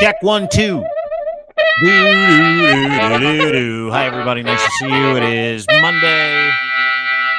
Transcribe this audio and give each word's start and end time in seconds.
Check 0.00 0.22
one, 0.22 0.48
two. 0.52 0.84
Hi, 3.90 4.04
everybody. 4.06 4.44
Nice 4.44 4.64
to 4.64 4.70
see 4.78 4.86
you. 4.86 5.16
It 5.16 5.24
is 5.24 5.66
Monday. 5.80 6.52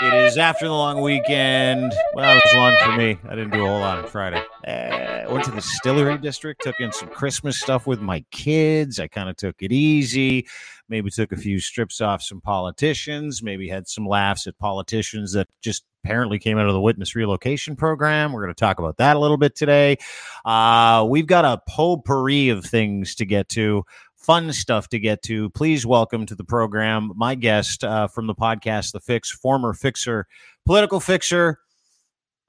It 0.04 0.14
is 0.14 0.38
after 0.38 0.68
the 0.68 0.74
long 0.74 1.00
weekend. 1.02 1.94
Well, 2.14 2.38
it 2.38 2.44
was 2.44 2.54
long 2.56 2.76
for 2.84 2.98
me. 2.98 3.18
I 3.30 3.36
didn't 3.36 3.52
do 3.52 3.64
a 3.64 3.68
whole 3.68 3.80
lot 3.80 4.00
on 4.00 4.08
Friday. 4.08 4.44
Uh, 4.68 5.32
went 5.32 5.46
to 5.46 5.52
the 5.52 5.58
distillery 5.62 6.18
district, 6.18 6.62
took 6.62 6.82
in 6.82 6.92
some 6.92 7.08
Christmas 7.08 7.58
stuff 7.62 7.88
with 7.88 8.02
my 8.02 8.26
kids. 8.32 9.00
I 9.00 9.08
kind 9.08 9.30
of 9.30 9.38
took 9.38 9.56
it 9.62 9.72
easy. 9.72 10.46
Maybe 10.90 11.10
took 11.12 11.32
a 11.32 11.38
few 11.38 11.62
strips 11.62 12.02
off 12.02 12.22
some 12.22 12.42
politicians. 12.42 13.42
Maybe 13.42 13.70
had 13.70 13.88
some 13.88 14.06
laughs 14.06 14.48
at 14.48 14.60
politicians 14.60 15.32
that 15.32 15.48
just 15.62 15.86
apparently 16.04 16.40
came 16.40 16.58
out 16.58 16.68
of 16.68 16.74
the 16.74 16.82
witness 16.82 17.16
relocation 17.16 17.76
program. 17.76 18.32
We're 18.32 18.44
going 18.44 18.54
to 18.54 18.60
talk 18.60 18.80
about 18.80 18.98
that 18.98 19.16
a 19.16 19.20
little 19.20 19.38
bit 19.38 19.56
today. 19.56 19.98
Uh, 20.46 21.06
we've 21.10 21.28
got 21.28 21.46
a 21.46 21.62
potpourri 21.68 22.50
of 22.50 22.66
things 22.66 23.16
to 23.16 23.26
get 23.26 23.50
to 23.50 23.84
fun 24.16 24.52
stuff 24.54 24.90
to 24.90 25.00
get 25.00 25.22
to. 25.24 25.50
Please 25.52 25.86
welcome 25.86 26.26
to 26.26 26.36
the 26.36 26.44
program 26.44 27.12
my 27.16 27.36
guest 27.36 27.84
uh, 27.84 28.08
from 28.08 28.28
the 28.28 28.36
podcast, 28.36 28.92
The 28.92 29.00
Fix, 29.00 29.32
former 29.32 29.74
fixer, 29.74 30.28
political 30.66 31.00
fixer, 31.00 31.60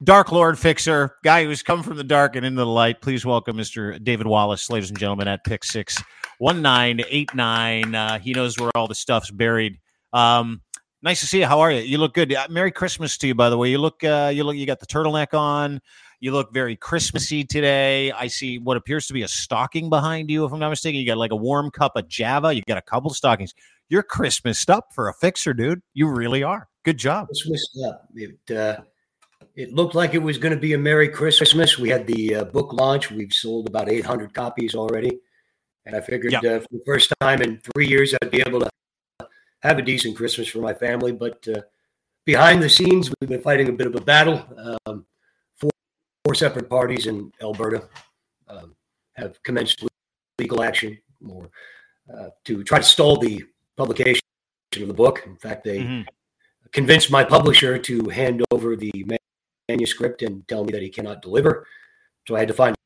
Dark 0.02 0.32
Lord 0.32 0.58
fixer, 0.58 1.16
guy 1.22 1.44
who's 1.44 1.62
come 1.62 1.82
from 1.82 1.96
the 1.96 2.04
dark 2.04 2.34
and 2.34 2.46
into 2.46 2.60
the 2.60 2.66
light. 2.66 3.02
Please 3.02 3.26
welcome 3.26 3.56
Mr. 3.56 4.02
David 4.02 4.26
Wallace, 4.26 4.70
ladies 4.70 4.88
and 4.88 4.98
gentlemen, 4.98 5.28
at 5.28 5.44
Pick 5.44 5.62
Six 5.62 6.02
One 6.38 6.62
Nine 6.62 7.02
Eight 7.10 7.34
Nine. 7.34 7.94
Uh, 7.94 8.18
he 8.18 8.32
knows 8.32 8.58
where 8.58 8.70
all 8.74 8.88
the 8.88 8.94
stuff's 8.94 9.30
buried. 9.30 9.78
Um, 10.14 10.62
nice 11.02 11.20
to 11.20 11.26
see 11.26 11.40
you. 11.40 11.46
How 11.46 11.60
are 11.60 11.72
you? 11.72 11.80
You 11.82 11.98
look 11.98 12.14
good. 12.14 12.32
Uh, 12.32 12.46
Merry 12.50 12.70
Christmas 12.70 13.16
to 13.18 13.26
you, 13.26 13.34
by 13.34 13.50
the 13.50 13.58
way. 13.58 13.70
You 13.70 13.78
look, 13.78 14.02
uh, 14.04 14.30
you 14.34 14.44
look, 14.44 14.56
you 14.56 14.66
got 14.66 14.80
the 14.80 14.86
turtleneck 14.86 15.34
on. 15.34 15.80
You 16.20 16.32
look 16.32 16.52
very 16.52 16.76
Christmassy 16.76 17.44
today. 17.44 18.12
I 18.12 18.26
see 18.26 18.58
what 18.58 18.76
appears 18.76 19.06
to 19.06 19.14
be 19.14 19.22
a 19.22 19.28
stocking 19.28 19.88
behind 19.88 20.30
you, 20.30 20.44
if 20.44 20.52
I'm 20.52 20.58
not 20.58 20.68
mistaken. 20.68 21.00
You 21.00 21.06
got 21.06 21.16
like 21.16 21.32
a 21.32 21.36
warm 21.36 21.70
cup 21.70 21.92
of 21.96 22.08
Java. 22.08 22.54
You 22.54 22.62
got 22.68 22.76
a 22.76 22.82
couple 22.82 23.10
stockings. 23.10 23.54
You're 23.88 24.02
Christmas 24.02 24.68
up 24.68 24.88
for 24.94 25.08
a 25.08 25.14
fixer, 25.14 25.54
dude. 25.54 25.80
You 25.94 26.08
really 26.08 26.42
are. 26.42 26.68
Good 26.84 26.98
job. 26.98 27.28
Christmas 27.28 27.66
up. 27.86 28.06
It 28.14 28.56
uh, 28.56 28.82
it 29.56 29.72
looked 29.72 29.94
like 29.94 30.14
it 30.14 30.22
was 30.22 30.38
going 30.38 30.54
to 30.54 30.60
be 30.60 30.74
a 30.74 30.78
Merry 30.78 31.08
Christmas. 31.08 31.78
We 31.78 31.88
had 31.88 32.06
the 32.06 32.34
uh, 32.36 32.44
book 32.44 32.72
launch. 32.72 33.10
We've 33.10 33.32
sold 33.32 33.68
about 33.68 33.90
800 33.90 34.34
copies 34.34 34.74
already, 34.74 35.18
and 35.86 35.96
I 35.96 36.00
figured 36.00 36.34
uh, 36.34 36.60
for 36.60 36.68
the 36.70 36.82
first 36.86 37.12
time 37.20 37.40
in 37.40 37.60
three 37.74 37.88
years 37.88 38.14
I'd 38.22 38.30
be 38.30 38.42
able 38.46 38.60
to 38.60 38.70
have 39.62 39.78
a 39.78 39.82
decent 39.82 40.16
Christmas 40.16 40.48
for 40.48 40.60
my 40.60 40.74
family. 40.74 41.12
But 41.12 41.46
uh, 41.48 41.62
behind 42.24 42.62
the 42.62 42.68
scenes, 42.68 43.10
we've 43.20 43.30
been 43.30 43.42
fighting 43.42 43.68
a 43.68 43.72
bit 43.72 43.86
of 43.86 43.94
a 43.94 44.00
battle. 44.00 44.44
Um, 44.86 45.04
four 46.24 46.34
separate 46.34 46.68
parties 46.68 47.06
in 47.06 47.32
Alberta 47.42 47.88
um, 48.48 48.74
have 49.14 49.42
commenced 49.42 49.84
legal 50.38 50.62
action 50.62 50.98
or 51.28 51.50
uh, 52.12 52.28
to 52.44 52.62
try 52.64 52.78
to 52.78 52.84
stall 52.84 53.16
the 53.16 53.44
publication 53.76 54.20
of 54.76 54.88
the 54.88 54.94
book. 54.94 55.22
In 55.26 55.36
fact, 55.36 55.64
they 55.64 55.80
mm-hmm. 55.80 56.02
convinced 56.72 57.10
my 57.10 57.24
publisher 57.24 57.78
to 57.78 58.08
hand 58.08 58.44
over 58.50 58.76
the 58.76 58.92
manuscript 59.68 60.22
and 60.22 60.46
tell 60.48 60.64
me 60.64 60.72
that 60.72 60.82
he 60.82 60.88
cannot 60.88 61.22
deliver. 61.22 61.66
So 62.26 62.36
I 62.36 62.40
had 62.40 62.48
to 62.48 62.54
find 62.54 62.76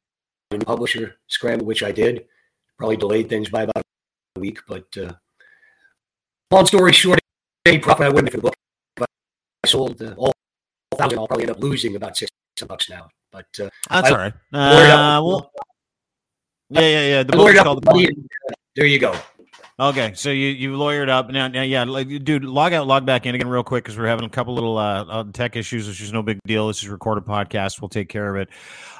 a 0.50 0.56
new 0.56 0.64
publisher, 0.64 1.16
scramble, 1.28 1.66
which 1.66 1.82
I 1.82 1.92
did. 1.92 2.26
Probably 2.78 2.96
delayed 2.96 3.28
things 3.28 3.50
by 3.50 3.62
about 3.62 3.84
a 4.36 4.40
week, 4.40 4.60
but 4.66 4.86
uh, 4.96 5.12
long 6.50 6.66
story 6.66 6.92
short, 6.92 7.20
any 7.66 7.78
profit 7.78 8.06
I 8.06 8.08
would 8.10 8.24
make 8.24 8.32
for 8.32 8.38
the 8.38 8.42
book, 8.42 8.54
but 8.96 9.08
I 9.64 9.68
sold 9.68 10.00
uh, 10.02 10.14
all 10.16 10.32
thousand, 10.96 11.18
I'll 11.18 11.26
probably 11.26 11.44
end 11.44 11.52
up 11.52 11.62
losing 11.62 11.96
about 11.96 12.16
six 12.16 12.30
bucks 12.66 12.88
now. 12.88 13.08
But 13.32 13.46
uh, 13.60 13.68
that's 13.90 14.08
I, 14.08 14.10
all 14.10 14.16
right. 14.16 14.32
Uh, 14.52 15.22
well, 15.24 15.50
yeah, 16.70 16.80
yeah, 16.80 17.06
yeah. 17.06 17.22
The 17.22 17.32
book 17.32 17.56
called 17.56 17.84
the 17.84 18.14
There 18.76 18.86
you 18.86 18.98
go. 18.98 19.14
Okay, 19.76 20.12
so 20.14 20.30
you 20.30 20.50
you 20.50 20.76
lawyered 20.76 21.08
up 21.08 21.30
now. 21.30 21.48
Now, 21.48 21.62
yeah, 21.62 21.82
like, 21.82 22.06
dude, 22.22 22.44
log 22.44 22.72
out, 22.72 22.86
log 22.86 23.04
back 23.04 23.26
in 23.26 23.34
again 23.34 23.48
real 23.48 23.64
quick 23.64 23.82
because 23.82 23.98
we're 23.98 24.06
having 24.06 24.24
a 24.24 24.28
couple 24.28 24.54
little 24.54 24.78
uh, 24.78 25.04
uh, 25.04 25.24
tech 25.32 25.56
issues, 25.56 25.88
which 25.88 26.00
is 26.00 26.12
no 26.12 26.22
big 26.22 26.38
deal. 26.46 26.68
This 26.68 26.80
is 26.84 26.88
recorded 26.88 27.24
podcast. 27.24 27.80
We'll 27.80 27.88
take 27.88 28.08
care 28.08 28.32
of 28.32 28.40
it. 28.40 28.50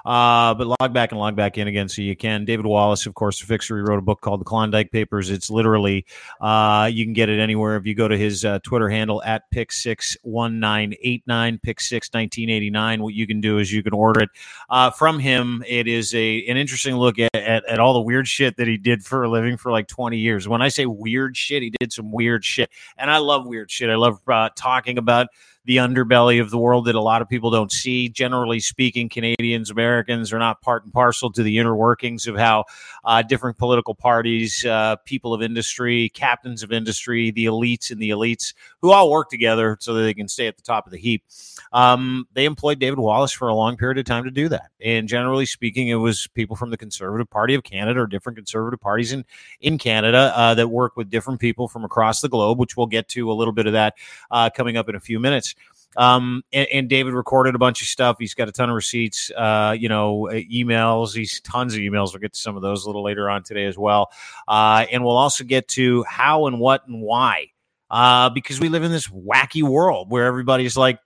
Uh, 0.04 0.52
but 0.52 0.66
log 0.80 0.92
back 0.92 1.12
and 1.12 1.20
log 1.20 1.36
back 1.36 1.58
in 1.58 1.68
again 1.68 1.88
so 1.88 2.02
you 2.02 2.16
can. 2.16 2.44
David 2.44 2.66
Wallace, 2.66 3.06
of 3.06 3.14
course, 3.14 3.38
the 3.38 3.46
fixer. 3.46 3.76
He 3.76 3.82
wrote 3.82 4.00
a 4.00 4.02
book 4.02 4.20
called 4.20 4.40
The 4.40 4.44
Klondike 4.44 4.90
Papers. 4.90 5.30
It's 5.30 5.48
literally 5.48 6.06
uh, 6.40 6.90
you 6.92 7.04
can 7.04 7.12
get 7.12 7.28
it 7.28 7.38
anywhere 7.38 7.76
if 7.76 7.86
you 7.86 7.94
go 7.94 8.08
to 8.08 8.18
his 8.18 8.44
uh, 8.44 8.58
Twitter 8.64 8.88
handle 8.90 9.22
at 9.22 9.48
pick 9.52 9.70
six 9.70 10.16
one 10.22 10.58
nine 10.58 10.94
eight 11.02 11.22
nine 11.28 11.56
pick 11.62 11.80
six 11.80 12.10
nineteen 12.12 12.50
eighty 12.50 12.68
nine. 12.68 13.00
What 13.00 13.14
you 13.14 13.28
can 13.28 13.40
do 13.40 13.58
is 13.58 13.72
you 13.72 13.84
can 13.84 13.94
order 13.94 14.22
it 14.22 14.30
uh, 14.68 14.90
from 14.90 15.20
him. 15.20 15.62
It 15.68 15.86
is 15.86 16.12
a 16.16 16.44
an 16.46 16.56
interesting 16.56 16.96
look 16.96 17.20
at, 17.20 17.32
at, 17.32 17.64
at 17.64 17.78
all 17.78 17.94
the 17.94 18.02
weird 18.02 18.26
shit 18.26 18.56
that 18.56 18.66
he 18.66 18.76
did 18.76 19.04
for 19.04 19.22
a 19.22 19.30
living 19.30 19.56
for 19.56 19.70
like 19.70 19.86
twenty 19.86 20.18
years. 20.18 20.48
When 20.48 20.63
I 20.64 20.68
say 20.68 20.86
weird 20.86 21.36
shit, 21.36 21.62
he 21.62 21.70
did 21.78 21.92
some 21.92 22.10
weird 22.10 22.44
shit, 22.44 22.70
and 22.96 23.10
I 23.10 23.18
love 23.18 23.46
weird 23.46 23.70
shit. 23.70 23.90
I 23.90 23.96
love 23.96 24.20
uh, 24.28 24.50
talking 24.56 24.98
about 24.98 25.28
the 25.64 25.78
underbelly 25.78 26.40
of 26.40 26.50
the 26.50 26.58
world 26.58 26.84
that 26.86 26.94
a 26.94 27.00
lot 27.00 27.22
of 27.22 27.28
people 27.28 27.50
don't 27.50 27.72
see. 27.72 28.08
Generally 28.08 28.60
speaking, 28.60 29.08
Canadians, 29.08 29.70
Americans 29.70 30.32
are 30.32 30.38
not 30.38 30.60
part 30.60 30.84
and 30.84 30.92
parcel 30.92 31.32
to 31.32 31.42
the 31.42 31.58
inner 31.58 31.74
workings 31.74 32.26
of 32.26 32.36
how 32.36 32.64
uh, 33.04 33.22
different 33.22 33.56
political 33.56 33.94
parties, 33.94 34.64
uh, 34.64 34.96
people 35.04 35.32
of 35.32 35.42
industry, 35.42 36.10
captains 36.10 36.62
of 36.62 36.72
industry, 36.72 37.30
the 37.30 37.46
elites 37.46 37.90
and 37.90 38.00
the 38.00 38.10
elites, 38.10 38.52
who 38.80 38.90
all 38.90 39.10
work 39.10 39.30
together 39.30 39.76
so 39.80 39.94
that 39.94 40.02
they 40.02 40.14
can 40.14 40.28
stay 40.28 40.46
at 40.46 40.56
the 40.56 40.62
top 40.62 40.86
of 40.86 40.92
the 40.92 40.98
heap. 40.98 41.24
Um, 41.72 42.28
they 42.34 42.44
employed 42.44 42.78
David 42.78 42.98
Wallace 42.98 43.32
for 43.32 43.48
a 43.48 43.54
long 43.54 43.76
period 43.76 43.98
of 43.98 44.04
time 44.04 44.24
to 44.24 44.30
do 44.30 44.48
that. 44.48 44.70
And 44.80 45.08
generally 45.08 45.46
speaking, 45.46 45.88
it 45.88 45.94
was 45.94 46.26
people 46.28 46.56
from 46.56 46.70
the 46.70 46.76
Conservative 46.76 47.28
Party 47.30 47.54
of 47.54 47.62
Canada 47.62 48.00
or 48.00 48.06
different 48.06 48.36
conservative 48.36 48.80
parties 48.80 49.12
in, 49.12 49.24
in 49.60 49.78
Canada 49.78 50.32
uh, 50.36 50.54
that 50.54 50.68
work 50.68 50.96
with 50.96 51.10
different 51.10 51.40
people 51.40 51.68
from 51.68 51.84
across 51.84 52.20
the 52.20 52.28
globe, 52.28 52.58
which 52.58 52.76
we'll 52.76 52.86
get 52.86 53.08
to 53.08 53.30
a 53.30 53.34
little 53.34 53.52
bit 53.52 53.66
of 53.66 53.72
that 53.72 53.94
uh, 54.30 54.50
coming 54.50 54.76
up 54.76 54.88
in 54.88 54.94
a 54.94 55.00
few 55.00 55.18
minutes. 55.18 55.53
Um, 55.96 56.42
and, 56.52 56.66
and, 56.72 56.88
David 56.88 57.14
recorded 57.14 57.54
a 57.54 57.58
bunch 57.58 57.82
of 57.82 57.88
stuff. 57.88 58.16
He's 58.18 58.34
got 58.34 58.48
a 58.48 58.52
ton 58.52 58.68
of 58.68 58.74
receipts, 58.74 59.30
uh, 59.30 59.76
you 59.78 59.88
know, 59.88 60.28
emails. 60.32 61.14
He's 61.14 61.40
tons 61.40 61.74
of 61.74 61.80
emails. 61.80 62.12
We'll 62.12 62.20
get 62.20 62.34
to 62.34 62.40
some 62.40 62.56
of 62.56 62.62
those 62.62 62.84
a 62.84 62.88
little 62.88 63.02
later 63.02 63.30
on 63.30 63.42
today 63.42 63.64
as 63.66 63.78
well. 63.78 64.10
Uh, 64.48 64.86
and 64.90 65.04
we'll 65.04 65.16
also 65.16 65.44
get 65.44 65.68
to 65.68 66.04
how 66.04 66.46
and 66.46 66.58
what 66.58 66.86
and 66.86 67.00
why, 67.00 67.48
uh, 67.90 68.30
because 68.30 68.60
we 68.60 68.68
live 68.68 68.82
in 68.82 68.90
this 68.90 69.08
wacky 69.08 69.62
world 69.62 70.10
where 70.10 70.26
everybody's 70.26 70.76
like, 70.76 70.98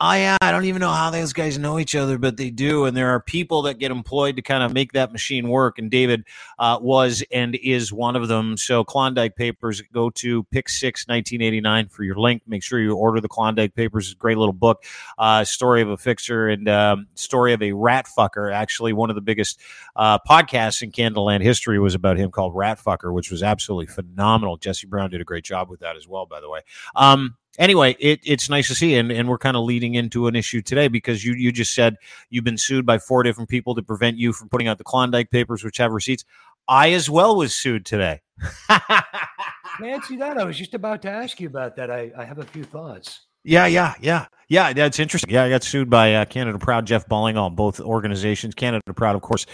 oh 0.00 0.12
yeah, 0.12 0.36
I 0.40 0.50
don't 0.50 0.64
even 0.64 0.80
know 0.80 0.90
how 0.90 1.10
those 1.10 1.32
guys 1.32 1.58
know 1.58 1.78
each 1.78 1.94
other, 1.94 2.16
but 2.16 2.36
they 2.36 2.50
do. 2.50 2.86
And 2.86 2.96
there 2.96 3.10
are 3.10 3.20
people 3.20 3.62
that 3.62 3.78
get 3.78 3.90
employed 3.90 4.36
to 4.36 4.42
kind 4.42 4.62
of 4.62 4.72
make 4.72 4.92
that 4.92 5.12
machine 5.12 5.48
work. 5.48 5.78
And 5.78 5.90
David 5.90 6.24
uh, 6.58 6.78
was 6.80 7.22
and 7.30 7.54
is 7.56 7.92
one 7.92 8.16
of 8.16 8.28
them. 8.28 8.56
So 8.56 8.82
Klondike 8.82 9.36
Papers, 9.36 9.82
go 9.92 10.08
to 10.10 10.44
Pick 10.44 10.68
Six 10.68 11.06
1989 11.06 11.88
for 11.88 12.02
your 12.02 12.16
link. 12.16 12.42
Make 12.46 12.62
sure 12.62 12.80
you 12.80 12.94
order 12.94 13.20
the 13.20 13.28
Klondike 13.28 13.74
Papers. 13.74 14.14
Great 14.14 14.38
little 14.38 14.54
book, 14.54 14.84
uh, 15.18 15.44
story 15.44 15.82
of 15.82 15.90
a 15.90 15.96
fixer 15.96 16.48
and 16.48 16.68
um, 16.68 17.06
story 17.14 17.52
of 17.52 17.62
a 17.62 17.72
rat 17.72 18.06
fucker. 18.06 18.52
Actually, 18.52 18.92
one 18.92 19.10
of 19.10 19.16
the 19.16 19.22
biggest 19.22 19.60
uh, 19.96 20.18
podcasts 20.18 20.82
in 20.82 20.90
Canadaland 20.90 21.42
history 21.42 21.78
was 21.78 21.94
about 21.94 22.16
him 22.16 22.30
called 22.30 22.56
Rat 22.56 22.80
Fucker, 22.82 23.12
which 23.12 23.30
was 23.30 23.42
absolutely 23.42 23.86
phenomenal. 23.86 24.56
Jesse 24.56 24.86
Brown 24.86 25.10
did 25.10 25.20
a 25.20 25.24
great 25.24 25.44
job 25.44 25.68
with 25.68 25.80
that 25.80 25.96
as 25.96 26.08
well, 26.08 26.24
by 26.24 26.40
the 26.40 26.48
way. 26.48 26.60
Um, 26.96 27.36
anyway, 27.58 27.96
it, 27.98 28.20
it's 28.24 28.48
nice 28.48 28.68
to 28.68 28.74
see, 28.74 28.94
and, 28.96 29.10
and 29.10 29.28
we're 29.28 29.38
kind 29.38 29.56
of 29.56 29.64
leading 29.64 29.94
into 29.94 30.26
an 30.26 30.36
issue 30.36 30.62
today 30.62 30.88
because 30.88 31.24
you 31.24 31.34
you 31.34 31.52
just 31.52 31.74
said 31.74 31.96
you've 32.30 32.44
been 32.44 32.58
sued 32.58 32.86
by 32.86 32.98
four 32.98 33.22
different 33.22 33.48
people 33.48 33.74
to 33.74 33.82
prevent 33.82 34.16
you 34.16 34.32
from 34.32 34.48
putting 34.48 34.68
out 34.68 34.78
the 34.78 34.84
Klondike 34.84 35.30
Papers, 35.30 35.64
which 35.64 35.78
have 35.78 35.92
receipts. 35.92 36.24
I 36.68 36.92
as 36.92 37.10
well 37.10 37.36
was 37.36 37.54
sued 37.54 37.84
today. 37.84 38.20
Nancy, 39.80 40.16
that 40.16 40.38
I 40.38 40.44
was 40.44 40.56
just 40.56 40.74
about 40.74 41.02
to 41.02 41.10
ask 41.10 41.40
you 41.40 41.48
about 41.48 41.76
that. 41.76 41.90
I, 41.90 42.12
I 42.16 42.24
have 42.24 42.38
a 42.38 42.44
few 42.44 42.64
thoughts. 42.64 43.20
Yeah, 43.42 43.66
yeah, 43.66 43.94
yeah, 44.00 44.26
yeah. 44.48 44.72
That's 44.72 44.98
interesting. 44.98 45.32
Yeah, 45.32 45.44
I 45.44 45.48
got 45.48 45.62
sued 45.62 45.88
by 45.88 46.14
uh, 46.14 46.24
Canada 46.26 46.58
Proud, 46.58 46.86
Jeff 46.86 47.08
Ballingall, 47.08 47.54
both 47.56 47.80
organizations. 47.80 48.54
Canada 48.54 48.82
Proud, 48.94 49.16
of 49.16 49.22
course, 49.22 49.46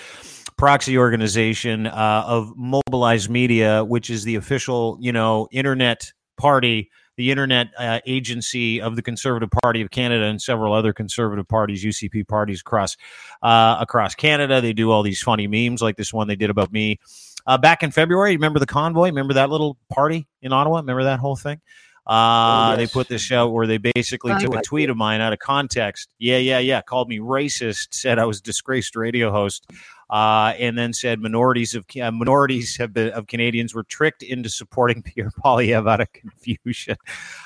proxy 0.56 0.98
organization 0.98 1.86
uh, 1.86 2.24
of 2.26 2.52
Mobilize 2.56 3.28
Media, 3.28 3.84
which 3.84 4.10
is 4.10 4.24
the 4.24 4.34
official, 4.34 4.98
you 5.00 5.12
know, 5.12 5.48
internet 5.52 6.12
party 6.36 6.90
the 7.16 7.30
internet 7.30 7.68
uh, 7.78 8.00
agency 8.06 8.80
of 8.80 8.96
the 8.96 9.02
Conservative 9.02 9.50
Party 9.62 9.82
of 9.82 9.90
Canada 9.90 10.24
and 10.24 10.40
several 10.40 10.72
other 10.72 10.92
conservative 10.92 11.48
parties, 11.48 11.84
UCP 11.84 12.28
parties 12.28 12.60
across 12.60 12.96
uh, 13.42 13.76
across 13.80 14.14
Canada. 14.14 14.60
They 14.60 14.72
do 14.72 14.90
all 14.90 15.02
these 15.02 15.22
funny 15.22 15.46
memes 15.46 15.82
like 15.82 15.96
this 15.96 16.12
one 16.12 16.28
they 16.28 16.36
did 16.36 16.50
about 16.50 16.72
me 16.72 17.00
uh, 17.46 17.58
back 17.58 17.82
in 17.82 17.90
February. 17.90 18.32
Remember 18.32 18.58
the 18.58 18.66
convoy? 18.66 19.06
Remember 19.06 19.34
that 19.34 19.50
little 19.50 19.76
party 19.90 20.26
in 20.42 20.52
Ottawa? 20.52 20.78
Remember 20.78 21.04
that 21.04 21.18
whole 21.18 21.36
thing? 21.36 21.60
Uh, 22.06 22.12
oh, 22.12 22.70
yes. 22.70 22.78
They 22.78 22.92
put 22.92 23.08
this 23.08 23.32
out 23.32 23.52
where 23.52 23.66
they 23.66 23.78
basically 23.78 24.32
took 24.38 24.54
a 24.54 24.62
tweet 24.62 24.90
of 24.90 24.96
mine 24.96 25.20
out 25.20 25.32
of 25.32 25.40
context. 25.40 26.08
Yeah, 26.18 26.38
yeah, 26.38 26.60
yeah. 26.60 26.80
Called 26.80 27.08
me 27.08 27.18
racist. 27.18 27.88
Said 27.90 28.20
I 28.20 28.26
was 28.26 28.40
disgraced 28.40 28.94
radio 28.94 29.32
host 29.32 29.66
uh, 30.10 30.54
and 30.58 30.76
then 30.76 30.92
said 30.92 31.20
minorities 31.20 31.74
of 31.74 31.84
uh, 32.00 32.10
minorities 32.10 32.76
have 32.76 32.92
been, 32.92 33.10
of 33.10 33.26
Canadians 33.26 33.74
were 33.74 33.84
tricked 33.84 34.22
into 34.22 34.48
supporting 34.48 35.02
Pierre 35.04 35.30
Poilievre 35.44 35.90
out 35.90 36.00
of 36.00 36.12
confusion, 36.12 36.96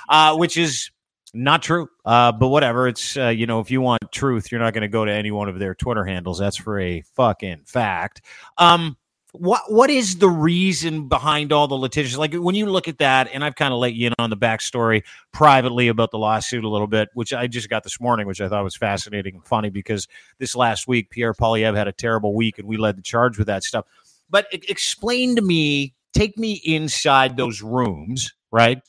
uh, 0.08 0.36
which 0.36 0.56
is 0.56 0.90
not 1.32 1.62
true. 1.62 1.88
Uh, 2.04 2.32
but 2.32 2.48
whatever. 2.48 2.88
It's 2.88 3.16
uh, 3.16 3.28
you 3.28 3.46
know 3.46 3.60
if 3.60 3.70
you 3.70 3.80
want 3.80 4.00
truth, 4.12 4.50
you're 4.50 4.60
not 4.60 4.74
going 4.74 4.82
to 4.82 4.88
go 4.88 5.04
to 5.04 5.12
any 5.12 5.30
one 5.30 5.48
of 5.48 5.58
their 5.58 5.74
Twitter 5.74 6.04
handles. 6.04 6.38
That's 6.38 6.56
for 6.56 6.78
a 6.80 7.02
fucking 7.14 7.62
fact. 7.66 8.22
Um, 8.58 8.96
what 9.32 9.62
what 9.70 9.90
is 9.90 10.16
the 10.16 10.28
reason 10.28 11.08
behind 11.08 11.52
all 11.52 11.68
the 11.68 11.74
litigious? 11.74 12.16
Like 12.16 12.34
when 12.34 12.54
you 12.54 12.66
look 12.66 12.88
at 12.88 12.98
that, 12.98 13.28
and 13.32 13.44
I've 13.44 13.54
kind 13.54 13.72
of 13.72 13.78
let 13.78 13.94
you 13.94 14.08
in 14.08 14.14
on 14.18 14.30
the 14.30 14.36
backstory 14.36 15.02
privately 15.32 15.88
about 15.88 16.10
the 16.10 16.18
lawsuit 16.18 16.64
a 16.64 16.68
little 16.68 16.86
bit, 16.86 17.08
which 17.14 17.32
I 17.32 17.46
just 17.46 17.68
got 17.68 17.84
this 17.84 18.00
morning, 18.00 18.26
which 18.26 18.40
I 18.40 18.48
thought 18.48 18.64
was 18.64 18.76
fascinating 18.76 19.36
and 19.36 19.44
funny 19.44 19.70
because 19.70 20.08
this 20.38 20.56
last 20.56 20.88
week 20.88 21.10
Pierre 21.10 21.34
Poilievre 21.34 21.76
had 21.76 21.88
a 21.88 21.92
terrible 21.92 22.34
week, 22.34 22.58
and 22.58 22.66
we 22.66 22.76
led 22.76 22.96
the 22.96 23.02
charge 23.02 23.38
with 23.38 23.46
that 23.46 23.62
stuff. 23.62 23.86
But 24.28 24.46
explain 24.52 25.36
to 25.36 25.42
me, 25.42 25.94
take 26.12 26.38
me 26.38 26.60
inside 26.64 27.36
those 27.36 27.62
rooms, 27.62 28.32
right? 28.50 28.82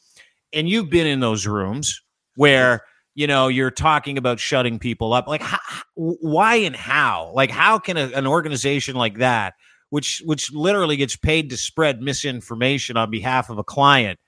And 0.53 0.67
you've 0.67 0.89
been 0.89 1.07
in 1.07 1.19
those 1.19 1.47
rooms 1.47 2.01
where 2.35 2.83
you 3.13 3.27
know 3.27 3.47
you're 3.47 3.71
talking 3.71 4.17
about 4.17 4.39
shutting 4.39 4.79
people 4.79 5.13
up 5.13 5.27
like 5.27 5.41
how, 5.41 5.59
why 5.95 6.55
and 6.55 6.75
how 6.75 7.31
like 7.35 7.51
how 7.51 7.77
can 7.77 7.97
a, 7.97 8.07
an 8.13 8.25
organization 8.25 8.95
like 8.95 9.17
that 9.17 9.53
which 9.91 10.23
which 10.25 10.51
literally 10.51 10.95
gets 10.95 11.15
paid 11.15 11.49
to 11.51 11.57
spread 11.57 12.01
misinformation 12.01 12.97
on 12.97 13.11
behalf 13.11 13.49
of 13.49 13.59
a 13.59 13.63
client 13.63 14.19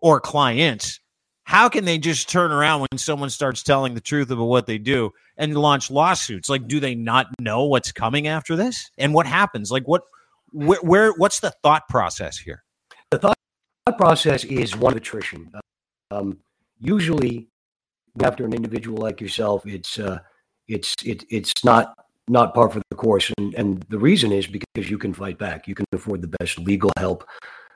or 0.00 0.20
clients. 0.20 1.00
How 1.44 1.68
can 1.68 1.84
they 1.84 1.98
just 1.98 2.28
turn 2.28 2.52
around 2.52 2.80
when 2.80 2.98
someone 2.98 3.30
starts 3.30 3.62
telling 3.62 3.94
the 3.94 4.00
truth 4.00 4.30
about 4.30 4.44
what 4.44 4.66
they 4.66 4.78
do 4.78 5.12
and 5.36 5.56
launch 5.56 5.90
lawsuits? 5.90 6.48
Like 6.48 6.68
do 6.68 6.80
they 6.80 6.94
not 6.94 7.28
know 7.40 7.64
what's 7.64 7.92
coming 7.92 8.26
after 8.26 8.56
this? 8.56 8.90
And 8.98 9.14
what 9.14 9.26
happens? 9.26 9.70
Like 9.72 9.88
what 9.88 10.02
where, 10.52 10.80
where 10.82 11.12
what's 11.12 11.40
the 11.40 11.52
thought 11.62 11.88
process 11.88 12.36
here? 12.38 12.62
The 13.10 13.18
thought 13.18 13.36
process 13.96 14.44
is 14.44 14.76
one 14.76 14.92
of 14.92 14.98
attrition. 14.98 15.50
Um, 16.10 16.38
usually 16.78 17.48
after 18.22 18.44
an 18.44 18.52
individual 18.52 18.98
like 18.98 19.20
yourself, 19.20 19.66
it's 19.66 19.98
uh, 19.98 20.18
it's 20.68 20.94
it, 21.04 21.24
it's 21.30 21.64
not 21.64 21.94
not 22.28 22.54
par 22.54 22.70
for 22.70 22.80
the 22.90 22.96
course, 22.96 23.32
and 23.38 23.54
and 23.54 23.82
the 23.88 23.98
reason 23.98 24.32
is 24.32 24.46
because 24.46 24.90
you 24.90 24.98
can 24.98 25.14
fight 25.14 25.38
back. 25.38 25.68
You 25.68 25.74
can 25.74 25.86
afford 25.92 26.22
the 26.22 26.34
best 26.38 26.58
legal 26.58 26.90
help, 26.98 27.24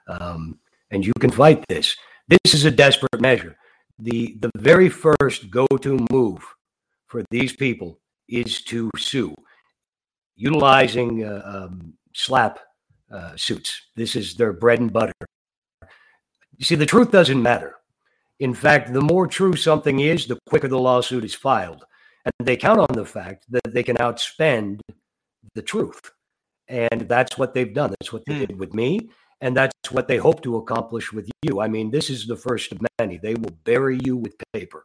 um, 0.08 0.58
and 0.90 1.04
you 1.04 1.12
can 1.20 1.30
fight 1.30 1.64
this. 1.68 1.96
This 2.28 2.54
is 2.54 2.64
a 2.64 2.70
desperate 2.70 3.20
measure. 3.20 3.56
the 3.98 4.36
The 4.40 4.50
very 4.56 4.88
first 4.88 5.50
go 5.50 5.66
to 5.80 6.06
move 6.10 6.44
for 7.06 7.24
these 7.30 7.52
people 7.52 7.98
is 8.28 8.62
to 8.62 8.90
sue, 8.96 9.34
utilizing 10.36 11.24
uh, 11.24 11.42
um, 11.44 11.94
SLAPP 12.14 12.58
uh, 13.10 13.36
suits. 13.36 13.88
This 13.96 14.14
is 14.16 14.34
their 14.34 14.52
bread 14.52 14.80
and 14.80 14.92
butter. 14.92 15.12
You 16.56 16.64
see, 16.64 16.76
the 16.76 16.86
truth 16.86 17.10
doesn't 17.10 17.42
matter. 17.42 17.74
In 18.38 18.54
fact, 18.54 18.92
the 18.92 19.00
more 19.00 19.26
true 19.26 19.56
something 19.56 20.00
is, 20.00 20.26
the 20.26 20.38
quicker 20.48 20.68
the 20.68 20.78
lawsuit 20.78 21.24
is 21.24 21.34
filed. 21.34 21.84
And 22.24 22.46
they 22.46 22.56
count 22.56 22.80
on 22.80 22.94
the 22.94 23.04
fact 23.04 23.46
that 23.50 23.72
they 23.72 23.82
can 23.82 23.96
outspend 23.96 24.80
the 25.54 25.62
truth. 25.62 26.00
And 26.68 27.08
that's 27.08 27.38
what 27.38 27.54
they've 27.54 27.72
done. 27.72 27.94
That's 27.98 28.12
what 28.12 28.22
they 28.26 28.34
mm. 28.34 28.46
did 28.48 28.58
with 28.58 28.74
me. 28.74 29.10
And 29.40 29.56
that's 29.56 29.90
what 29.90 30.06
they 30.06 30.18
hope 30.18 30.42
to 30.42 30.56
accomplish 30.56 31.12
with 31.12 31.30
you. 31.42 31.60
I 31.60 31.68
mean, 31.68 31.90
this 31.90 32.10
is 32.10 32.26
the 32.26 32.36
first 32.36 32.72
of 32.72 32.78
many. 32.98 33.16
They 33.16 33.34
will 33.34 33.56
bury 33.64 33.98
you 34.04 34.16
with 34.16 34.34
paper. 34.52 34.84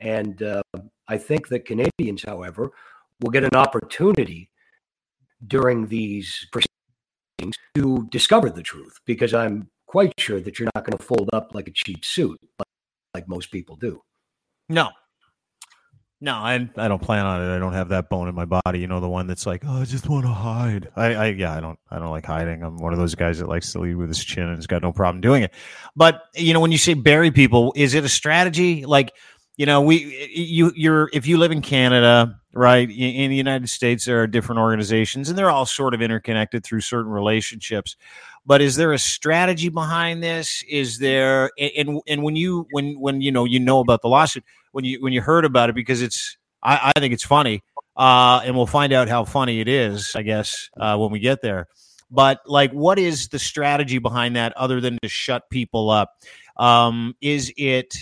And 0.00 0.40
uh, 0.42 0.62
I 1.08 1.18
think 1.18 1.48
that 1.48 1.66
Canadians, 1.66 2.22
however, 2.22 2.70
will 3.20 3.30
get 3.30 3.42
an 3.42 3.56
opportunity 3.56 4.50
during 5.46 5.88
these 5.88 6.46
proceedings 6.52 7.56
to 7.74 8.06
discover 8.10 8.50
the 8.50 8.62
truth 8.62 8.98
because 9.04 9.34
I'm 9.34 9.68
quite 9.86 10.12
sure 10.18 10.40
that 10.40 10.58
you're 10.58 10.70
not 10.74 10.84
going 10.84 10.96
to 10.96 11.04
fold 11.04 11.30
up 11.32 11.54
like 11.54 11.66
a 11.66 11.72
cheap 11.72 12.04
suit 12.04 12.38
like 13.14 13.28
most 13.28 13.50
people 13.50 13.76
do. 13.76 14.02
No. 14.68 14.90
No, 16.20 16.34
I 16.34 16.68
I 16.76 16.88
don't 16.88 17.00
plan 17.00 17.26
on 17.26 17.42
it. 17.42 17.54
I 17.54 17.60
don't 17.60 17.74
have 17.74 17.90
that 17.90 18.08
bone 18.08 18.26
in 18.28 18.34
my 18.34 18.44
body. 18.44 18.80
You 18.80 18.88
know, 18.88 18.98
the 18.98 19.08
one 19.08 19.28
that's 19.28 19.46
like, 19.46 19.62
oh, 19.64 19.82
I 19.82 19.84
just 19.84 20.08
want 20.08 20.24
to 20.24 20.32
hide. 20.32 20.88
I, 20.96 21.14
I 21.14 21.26
yeah, 21.28 21.54
I 21.54 21.60
don't 21.60 21.78
I 21.90 22.00
don't 22.00 22.10
like 22.10 22.26
hiding. 22.26 22.64
I'm 22.64 22.76
one 22.78 22.92
of 22.92 22.98
those 22.98 23.14
guys 23.14 23.38
that 23.38 23.48
likes 23.48 23.72
to 23.72 23.78
lead 23.78 23.94
with 23.94 24.08
his 24.08 24.24
chin 24.24 24.48
and 24.48 24.56
has 24.56 24.66
got 24.66 24.82
no 24.82 24.92
problem 24.92 25.20
doing 25.20 25.44
it. 25.44 25.54
But 25.94 26.22
you 26.34 26.52
know, 26.52 26.60
when 26.60 26.72
you 26.72 26.78
say 26.78 26.94
bury 26.94 27.30
people, 27.30 27.72
is 27.76 27.94
it 27.94 28.02
a 28.02 28.08
strategy? 28.08 28.84
Like, 28.84 29.12
you 29.58 29.66
know, 29.66 29.80
we 29.82 30.30
you 30.32 30.72
you're 30.76 31.10
if 31.12 31.26
you 31.26 31.36
live 31.36 31.50
in 31.50 31.60
Canada, 31.60 32.40
right? 32.54 32.88
In 32.88 33.28
the 33.28 33.36
United 33.36 33.68
States, 33.68 34.04
there 34.04 34.22
are 34.22 34.28
different 34.28 34.60
organizations, 34.60 35.28
and 35.28 35.36
they're 35.36 35.50
all 35.50 35.66
sort 35.66 35.94
of 35.94 36.00
interconnected 36.00 36.64
through 36.64 36.80
certain 36.80 37.10
relationships. 37.10 37.96
But 38.46 38.62
is 38.62 38.76
there 38.76 38.92
a 38.92 38.98
strategy 38.98 39.68
behind 39.68 40.22
this? 40.22 40.62
Is 40.68 41.00
there 41.00 41.50
and 41.58 42.00
and 42.06 42.22
when 42.22 42.36
you 42.36 42.68
when 42.70 43.00
when 43.00 43.20
you 43.20 43.32
know 43.32 43.44
you 43.44 43.58
know 43.58 43.80
about 43.80 44.00
the 44.00 44.08
lawsuit 44.08 44.44
when 44.70 44.84
you 44.84 45.02
when 45.02 45.12
you 45.12 45.20
heard 45.20 45.44
about 45.44 45.70
it 45.70 45.74
because 45.74 46.02
it's 46.02 46.36
i, 46.62 46.92
I 46.94 47.00
think 47.00 47.12
it's 47.12 47.24
funny 47.24 47.62
uh, 47.96 48.40
and 48.44 48.54
we'll 48.54 48.66
find 48.66 48.92
out 48.92 49.08
how 49.08 49.24
funny 49.24 49.60
it 49.60 49.66
is 49.66 50.14
i 50.14 50.22
guess 50.22 50.70
uh, 50.78 50.96
when 50.96 51.10
we 51.10 51.18
get 51.18 51.42
there. 51.42 51.66
But 52.12 52.40
like 52.46 52.70
what 52.70 52.98
is 53.00 53.28
the 53.28 53.40
strategy 53.40 53.98
behind 53.98 54.36
that 54.36 54.56
other 54.56 54.80
than 54.80 54.98
to 55.02 55.08
shut 55.08 55.50
people 55.50 55.90
up? 55.90 56.14
Um, 56.56 57.16
is 57.20 57.52
it 57.56 57.96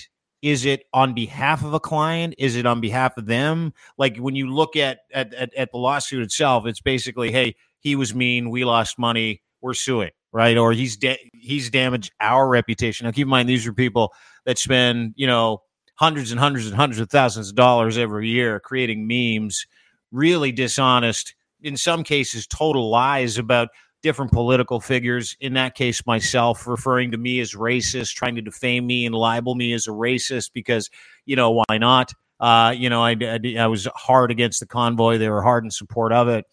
is 0.47 0.65
it 0.65 0.85
on 0.93 1.15
behalf 1.15 1.65
of 1.65 1.75
a 1.75 1.81
client 1.81 2.35
is 2.39 2.57
it 2.57 2.67
on 2.67 2.81
behalf 2.81 3.17
of 3.17 3.27
them 3.27 3.73
like 3.99 4.17
when 4.19 4.35
you 4.35 4.49
look 4.51 4.77
at 4.77 5.01
at, 5.13 5.33
at, 5.35 5.53
at 5.55 5.71
the 5.73 5.79
lawsuit 5.79 6.23
itself 6.23 6.67
it's 6.67 6.81
basically 6.81 7.33
hey 7.33 7.55
he 7.81 7.97
was 7.97 8.15
mean 8.15 8.51
we 8.51 8.65
lost 8.65 8.99
money 8.99 9.43
we're 9.61 9.75
suing 9.75 10.11
right? 10.37 10.59
Or 10.59 10.75
he's 10.75 10.99
da- 10.99 11.31
he's 11.33 11.71
damaged 11.71 12.13
our 12.21 12.47
reputation. 12.47 13.07
Now, 13.07 13.11
keep 13.11 13.23
in 13.23 13.31
mind 13.31 13.49
these 13.49 13.67
are 13.67 13.73
people 13.73 14.13
that 14.45 14.59
spend 14.59 15.15
you 15.17 15.27
know 15.27 15.63
hundreds 15.95 16.31
and 16.31 16.39
hundreds 16.39 16.67
and 16.67 16.77
hundreds 16.77 17.01
of 17.01 17.09
thousands 17.09 17.49
of 17.49 17.55
dollars 17.55 17.97
every 17.97 18.29
year 18.29 18.61
creating 18.61 19.07
memes, 19.07 19.67
really 20.13 20.53
dishonest, 20.53 21.35
in 21.63 21.79
some 21.79 22.05
cases, 22.05 22.47
total 22.47 22.91
lies 22.91 23.39
about 23.39 23.69
different 24.03 24.33
political 24.33 24.81
figures. 24.81 25.37
In 25.41 25.55
that 25.55 25.75
case, 25.75 26.05
myself 26.07 26.67
referring 26.67 27.11
to 27.13 27.19
me 27.19 27.41
as 27.41 27.55
racist, 27.55 28.15
trying 28.15 28.37
to 28.37 28.43
defame 28.43 28.87
me 28.87 29.07
and 29.07 29.15
libel 29.15 29.55
me 29.55 29.73
as 29.73 29.87
a 29.87 29.91
racist 29.91 30.53
because 30.53 30.91
you 31.25 31.37
know 31.37 31.51
why 31.51 31.79
not? 31.79 32.13
Uh, 32.39 32.75
you 32.77 32.91
know, 32.91 33.03
I, 33.03 33.17
I, 33.21 33.57
I 33.59 33.67
was 33.67 33.89
hard 33.95 34.31
against 34.31 34.61
the 34.61 34.67
convoy. 34.67 35.19
They 35.19 35.31
were 35.31 35.43
hard 35.43 35.65
in 35.65 35.71
support 35.71 36.13
of 36.13 36.29
it. 36.29 36.45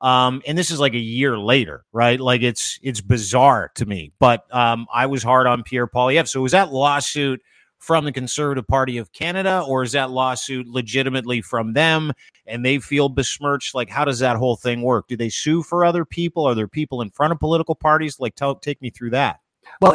Um, 0.00 0.42
and 0.46 0.56
this 0.56 0.70
is 0.70 0.80
like 0.80 0.94
a 0.94 0.98
year 0.98 1.38
later, 1.38 1.84
right? 1.92 2.18
Like 2.18 2.42
it's 2.42 2.78
it's 2.82 3.00
bizarre 3.00 3.70
to 3.74 3.86
me. 3.86 4.12
But 4.18 4.44
um, 4.54 4.86
I 4.92 5.06
was 5.06 5.22
hard 5.22 5.46
on 5.46 5.62
Pierre 5.62 5.86
Poilievre. 5.86 6.28
So 6.28 6.40
it 6.40 6.42
was 6.42 6.52
that 6.52 6.72
lawsuit 6.72 7.42
from 7.80 8.04
the 8.04 8.12
Conservative 8.12 8.66
Party 8.66 8.98
of 8.98 9.12
Canada, 9.12 9.64
or 9.66 9.82
is 9.82 9.92
that 9.92 10.10
lawsuit 10.10 10.68
legitimately 10.68 11.40
from 11.40 11.72
them 11.72 12.12
and 12.46 12.64
they 12.64 12.78
feel 12.78 13.08
besmirched? 13.08 13.74
Like, 13.74 13.90
how 13.90 14.04
does 14.04 14.18
that 14.20 14.36
whole 14.36 14.56
thing 14.56 14.82
work? 14.82 15.08
Do 15.08 15.16
they 15.16 15.30
sue 15.30 15.62
for 15.62 15.84
other 15.84 16.04
people? 16.04 16.44
Are 16.44 16.54
there 16.54 16.68
people 16.68 17.02
in 17.02 17.10
front 17.10 17.32
of 17.32 17.40
political 17.40 17.74
parties? 17.74 18.20
Like, 18.20 18.34
tell, 18.36 18.54
take 18.54 18.80
me 18.80 18.90
through 18.90 19.10
that. 19.10 19.40
Well, 19.80 19.94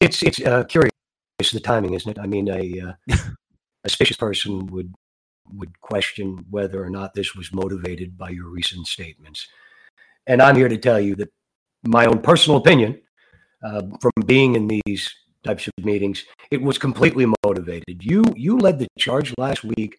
it's 0.00 0.22
it's 0.22 0.40
uh, 0.40 0.64
curious 0.64 0.90
the 1.52 1.60
timing, 1.60 1.94
isn't 1.94 2.10
it? 2.10 2.18
I 2.18 2.26
mean, 2.26 2.48
a 2.48 2.80
uh, 2.80 2.92
a 3.84 3.88
suspicious 3.88 4.16
person 4.16 4.66
would 4.66 4.94
would 5.52 5.78
question 5.80 6.44
whether 6.50 6.82
or 6.82 6.90
not 6.90 7.14
this 7.14 7.34
was 7.34 7.52
motivated 7.52 8.16
by 8.16 8.30
your 8.30 8.48
recent 8.48 8.86
statements. 8.86 9.46
And 10.26 10.40
I'm 10.40 10.56
here 10.56 10.68
to 10.68 10.78
tell 10.78 10.98
you 10.98 11.14
that 11.16 11.30
my 11.82 12.06
own 12.06 12.22
personal 12.22 12.58
opinion 12.58 13.00
uh, 13.62 13.82
from 14.00 14.12
being 14.24 14.56
in 14.56 14.80
these 14.86 15.14
types 15.44 15.68
of 15.68 15.84
meetings, 15.84 16.24
it 16.50 16.60
was 16.60 16.78
completely 16.78 17.26
motivated. 17.44 18.02
You 18.02 18.24
you 18.34 18.58
led 18.58 18.78
the 18.78 18.88
charge 18.98 19.32
last 19.38 19.64
week 19.64 19.98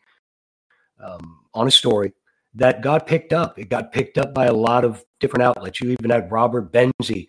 um, 1.00 1.40
on 1.54 1.68
a 1.68 1.72
story 1.72 2.14
that 2.56 2.82
got 2.82 3.06
picked 3.08 3.34
up. 3.34 3.60
It 3.60 3.70
got 3.70 3.92
picked 3.92 4.18
up 4.18 4.34
by 4.34 4.46
a 4.46 4.54
lot 4.54 4.86
of 4.86 5.04
different 5.20 5.44
outlets. 5.44 5.80
You 5.82 5.92
even 5.92 6.10
had 6.10 6.32
Robert 6.32 6.72
Benzie 6.72 7.28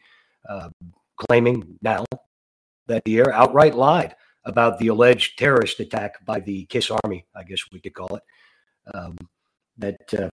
uh, 0.48 0.70
claiming 1.16 1.78
now 1.82 2.04
that 2.86 3.02
the 3.04 3.18
air 3.18 3.32
outright 3.32 3.74
lied 3.74 4.14
about 4.44 4.78
the 4.78 4.88
alleged 4.88 5.38
terrorist 5.38 5.80
attack 5.80 6.24
by 6.24 6.38
the 6.38 6.64
KISS 6.66 6.92
Army, 7.02 7.26
I 7.34 7.42
guess 7.42 7.58
we 7.72 7.80
could 7.80 7.94
call 7.94 8.16
it, 8.16 8.22
um, 8.94 9.16
that 9.78 10.14
uh, 10.14 10.28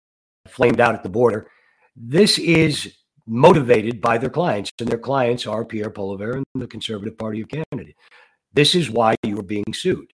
flamed 0.48 0.80
out 0.80 0.94
at 0.94 1.04
the 1.04 1.08
border. 1.08 1.48
This 1.94 2.38
is 2.38 2.96
motivated 3.30 4.00
by 4.00 4.18
their 4.18 4.28
clients, 4.28 4.72
and 4.80 4.88
their 4.88 4.98
clients 4.98 5.46
are 5.46 5.64
Pierre 5.64 5.90
Poilievre 5.90 6.34
and 6.34 6.44
the 6.54 6.66
Conservative 6.66 7.16
Party 7.16 7.40
of 7.40 7.48
Canada. 7.48 7.92
This 8.52 8.74
is 8.74 8.90
why 8.90 9.14
you 9.22 9.38
are 9.38 9.44
being 9.44 9.72
sued, 9.72 10.10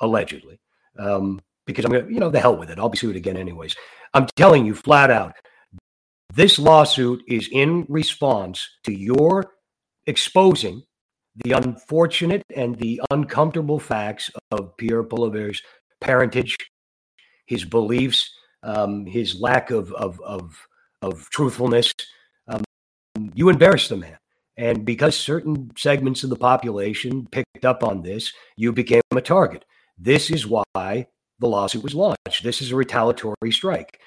allegedly. 0.00 0.60
Um, 0.98 1.40
because 1.66 1.84
I'm 1.84 1.92
to, 1.92 2.06
you 2.12 2.20
know, 2.20 2.30
the 2.30 2.40
hell 2.40 2.56
with 2.56 2.70
it. 2.70 2.78
I'll 2.78 2.88
be 2.88 2.98
sued 2.98 3.16
again, 3.16 3.36
anyways. 3.36 3.74
I'm 4.12 4.26
telling 4.36 4.66
you 4.66 4.74
flat 4.74 5.10
out, 5.10 5.34
this 6.34 6.58
lawsuit 6.58 7.22
is 7.26 7.48
in 7.50 7.86
response 7.88 8.68
to 8.84 8.92
your 8.92 9.52
exposing 10.06 10.82
the 11.44 11.52
unfortunate 11.52 12.42
and 12.54 12.76
the 12.76 13.00
uncomfortable 13.10 13.78
facts 13.78 14.30
of 14.50 14.76
Pierre 14.76 15.04
Poilievre's 15.04 15.62
parentage, 16.00 16.56
his 17.46 17.64
beliefs, 17.64 18.30
um, 18.62 19.06
his 19.06 19.40
lack 19.40 19.70
of 19.70 19.92
of 19.92 20.20
of, 20.20 20.66
of 21.00 21.30
truthfulness. 21.30 21.92
You 23.38 23.50
embarrassed 23.50 23.88
the 23.88 23.96
man, 23.96 24.18
and 24.56 24.84
because 24.84 25.16
certain 25.16 25.70
segments 25.76 26.24
of 26.24 26.30
the 26.30 26.34
population 26.34 27.28
picked 27.30 27.64
up 27.64 27.84
on 27.84 28.02
this, 28.02 28.32
you 28.56 28.72
became 28.72 29.00
a 29.12 29.20
target. 29.20 29.64
This 29.96 30.28
is 30.28 30.44
why 30.44 30.64
the 30.74 31.46
lawsuit 31.46 31.84
was 31.84 31.94
launched. 31.94 32.42
This 32.42 32.60
is 32.60 32.72
a 32.72 32.74
retaliatory 32.74 33.52
strike, 33.52 34.00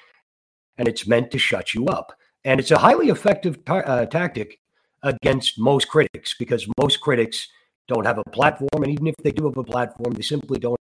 and 0.76 0.86
it's 0.86 1.06
meant 1.06 1.30
to 1.30 1.38
shut 1.38 1.72
you 1.72 1.86
up. 1.86 2.12
And 2.44 2.60
it's 2.60 2.72
a 2.72 2.76
highly 2.76 3.08
effective 3.08 3.56
uh, 3.66 4.04
tactic 4.04 4.58
against 5.02 5.58
most 5.58 5.88
critics 5.88 6.34
because 6.38 6.68
most 6.78 7.00
critics 7.00 7.48
don't 7.88 8.04
have 8.04 8.18
a 8.18 8.30
platform. 8.32 8.82
And 8.82 8.92
even 8.92 9.06
if 9.06 9.14
they 9.22 9.30
do 9.30 9.46
have 9.46 9.56
a 9.56 9.64
platform, 9.64 10.12
they 10.12 10.20
simply 10.20 10.58
don't 10.58 10.78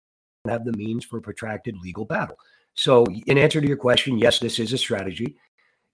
have 0.48 0.66
the 0.66 0.74
means 0.76 1.06
for 1.06 1.20
a 1.20 1.22
protracted 1.22 1.76
legal 1.84 2.06
battle. 2.06 2.38
So, 2.74 3.06
in 3.28 3.38
answer 3.38 3.62
to 3.62 3.68
your 3.68 3.78
question, 3.78 4.18
yes, 4.18 4.40
this 4.40 4.58
is 4.58 4.74
a 4.74 4.78
strategy. 4.80 5.36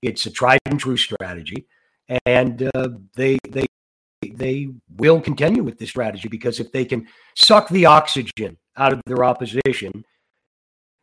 It's 0.01 0.25
a 0.25 0.31
tried 0.31 0.59
and 0.67 0.79
true 0.79 0.95
strategy, 0.95 1.67
and 2.25 2.69
uh, 2.75 2.89
they 3.15 3.37
they 3.49 3.65
they 4.33 4.69
will 4.97 5.21
continue 5.21 5.63
with 5.63 5.77
this 5.77 5.89
strategy 5.89 6.27
because 6.27 6.59
if 6.59 6.71
they 6.71 6.85
can 6.85 7.07
suck 7.35 7.69
the 7.69 7.85
oxygen 7.85 8.57
out 8.77 8.93
of 8.93 9.01
their 9.05 9.23
opposition, 9.23 10.03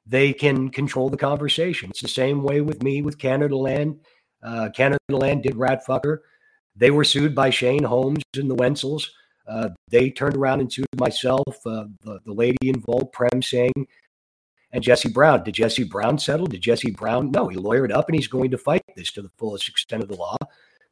they 0.06 0.32
can 0.32 0.68
control 0.70 1.08
the 1.08 1.16
conversation. 1.16 1.90
It's 1.90 2.02
the 2.02 2.08
same 2.08 2.42
way 2.42 2.60
with 2.60 2.82
me 2.82 3.02
with 3.02 3.18
Canadaland. 3.18 3.98
Uh, 4.42 4.70
Canada 4.74 4.98
Land 5.08 5.44
did 5.44 5.56
rat 5.56 5.84
fucker. 5.86 6.18
They 6.74 6.90
were 6.90 7.04
sued 7.04 7.34
by 7.34 7.50
Shane 7.50 7.84
Holmes 7.84 8.22
and 8.34 8.50
the 8.50 8.56
Wenzels. 8.56 9.08
Uh, 9.46 9.70
they 9.90 10.10
turned 10.10 10.36
around 10.36 10.60
and 10.60 10.72
sued 10.72 10.86
myself, 10.96 11.42
uh, 11.66 11.84
the, 12.02 12.20
the 12.24 12.32
lady 12.32 12.56
involved, 12.62 13.12
Prem 13.12 13.42
Singh, 13.42 13.86
and 14.72 14.82
Jesse 14.82 15.10
Brown. 15.10 15.44
Did 15.44 15.54
Jesse 15.54 15.84
Brown 15.84 16.18
settle? 16.18 16.46
Did 16.46 16.62
Jesse 16.62 16.92
Brown? 16.92 17.30
No, 17.30 17.48
he 17.48 17.56
lawyered 17.56 17.92
up 17.92 18.08
and 18.08 18.16
he's 18.16 18.28
going 18.28 18.50
to 18.52 18.58
fight 18.58 18.82
this 18.96 19.12
to 19.12 19.22
the 19.22 19.30
fullest 19.36 19.68
extent 19.68 20.02
of 20.02 20.08
the 20.08 20.16
law 20.16 20.36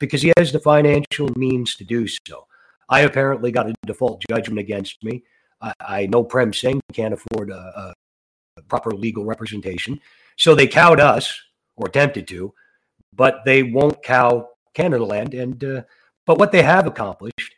because 0.01 0.23
he 0.23 0.33
has 0.37 0.51
the 0.51 0.59
financial 0.59 1.31
means 1.37 1.77
to 1.77 1.85
do 1.85 2.09
so. 2.09 2.47
I 2.89 3.03
apparently 3.03 3.53
got 3.53 3.69
a 3.69 3.75
default 3.87 4.25
judgment 4.29 4.59
against 4.59 5.05
me. 5.05 5.23
I, 5.61 5.73
I 5.81 6.07
know 6.07 6.25
Prem 6.25 6.53
Singh 6.53 6.81
can't 6.93 7.15
afford 7.15 7.51
a, 7.51 7.95
a 8.57 8.63
proper 8.63 8.91
legal 8.91 9.25
representation. 9.25 10.01
So 10.37 10.55
they 10.55 10.67
cowed 10.67 10.99
us, 10.99 11.33
or 11.77 11.87
attempted 11.87 12.27
to, 12.29 12.53
but 13.13 13.45
they 13.45 13.63
won't 13.63 14.03
cow 14.03 14.49
Canadaland. 14.77 15.41
And 15.41 15.63
uh, 15.63 15.83
but 16.27 16.39
what 16.39 16.51
they 16.51 16.63
have 16.63 16.87
accomplished 16.87 17.55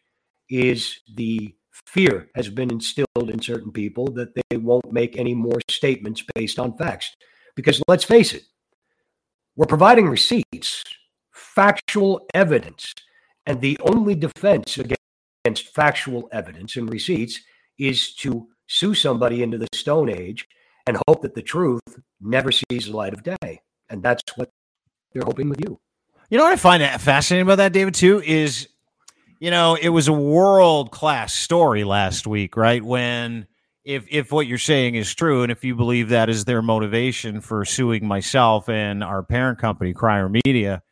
is 0.50 1.00
the 1.14 1.54
fear 1.86 2.28
has 2.34 2.48
been 2.48 2.70
instilled 2.70 3.30
in 3.30 3.40
certain 3.40 3.72
people 3.72 4.06
that 4.12 4.34
they 4.34 4.56
won't 4.56 4.92
make 4.92 5.16
any 5.16 5.34
more 5.34 5.58
statements 5.70 6.22
based 6.34 6.58
on 6.58 6.76
facts. 6.76 7.14
Because 7.54 7.82
let's 7.88 8.04
face 8.04 8.34
it, 8.34 8.42
we're 9.56 9.66
providing 9.66 10.08
receipts 10.08 10.82
factual 11.54 12.26
evidence. 12.34 12.92
And 13.46 13.60
the 13.60 13.78
only 13.82 14.14
defense 14.14 14.78
against 14.78 15.74
factual 15.74 16.28
evidence 16.32 16.76
and 16.76 16.90
receipts 16.90 17.40
is 17.78 18.14
to 18.16 18.48
sue 18.66 18.94
somebody 18.94 19.42
into 19.42 19.58
the 19.58 19.68
Stone 19.74 20.08
Age 20.08 20.46
and 20.86 20.98
hope 21.08 21.22
that 21.22 21.34
the 21.34 21.42
truth 21.42 21.80
never 22.20 22.52
sees 22.52 22.86
the 22.86 22.96
light 22.96 23.12
of 23.12 23.22
day. 23.22 23.60
And 23.90 24.02
that's 24.02 24.22
what 24.36 24.50
they're 25.12 25.24
hoping 25.24 25.48
with 25.48 25.60
you. 25.60 25.78
You 26.30 26.38
know 26.38 26.44
what 26.44 26.52
I 26.52 26.56
find 26.56 26.82
fascinating 27.00 27.46
about 27.46 27.56
that, 27.56 27.72
David, 27.72 27.94
too, 27.94 28.22
is, 28.24 28.68
you 29.38 29.50
know, 29.50 29.74
it 29.74 29.90
was 29.90 30.08
a 30.08 30.12
world 30.12 30.90
class 30.90 31.34
story 31.34 31.84
last 31.84 32.26
week, 32.26 32.56
right? 32.56 32.82
When 32.82 33.46
if 33.84 34.06
if 34.08 34.32
what 34.32 34.46
you're 34.46 34.58
saying 34.58 34.94
is 34.94 35.14
true, 35.14 35.42
and 35.42 35.52
if 35.52 35.64
you 35.64 35.74
believe 35.74 36.08
that 36.08 36.30
is 36.30 36.44
their 36.44 36.62
motivation 36.62 37.40
for 37.40 37.64
suing 37.64 38.06
myself 38.06 38.68
and 38.68 39.04
our 39.04 39.22
parent 39.22 39.58
company, 39.58 39.92
Crier 39.92 40.30
Media, 40.30 40.82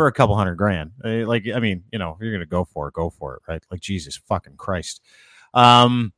for 0.00 0.06
a 0.06 0.12
couple 0.12 0.34
hundred 0.34 0.54
grand. 0.54 0.92
Uh, 1.04 1.26
like, 1.26 1.46
I 1.54 1.60
mean, 1.60 1.84
you 1.92 1.98
know, 1.98 2.16
you're 2.22 2.30
going 2.30 2.40
to 2.40 2.46
go 2.46 2.64
for 2.64 2.88
it, 2.88 2.94
go 2.94 3.10
for 3.10 3.34
it, 3.36 3.42
right? 3.46 3.62
Like, 3.70 3.80
Jesus 3.80 4.16
fucking 4.16 4.56
Christ. 4.56 5.02
Um, 5.52 6.14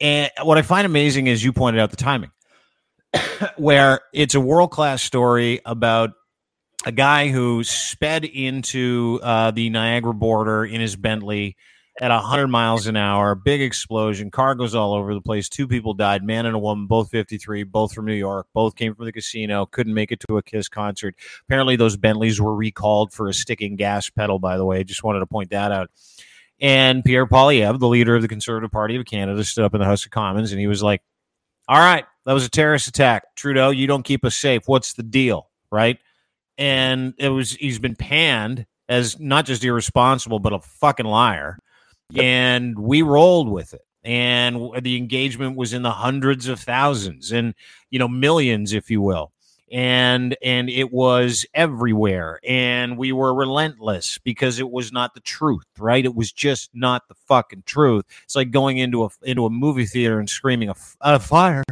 and 0.00 0.28
what 0.42 0.58
I 0.58 0.62
find 0.62 0.84
amazing 0.84 1.28
is 1.28 1.44
you 1.44 1.52
pointed 1.52 1.80
out 1.80 1.90
the 1.90 1.96
timing, 1.96 2.32
where 3.56 4.00
it's 4.12 4.34
a 4.34 4.40
world 4.40 4.72
class 4.72 5.04
story 5.04 5.60
about 5.64 6.14
a 6.84 6.90
guy 6.90 7.28
who 7.28 7.62
sped 7.62 8.24
into 8.24 9.20
uh, 9.22 9.52
the 9.52 9.70
Niagara 9.70 10.12
border 10.12 10.64
in 10.64 10.80
his 10.80 10.96
Bentley 10.96 11.56
at 12.00 12.10
100 12.10 12.48
miles 12.48 12.86
an 12.86 12.96
hour. 12.96 13.34
Big 13.34 13.62
explosion. 13.62 14.30
Car 14.30 14.54
goes 14.54 14.74
all 14.74 14.92
over 14.94 15.14
the 15.14 15.20
place. 15.20 15.48
Two 15.48 15.66
people 15.66 15.94
died, 15.94 16.22
man 16.22 16.46
and 16.46 16.54
a 16.54 16.58
woman, 16.58 16.86
both 16.86 17.10
53, 17.10 17.62
both 17.62 17.92
from 17.92 18.04
New 18.04 18.14
York. 18.14 18.46
Both 18.52 18.76
came 18.76 18.94
from 18.94 19.06
the 19.06 19.12
casino. 19.12 19.66
Couldn't 19.66 19.94
make 19.94 20.12
it 20.12 20.20
to 20.28 20.36
a 20.36 20.42
Kiss 20.42 20.68
concert. 20.68 21.14
Apparently, 21.46 21.76
those 21.76 21.96
Bentleys 21.96 22.40
were 22.40 22.54
recalled 22.54 23.12
for 23.12 23.28
a 23.28 23.34
sticking 23.34 23.76
gas 23.76 24.10
pedal, 24.10 24.38
by 24.38 24.56
the 24.56 24.64
way. 24.64 24.84
Just 24.84 25.04
wanted 25.04 25.20
to 25.20 25.26
point 25.26 25.50
that 25.50 25.72
out. 25.72 25.90
And 26.60 27.04
Pierre 27.04 27.26
Poilievre, 27.26 27.78
the 27.78 27.88
leader 27.88 28.16
of 28.16 28.22
the 28.22 28.28
Conservative 28.28 28.70
Party 28.70 28.96
of 28.96 29.04
Canada, 29.04 29.42
stood 29.44 29.64
up 29.64 29.74
in 29.74 29.80
the 29.80 29.86
House 29.86 30.04
of 30.04 30.10
Commons 30.10 30.52
and 30.52 30.60
he 30.60 30.66
was 30.66 30.82
like, 30.82 31.02
All 31.68 31.78
right, 31.78 32.04
that 32.24 32.32
was 32.32 32.44
a 32.44 32.50
terrorist 32.50 32.88
attack. 32.88 33.34
Trudeau, 33.36 33.70
you 33.70 33.86
don't 33.86 34.04
keep 34.04 34.24
us 34.24 34.36
safe. 34.36 34.62
What's 34.66 34.94
the 34.94 35.02
deal? 35.02 35.48
Right. 35.70 35.98
And 36.58 37.12
it 37.18 37.28
was, 37.28 37.52
he's 37.52 37.78
been 37.78 37.96
panned 37.96 38.66
as 38.88 39.20
not 39.20 39.44
just 39.44 39.64
irresponsible, 39.64 40.38
but 40.38 40.54
a 40.54 40.60
fucking 40.60 41.04
liar 41.04 41.58
and 42.14 42.78
we 42.78 43.02
rolled 43.02 43.48
with 43.48 43.74
it. 43.74 43.82
And 44.04 44.70
the 44.82 44.96
engagement 44.96 45.56
was 45.56 45.72
in 45.72 45.82
the 45.82 45.90
hundreds 45.90 46.46
of 46.46 46.60
thousands 46.60 47.32
and 47.32 47.54
you 47.90 47.98
know 47.98 48.06
millions 48.06 48.72
if 48.72 48.90
you 48.90 49.00
will. 49.02 49.32
And 49.72 50.36
and 50.44 50.70
it 50.70 50.92
was 50.92 51.44
everywhere. 51.54 52.38
And 52.46 52.96
we 52.96 53.10
were 53.10 53.34
relentless 53.34 54.18
because 54.18 54.60
it 54.60 54.70
was 54.70 54.92
not 54.92 55.14
the 55.14 55.20
truth 55.20 55.64
right? 55.78 56.04
It 56.04 56.14
was 56.14 56.32
just 56.32 56.70
not 56.74 57.08
the 57.08 57.14
fucking 57.26 57.64
truth. 57.66 58.04
It's 58.24 58.36
like 58.36 58.50
going 58.50 58.78
into 58.78 59.04
a 59.04 59.08
into 59.22 59.46
a 59.46 59.50
movie 59.50 59.86
theater 59.86 60.18
and 60.18 60.28
screaming 60.28 60.68
a, 60.68 60.74
a 61.00 61.18
fire 61.18 61.64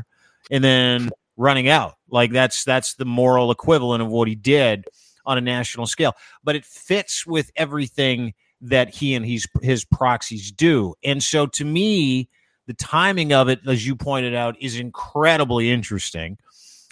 and 0.51 0.63
then 0.63 1.11
running 1.37 1.69
out. 1.69 1.95
Like 2.09 2.33
that's 2.33 2.65
that's 2.65 2.95
the 2.95 3.05
moral 3.05 3.51
equivalent 3.51 4.03
of 4.03 4.09
what 4.09 4.29
he 4.29 4.35
did 4.35 4.87
on 5.27 5.39
a 5.39 5.41
national 5.41 5.87
scale. 5.87 6.15
But 6.43 6.57
it 6.57 6.65
fits 6.65 7.27
with 7.27 7.51
everything 7.57 8.35
that 8.65 8.95
he 8.95 9.15
and 9.15 9.25
his 9.25 9.47
his 9.63 9.85
proxies 9.85 10.51
do. 10.51 10.95
And 11.05 11.23
so 11.23 11.47
to 11.47 11.65
me, 11.65 12.29
the 12.67 12.75
timing 12.75 13.33
of 13.33 13.49
it, 13.49 13.61
as 13.67 13.87
you 13.87 13.95
pointed 13.95 14.35
out, 14.35 14.57
is 14.61 14.79
incredibly 14.79 15.71
interesting. 15.71 16.39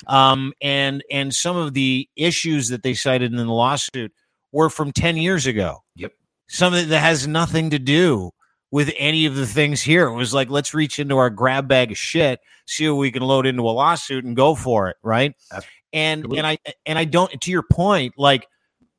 Um, 0.07 0.52
and 0.61 1.02
and 1.11 1.35
some 1.35 1.57
of 1.57 1.75
the 1.75 2.09
issues 2.17 2.69
that 2.69 2.83
they 2.83 2.95
cited 2.95 3.33
in 3.33 3.38
the 3.38 3.45
lawsuit 3.52 4.12
were 4.52 4.69
from 4.69 4.93
10 4.93 5.17
years 5.17 5.47
ago. 5.47 5.83
Yep. 5.97 6.12
Something 6.49 6.88
that 6.88 7.00
has 7.00 7.26
nothing 7.26 7.71
to 7.71 7.79
do 7.79 8.31
with 8.71 8.93
any 8.99 9.26
of 9.26 9.37
the 9.37 9.47
things 9.47 9.81
here. 9.81 10.07
It 10.07 10.14
was 10.14 10.35
like, 10.35 10.50
let's 10.50 10.75
reach 10.75 10.99
into 10.99 11.17
our 11.17 11.31
grab 11.31 11.69
bag 11.69 11.91
of 11.93 11.99
shit, 11.99 12.41
see 12.67 12.88
what 12.88 12.97
we 12.97 13.11
can 13.11 13.23
load 13.23 13.47
into 13.47 13.62
a 13.62 13.71
lawsuit 13.71 14.25
and 14.25 14.37
go 14.37 14.55
for 14.55 14.88
it. 14.88 14.97
Right. 15.02 15.35
Absolutely. 15.50 15.69
And 15.95 16.26
and 16.38 16.47
I 16.47 16.59
and 16.87 16.99
I 16.99 17.05
don't 17.05 17.41
to 17.41 17.50
your 17.50 17.62
point, 17.62 18.14
like, 18.17 18.47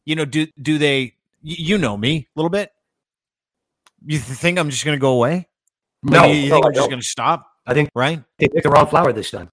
you 0.05 0.15
know, 0.15 0.25
do 0.25 0.47
do 0.61 0.77
they 0.77 1.12
you 1.43 1.77
know 1.77 1.95
me 1.95 2.27
a 2.35 2.39
little 2.39 2.49
bit. 2.49 2.71
You 4.05 4.17
think 4.17 4.57
I'm 4.57 4.69
just 4.69 4.83
going 4.83 4.95
to 4.97 5.01
go 5.01 5.13
away? 5.13 5.47
No, 6.01 6.25
you, 6.25 6.33
you 6.35 6.49
no, 6.49 6.55
think 6.55 6.65
I'm 6.65 6.73
just 6.73 6.89
going 6.89 7.01
to 7.01 7.07
stop? 7.07 7.47
I 7.65 7.73
think 7.73 7.89
right. 7.95 8.23
They 8.39 8.47
picked 8.47 8.63
the 8.63 8.69
wrong 8.69 8.87
flower 8.87 9.13
this 9.13 9.31
time, 9.31 9.49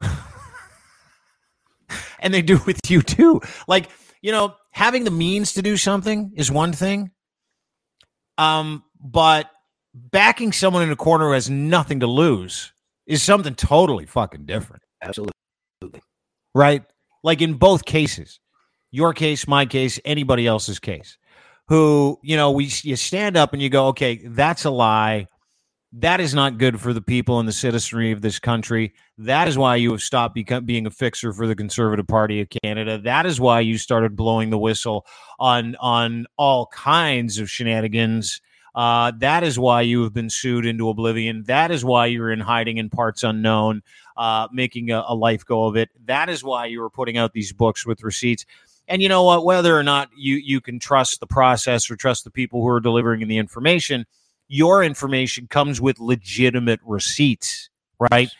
and 2.20 2.34
they 2.34 2.42
do 2.42 2.60
with 2.66 2.90
you 2.90 3.00
too. 3.00 3.40
Like 3.66 3.88
you 4.20 4.32
know, 4.32 4.56
having 4.72 5.04
the 5.04 5.10
means 5.10 5.54
to 5.54 5.62
do 5.62 5.76
something 5.76 6.32
is 6.36 6.50
one 6.50 6.72
thing, 6.72 7.10
um, 8.36 8.84
but 9.00 9.50
backing 9.94 10.52
someone 10.52 10.82
in 10.82 10.90
a 10.90 10.96
corner 10.96 11.28
who 11.28 11.32
has 11.32 11.48
nothing 11.48 12.00
to 12.00 12.06
lose 12.06 12.72
is 13.06 13.22
something 13.22 13.54
totally 13.54 14.06
fucking 14.06 14.44
different. 14.44 14.82
Absolutely. 15.02 15.32
Right? 16.54 16.84
Like 17.22 17.40
in 17.40 17.54
both 17.54 17.84
cases, 17.84 18.38
your 18.90 19.12
case, 19.12 19.46
my 19.46 19.66
case, 19.66 20.00
anybody 20.04 20.46
else's 20.46 20.78
case, 20.78 21.18
who, 21.68 22.18
you 22.22 22.36
know, 22.36 22.50
we 22.50 22.70
you 22.82 22.96
stand 22.96 23.36
up 23.36 23.52
and 23.52 23.60
you 23.60 23.68
go, 23.68 23.88
okay, 23.88 24.20
that's 24.26 24.64
a 24.64 24.70
lie. 24.70 25.26
That 25.92 26.20
is 26.20 26.34
not 26.34 26.58
good 26.58 26.78
for 26.80 26.92
the 26.92 27.00
people 27.00 27.38
and 27.40 27.48
the 27.48 27.52
citizenry 27.52 28.12
of 28.12 28.20
this 28.20 28.38
country. 28.38 28.92
That 29.16 29.48
is 29.48 29.56
why 29.56 29.76
you 29.76 29.90
have 29.92 30.02
stopped 30.02 30.34
become, 30.34 30.66
being 30.66 30.86
a 30.86 30.90
fixer 30.90 31.32
for 31.32 31.46
the 31.46 31.56
Conservative 31.56 32.06
Party 32.06 32.42
of 32.42 32.48
Canada. 32.62 32.98
That 32.98 33.24
is 33.24 33.40
why 33.40 33.60
you 33.60 33.78
started 33.78 34.14
blowing 34.14 34.50
the 34.50 34.58
whistle 34.58 35.06
on 35.38 35.76
on 35.76 36.26
all 36.36 36.66
kinds 36.66 37.38
of 37.38 37.50
shenanigans. 37.50 38.42
Uh, 38.74 39.12
that 39.18 39.42
is 39.42 39.58
why 39.58 39.80
you 39.80 40.02
have 40.02 40.12
been 40.12 40.30
sued 40.30 40.66
into 40.66 40.88
oblivion. 40.88 41.42
That 41.46 41.70
is 41.70 41.84
why 41.84 42.06
you're 42.06 42.30
in 42.30 42.40
hiding 42.40 42.76
in 42.76 42.90
parts 42.90 43.22
unknown, 43.22 43.82
uh, 44.16 44.48
making 44.52 44.90
a, 44.90 45.02
a 45.08 45.14
life 45.14 45.44
go 45.44 45.64
of 45.64 45.76
it. 45.76 45.88
That 46.04 46.28
is 46.28 46.44
why 46.44 46.66
you 46.66 46.80
were 46.80 46.90
putting 46.90 47.16
out 47.16 47.32
these 47.32 47.52
books 47.52 47.86
with 47.86 48.02
receipts. 48.02 48.44
And 48.88 49.02
you 49.02 49.08
know 49.08 49.22
what? 49.22 49.44
Whether 49.44 49.78
or 49.78 49.82
not 49.82 50.08
you 50.16 50.36
you 50.36 50.60
can 50.60 50.78
trust 50.78 51.20
the 51.20 51.26
process 51.26 51.90
or 51.90 51.96
trust 51.96 52.24
the 52.24 52.30
people 52.30 52.62
who 52.62 52.68
are 52.68 52.80
delivering 52.80 53.26
the 53.28 53.38
information, 53.38 54.06
your 54.48 54.82
information 54.82 55.46
comes 55.46 55.80
with 55.80 56.00
legitimate 56.00 56.80
receipts, 56.84 57.68
right? 58.10 58.30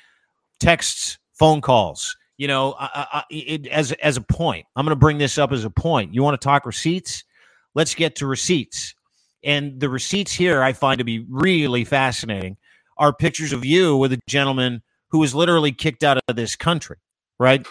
Texts, 0.58 1.18
phone 1.34 1.60
calls. 1.60 2.16
You 2.38 2.48
know, 2.48 2.74
I, 2.78 3.06
I, 3.12 3.24
it, 3.30 3.66
as 3.66 3.92
as 3.92 4.16
a 4.16 4.22
point, 4.22 4.66
I'm 4.74 4.84
going 4.84 4.96
to 4.96 5.00
bring 5.00 5.18
this 5.18 5.38
up 5.38 5.52
as 5.52 5.64
a 5.64 5.70
point. 5.70 6.14
You 6.14 6.22
want 6.22 6.40
to 6.40 6.44
talk 6.44 6.64
receipts? 6.64 7.24
Let's 7.74 7.94
get 7.94 8.16
to 8.16 8.26
receipts. 8.26 8.94
And 9.44 9.80
the 9.80 9.88
receipts 9.88 10.32
here 10.32 10.62
I 10.62 10.72
find 10.72 10.98
to 10.98 11.04
be 11.04 11.24
really 11.28 11.84
fascinating 11.84 12.56
are 12.96 13.12
pictures 13.12 13.52
of 13.52 13.64
you 13.64 13.96
with 13.96 14.12
a 14.12 14.20
gentleman 14.26 14.82
who 15.10 15.18
was 15.18 15.34
literally 15.34 15.72
kicked 15.72 16.02
out 16.02 16.18
of 16.28 16.36
this 16.36 16.56
country, 16.56 16.96
right? 17.38 17.66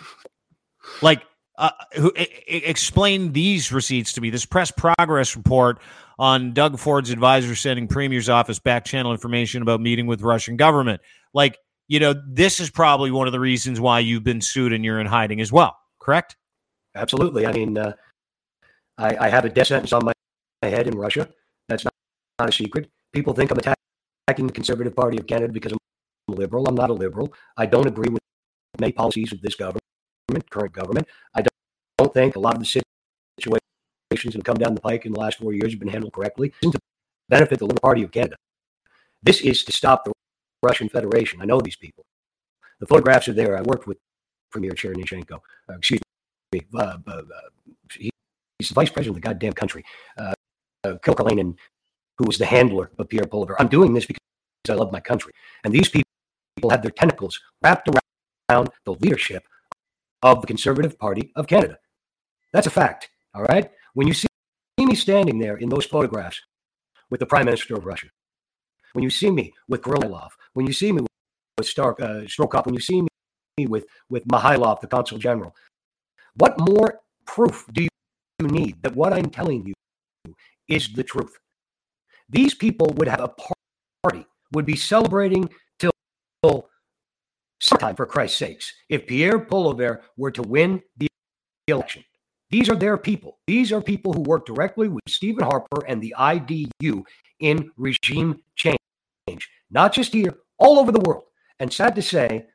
Like 1.02 1.24
uh, 1.58 1.72
who 1.96 2.12
I- 2.18 2.28
explain 2.48 3.34
these 3.34 3.72
receipts 3.72 4.14
to 4.14 4.22
me. 4.22 4.30
This 4.30 4.46
press 4.46 4.72
progress 4.72 5.36
report 5.36 5.80
on 6.20 6.54
Doug 6.54 6.80
Ford's 6.80 7.10
advisor 7.10 7.56
sending 7.56 7.88
Premier's 7.88 8.30
office 8.30 8.60
back 8.60 8.86
channel 8.86 9.12
information 9.12 9.62
about 9.62 9.82
meeting 9.82 10.08
with 10.08 10.22
Russian 10.22 10.58
government. 10.58 11.02
Like, 11.34 11.58
you 11.88 12.00
know, 12.00 12.14
this 12.28 12.60
is 12.60 12.70
probably 12.70 13.12
one 13.12 13.28
of 13.28 13.34
the 13.34 13.40
reasons 13.40 13.80
why 13.80 14.00
you've 14.00 14.24
been 14.24 14.42
sued 14.42 14.74
and 14.74 14.84
you're 14.84 15.00
in 15.00 15.08
hiding 15.08 15.42
as 15.42 15.52
well. 15.52 15.78
Correct? 16.00 16.36
Absolutely. 16.96 17.46
I 17.46 17.52
mean, 17.52 17.78
uh, 17.78 17.94
I, 18.98 19.16
I, 19.28 19.30
have 19.30 19.46
a 19.46 19.50
death 19.50 19.68
sentence 19.68 19.94
on 19.94 20.04
my 20.04 20.14
head 20.64 20.88
in 20.88 20.98
Russia. 20.98 21.30
That's 21.70 21.84
not, 21.84 21.94
not 22.40 22.50
a 22.50 22.52
secret. 22.52 22.90
People 23.14 23.34
think 23.34 23.52
I'm 23.52 23.60
attacking 23.60 24.48
the 24.48 24.54
Conservative 24.54 24.96
Party 24.96 25.18
of 25.18 25.28
Canada 25.28 25.54
because 25.54 25.72
I'm 25.72 25.78
a 26.30 26.32
liberal. 26.32 26.68
I'm 26.68 26.76
not 26.76 26.90
a 26.90 26.94
liberal. 26.94 27.34
I 27.56 27.66
don't 27.66 27.88
agree 27.88 28.10
with 28.10 28.22
many 28.80 28.92
policies 28.92 29.32
of 29.32 29.42
this 29.42 29.56
government, 29.56 29.84
current 30.50 30.74
government. 30.74 31.08
I 31.36 31.42
don't, 31.42 32.14
think 32.14 32.36
a 32.36 32.40
lot 32.40 32.54
of 32.54 32.60
the 32.60 32.66
situations 32.66 32.84
that 34.12 34.34
have 34.34 34.44
come 34.44 34.58
down 34.58 34.76
the 34.76 34.82
pike 34.82 35.06
in 35.06 35.12
the 35.12 35.20
last 35.20 35.40
four 35.40 35.52
years 35.52 35.72
have 35.72 35.80
been 35.80 35.90
handled 35.90 36.14
correctly 36.14 36.54
to 36.62 36.80
benefit 37.28 37.60
the 37.60 37.66
Liberal 37.66 37.82
Party 37.82 38.04
of 38.04 38.12
Canada. 38.12 38.36
This 39.24 39.42
is 39.42 39.64
to 39.64 39.72
stop 39.72 40.06
the 40.06 40.14
Russian 40.64 40.90
Federation. 40.90 41.42
I 41.42 41.46
know 41.46 41.60
these 41.60 41.76
people. 41.76 42.06
The 42.80 42.86
photographs 42.86 43.28
are 43.28 43.34
there. 43.34 43.58
I 43.58 43.62
worked 43.62 43.88
with 43.88 43.98
Premier 44.52 44.72
Chernyshenko. 44.72 45.40
Uh, 45.70 45.74
excuse 45.78 46.00
me. 46.54 46.62
Uh, 46.74 46.98
uh, 47.08 47.12
uh 47.12 47.22
he, 47.94 48.10
he's 48.60 48.70
the 48.70 48.76
vice 48.76 48.90
president 48.90 49.18
of 49.18 49.22
the 49.22 49.28
goddamn 49.28 49.54
country. 49.54 49.84
Uh, 50.18 50.34
uh, 50.84 50.98
who 52.18 52.26
was 52.26 52.38
the 52.38 52.46
handler 52.46 52.92
of 52.98 53.10
Pierre 53.10 53.26
Poilievre. 53.26 53.56
I'm 53.60 53.68
doing 53.68 53.94
this 53.94 54.06
because 54.06 54.20
I 54.70 54.74
love 54.74 54.92
my 54.92 55.00
country. 55.00 55.34
And 55.64 55.74
these 55.74 55.90
people 55.90 56.70
have 56.70 56.82
their 56.82 56.92
tentacles 56.92 57.40
wrapped 57.64 57.90
around 58.50 58.70
the 58.86 58.94
leadership 58.94 59.44
of 60.32 60.42
the 60.42 60.48
Conservative 60.48 60.98
Party 61.00 61.32
of 61.36 61.48
Canada. 61.48 61.78
That's 62.54 62.68
a 62.68 62.72
fact. 62.72 63.10
All 63.34 63.44
right. 63.44 63.72
When 63.94 64.08
you 64.08 64.14
see 64.14 64.28
me 64.80 64.96
standing 64.96 65.40
there 65.40 65.58
in 65.58 65.70
those 65.70 65.86
photographs 65.86 66.42
with 67.10 67.20
the 67.20 67.26
Prime 67.26 67.46
Minister 67.46 67.76
of 67.76 67.86
Russia, 67.86 68.08
when 68.94 69.04
you 69.04 69.10
see 69.10 69.32
me 69.32 69.54
with 69.68 69.82
Kirilov, 69.82 70.30
when 70.54 70.66
you 70.66 70.74
see 70.74 70.92
me 70.92 71.02
with 71.58 71.68
Stark, 71.68 72.00
uh, 72.02 72.22
Strokov, 72.26 72.66
when 72.66 72.76
you 72.76 72.82
see 72.82 73.02
me 73.02 73.68
with, 73.68 73.86
with 74.10 74.26
Mihailov, 74.28 74.82
the 74.82 74.88
Consul 74.88 75.18
General, 75.18 75.56
what 76.36 76.60
more 76.60 77.00
proof 77.26 77.66
do 77.74 77.84
you 77.84 77.90
need 78.48 78.82
that 78.84 78.96
what 78.96 79.14
I'm 79.14 79.30
telling 79.30 79.66
you 79.66 80.34
is 80.68 80.94
the 80.94 81.04
truth? 81.04 81.38
These 82.30 82.54
people 82.54 82.94
would 82.98 83.08
have 83.08 83.22
a 83.22 83.34
party, 84.04 84.26
would 84.54 84.66
be 84.66 84.76
celebrating 84.76 85.50
till 85.80 85.92
sometime, 87.60 87.96
for 87.96 88.06
Christ's 88.06 88.38
sakes, 88.38 88.74
if 88.90 89.08
Pierre 89.08 89.40
Poilievre 89.40 90.02
were 90.16 90.32
to 90.32 90.42
win 90.42 90.82
the 90.98 91.08
election. 91.68 92.04
These 92.50 92.70
are 92.70 92.76
their 92.76 92.98
people. 92.98 93.40
These 93.46 93.72
are 93.72 93.82
people 93.82 94.14
who 94.14 94.22
work 94.22 94.46
directly 94.46 94.88
with 94.88 95.04
Stephen 95.08 95.44
Harper 95.44 95.86
and 95.86 96.02
the 96.02 96.16
IDU 96.18 97.04
in 97.40 97.70
regime 97.76 98.42
change, 98.56 98.80
not 99.70 99.94
just 99.94 100.14
here, 100.14 100.36
all 100.58 100.80
over 100.80 100.92
the 100.92 101.02
world. 101.02 101.24
And 101.60 101.72
sad 101.72 101.96
to 101.96 102.02
say, 102.02 102.46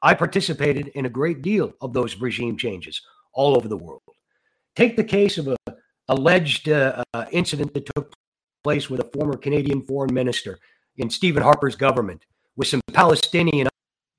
I 0.00 0.14
participated 0.14 0.88
in 0.88 1.06
a 1.06 1.10
great 1.10 1.42
deal 1.42 1.74
of 1.80 1.92
those 1.92 2.20
regime 2.20 2.56
changes 2.56 3.02
all 3.34 3.56
over 3.56 3.68
the 3.68 3.76
world. 3.76 4.00
Take 4.74 4.96
the 4.96 5.04
case 5.04 5.38
of 5.38 5.48
a 5.48 5.56
alleged 6.08 6.68
uh, 6.68 7.04
uh, 7.14 7.26
incident 7.30 7.72
that 7.74 7.88
took 7.94 8.14
place 8.64 8.90
with 8.90 9.00
a 9.00 9.10
former 9.14 9.36
Canadian 9.36 9.82
foreign 9.82 10.12
minister 10.12 10.58
in 10.96 11.10
Stephen 11.10 11.42
Harper's 11.42 11.76
government 11.76 12.24
with 12.56 12.68
some 12.68 12.80
Palestinian 12.92 13.68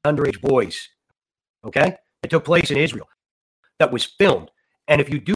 underage 0.05 0.41
boys. 0.41 0.89
Okay? 1.63 1.97
It 2.23 2.29
took 2.29 2.45
place 2.45 2.71
in 2.71 2.77
Israel 2.77 3.07
that 3.79 3.91
was 3.91 4.05
filmed. 4.05 4.49
And 4.87 5.01
if 5.01 5.09
you 5.09 5.19
do 5.19 5.33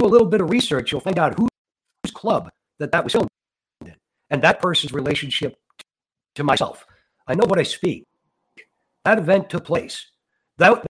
a 0.00 0.06
little 0.06 0.26
bit 0.26 0.40
of 0.40 0.50
research, 0.50 0.92
you'll 0.92 1.00
find 1.00 1.18
out 1.18 1.38
whose 1.38 2.12
club 2.12 2.50
that 2.78 2.92
that 2.92 3.04
was 3.04 3.12
filmed 3.12 3.28
in 3.84 3.94
and 4.30 4.42
that 4.42 4.60
person's 4.60 4.92
relationship 4.92 5.56
to 6.34 6.44
myself. 6.44 6.84
I 7.26 7.34
know 7.34 7.46
what 7.46 7.58
I 7.58 7.62
speak. 7.62 8.04
That 9.04 9.18
event 9.18 9.50
took 9.50 9.64
place. 9.64 10.10
That, 10.58 10.84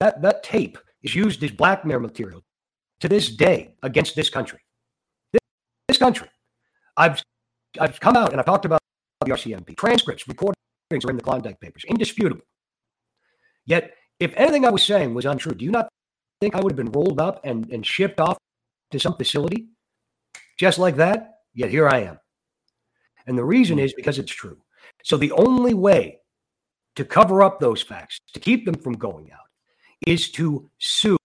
that, 0.00 0.22
that 0.22 0.42
tape 0.42 0.78
is 1.02 1.14
used 1.14 1.42
as 1.42 1.50
blackmail 1.50 2.00
material 2.00 2.42
to 3.00 3.08
this 3.08 3.28
day 3.28 3.74
against 3.82 4.16
this 4.16 4.30
country. 4.30 4.60
This, 5.32 5.40
this 5.88 5.98
country. 5.98 6.28
I've, 6.96 7.22
I've 7.80 8.00
come 8.00 8.16
out 8.16 8.32
and 8.32 8.40
I've 8.40 8.46
talked 8.46 8.64
about 8.64 8.80
the 9.20 9.32
RCMP, 9.32 9.76
transcripts, 9.76 10.26
recordings 10.26 10.56
are 11.04 11.10
in 11.10 11.16
the 11.16 11.22
Klondike 11.22 11.60
Papers, 11.60 11.84
indisputable. 11.88 12.44
Yet, 13.68 13.94
if 14.18 14.32
anything 14.34 14.64
I 14.64 14.70
was 14.70 14.82
saying 14.82 15.12
was 15.12 15.26
untrue, 15.26 15.52
do 15.52 15.64
you 15.64 15.70
not 15.70 15.88
think 16.40 16.54
I 16.54 16.60
would 16.60 16.72
have 16.72 16.76
been 16.76 16.90
rolled 16.90 17.20
up 17.20 17.40
and, 17.44 17.70
and 17.70 17.84
shipped 17.84 18.18
off 18.18 18.38
to 18.90 18.98
some 18.98 19.14
facility 19.14 19.68
just 20.58 20.78
like 20.78 20.96
that? 20.96 21.34
Yet 21.54 21.70
here 21.70 21.86
I 21.86 21.98
am. 21.98 22.18
And 23.26 23.36
the 23.36 23.44
reason 23.44 23.76
hmm. 23.76 23.84
is 23.84 23.92
because 23.92 24.18
it's 24.18 24.32
true. 24.32 24.58
So 25.04 25.18
the 25.18 25.32
only 25.32 25.74
way 25.74 26.20
to 26.96 27.04
cover 27.04 27.42
up 27.42 27.60
those 27.60 27.82
facts, 27.82 28.18
to 28.32 28.40
keep 28.40 28.64
them 28.64 28.74
from 28.74 28.94
going 28.94 29.30
out, 29.32 29.46
is 30.06 30.30
to 30.32 30.70
sue, 30.78 31.18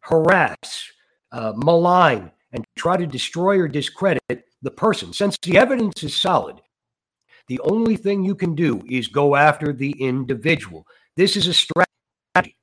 harass, 0.00 0.90
uh, 1.30 1.52
malign, 1.56 2.32
and 2.52 2.64
try 2.76 2.96
to 2.96 3.06
destroy 3.06 3.58
or 3.60 3.68
discredit 3.68 4.44
the 4.62 4.70
person. 4.70 5.12
Since 5.12 5.38
the 5.42 5.56
evidence 5.56 6.02
is 6.02 6.16
solid, 6.16 6.60
the 7.46 7.60
only 7.60 7.96
thing 7.96 8.24
you 8.24 8.34
can 8.34 8.54
do 8.56 8.82
is 8.88 9.06
go 9.06 9.36
after 9.36 9.72
the 9.72 9.92
individual. 9.92 10.84
This 11.16 11.36
is 11.36 11.46
a 11.46 11.54
strategy. 11.54 12.56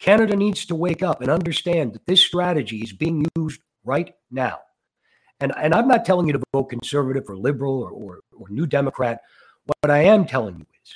Canada 0.00 0.34
needs 0.34 0.66
to 0.66 0.74
wake 0.74 1.02
up 1.02 1.20
and 1.20 1.30
understand 1.30 1.92
that 1.92 2.06
this 2.06 2.20
strategy 2.20 2.78
is 2.78 2.92
being 2.92 3.24
used 3.36 3.60
right 3.84 4.14
now. 4.30 4.58
And, 5.40 5.52
and 5.56 5.74
I'm 5.74 5.88
not 5.88 6.04
telling 6.04 6.26
you 6.26 6.32
to 6.34 6.42
vote 6.52 6.64
conservative 6.64 7.24
or 7.28 7.36
liberal 7.36 7.82
or, 7.82 7.90
or, 7.90 8.20
or 8.36 8.48
New 8.48 8.66
Democrat. 8.66 9.20
What 9.64 9.90
I 9.90 10.04
am 10.04 10.26
telling 10.26 10.58
you 10.58 10.66
is 10.84 10.94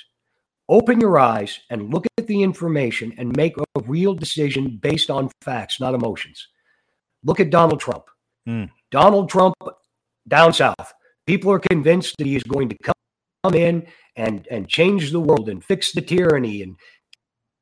open 0.67 0.99
your 0.99 1.17
eyes 1.17 1.59
and 1.69 1.93
look 1.93 2.05
at 2.17 2.27
the 2.27 2.43
information 2.43 3.13
and 3.17 3.35
make 3.35 3.55
a 3.57 3.81
real 3.85 4.13
decision 4.13 4.77
based 4.81 5.09
on 5.09 5.31
facts, 5.41 5.79
not 5.79 5.93
emotions. 5.93 6.47
Look 7.23 7.39
at 7.39 7.49
Donald 7.49 7.79
Trump. 7.79 8.05
Mm. 8.47 8.69
Donald 8.91 9.29
Trump 9.29 9.55
down 10.27 10.53
south. 10.53 10.93
People 11.25 11.51
are 11.51 11.59
convinced 11.59 12.17
that 12.17 12.27
he 12.27 12.35
is 12.35 12.43
going 12.43 12.69
to 12.69 12.77
come 12.83 12.93
come 13.43 13.53
in 13.55 13.85
and 14.15 14.47
and 14.49 14.67
change 14.67 15.11
the 15.11 15.19
world 15.19 15.49
and 15.49 15.63
fix 15.63 15.91
the 15.91 16.01
tyranny 16.01 16.61
and 16.63 16.75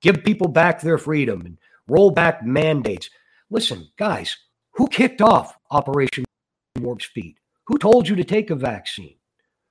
give 0.04 0.24
people 0.24 0.48
back 0.48 0.82
their 0.82 1.00
freedom 1.00 1.42
and 1.42 1.58
roll 1.88 2.12
back 2.12 2.46
mandates. 2.46 3.10
Listen, 3.50 3.88
guys, 3.98 4.38
who 4.74 4.88
kicked 4.88 5.22
off 5.22 5.58
Operation 5.72 6.26
Warp 6.80 7.02
Speed? 7.02 7.38
Who 7.66 7.80
told 7.80 8.08
you 8.08 8.16
to 8.18 8.24
take 8.24 8.52
a 8.52 8.56
vaccine? 8.56 9.16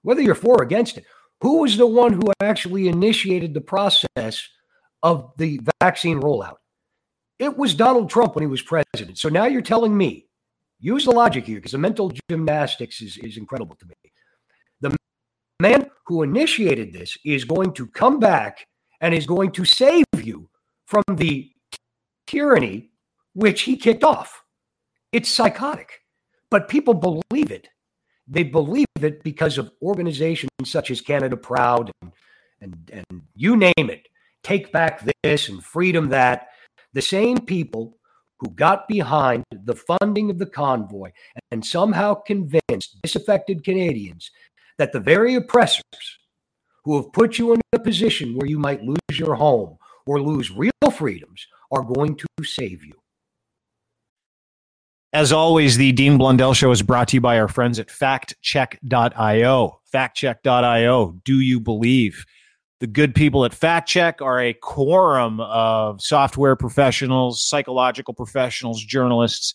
Whether 0.03 0.23
you're 0.23 0.35
for 0.35 0.57
or 0.57 0.65
against 0.65 0.99
it, 0.99 1.05
who 1.41 1.59
was 1.59 1.77
the 1.77 1.87
one 1.87 2.13
who 2.13 2.33
actually 2.41 2.89
initiated 2.89 3.53
the 3.53 3.61
process 3.61 4.49
of 5.03 5.33
the 5.37 5.61
vaccine 5.81 6.21
rollout? 6.21 6.57
It 7.39 7.57
was 7.57 7.75
Donald 7.75 8.09
Trump 8.09 8.35
when 8.35 8.43
he 8.43 8.49
was 8.49 8.63
president. 8.63 9.19
So 9.19 9.29
now 9.29 9.47
you're 9.47 9.63
telling 9.63 9.97
me, 9.97 10.27
use 10.79 11.05
the 11.05 11.11
logic 11.11 11.45
here 11.45 11.57
because 11.57 11.73
the 11.73 11.79
mental 11.79 12.13
gymnastics 12.31 13.03
is, 13.03 13.19
is 13.19 13.37
incredible 13.37 13.77
to 13.77 13.87
me 13.87 13.95
The 14.81 14.97
man 15.61 15.91
who 16.07 16.23
initiated 16.23 16.93
this 16.93 17.19
is 17.25 17.45
going 17.45 17.73
to 17.75 17.87
come 17.89 18.19
back 18.19 18.67
and 19.01 19.13
is 19.13 19.27
going 19.27 19.51
to 19.53 19.65
save 20.23 20.29
you 20.29 20.49
from 20.87 21.03
the 21.17 21.51
tyranny 22.27 22.91
which 23.35 23.63
he 23.63 23.77
kicked 23.77 24.05
off. 24.05 24.43
It's 25.13 25.31
psychotic, 25.31 26.01
but 26.51 26.69
people 26.69 26.95
believe 26.95 27.51
it. 27.51 27.69
They 28.29 28.45
believe 28.45 28.87
it 29.01 29.23
because 29.23 29.59
of 29.59 29.73
organizations 29.83 30.51
such 30.65 30.91
as 30.91 31.01
Canada 31.01 31.37
Proud 31.37 31.91
and, 32.01 32.13
and, 32.61 32.91
and 32.93 33.23
you 33.35 33.57
name 33.57 33.73
it. 33.77 34.07
Take 34.43 34.73
back 34.73 35.05
this 35.23 35.49
and 35.49 35.63
freedom 35.63 36.09
that. 36.11 36.49
The 36.95 37.03
same 37.03 37.39
people 37.39 37.99
who 38.39 38.51
got 38.51 38.89
behind 38.89 39.45
the 39.51 39.77
funding 39.77 40.31
of 40.31 40.39
the 40.39 40.47
convoy 40.47 41.11
and 41.51 41.65
somehow 41.65 42.15
convinced 42.15 43.01
disaffected 43.03 43.65
Canadians 43.65 44.31
that 44.79 44.93
the 44.93 45.01
very 45.01 45.35
oppressors 45.35 46.19
who 46.85 46.97
have 46.97 47.13
put 47.13 47.39
you 47.39 47.53
in 47.53 47.61
a 47.73 47.79
position 47.79 48.35
where 48.35 48.49
you 48.49 48.59
might 48.59 48.83
lose 48.83 49.19
your 49.19 49.35
home 49.35 49.79
or 50.07 50.21
lose 50.21 50.51
real 50.51 50.73
freedoms 50.93 51.47
are 51.71 51.83
going 51.83 52.17
to 52.17 52.27
save 52.45 52.85
you. 52.85 52.95
As 55.13 55.33
always, 55.33 55.77
the 55.77 55.93
Dean 55.93 56.17
Blundell 56.17 56.55
Show 56.55 56.71
is 56.71 56.81
brought 56.81 57.09
to 57.09 57.17
you 57.17 57.21
by 57.21 57.39
our 57.39 57.49
friends 57.49 57.79
at 57.79 57.89
faktchek.io. 57.89 59.81
Faktchek.io. 59.93 61.21
Do 61.25 61.41
you 61.41 61.61
believe? 61.61 62.25
The 62.81 62.87
good 62.87 63.15
people 63.15 63.45
at 63.45 63.53
FaktChek 63.53 64.21
are 64.23 64.41
a 64.41 64.55
quorum 64.55 65.39
of 65.39 66.01
software 66.01 66.57
professionals, 66.57 67.47
psychological 67.47 68.15
professionals, 68.15 68.83
journalists 68.83 69.55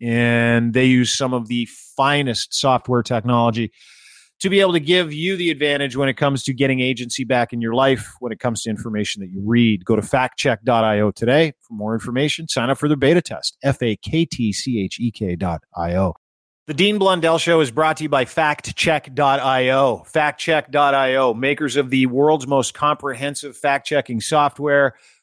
and 0.00 0.72
they 0.72 0.86
use 0.86 1.16
some 1.16 1.34
of 1.34 1.48
the 1.48 1.66
finest 1.96 2.54
software 2.54 3.02
technology 3.02 3.72
to 4.40 4.48
be 4.48 4.60
able 4.60 4.72
to 4.72 4.80
give 4.80 5.12
you 5.12 5.36
the 5.36 5.50
advantage 5.50 5.96
when 5.96 6.08
it 6.08 6.14
comes 6.14 6.42
to 6.44 6.54
getting 6.54 6.80
agency 6.80 7.24
back 7.24 7.52
in 7.52 7.60
your 7.60 7.74
life 7.74 8.14
when 8.20 8.32
it 8.32 8.40
comes 8.40 8.62
to 8.62 8.70
information 8.70 9.20
that 9.20 9.28
you 9.28 9.42
read. 9.44 9.84
Go 9.84 9.96
to 9.96 10.02
faktchek.io 10.02 11.10
today 11.10 11.52
for 11.60 11.74
more 11.74 11.94
information. 11.94 12.48
Sign 12.48 12.70
up 12.70 12.78
for 12.78 12.88
the 12.88 12.96
beta 12.96 13.20
test. 13.20 13.56
F 13.62 13.82
A 13.82 13.96
K 13.96 14.24
T 14.24 14.52
C 14.52 14.82
H 14.82 14.98
E 14.98 15.10
K.io. 15.10 16.14
The 16.66 16.74
Dean 16.74 16.98
Blundell 16.98 17.38
Show 17.38 17.60
is 17.60 17.70
brought 17.70 17.96
to 17.96 18.04
you 18.04 18.08
by 18.08 18.24
faktchek.io. 18.24 20.04
Faktchek.io, 20.06 21.34
makers 21.34 21.76
of 21.76 21.90
the 21.90 22.06
world's 22.06 22.46
most 22.46 22.74
comprehensive 22.74 23.56
fact 23.56 23.86
checking 23.86 24.20
software 24.20 24.94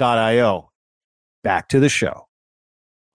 io. 0.00 0.70
Back 1.42 1.68
to 1.68 1.80
the 1.80 1.88
show. 1.88 2.28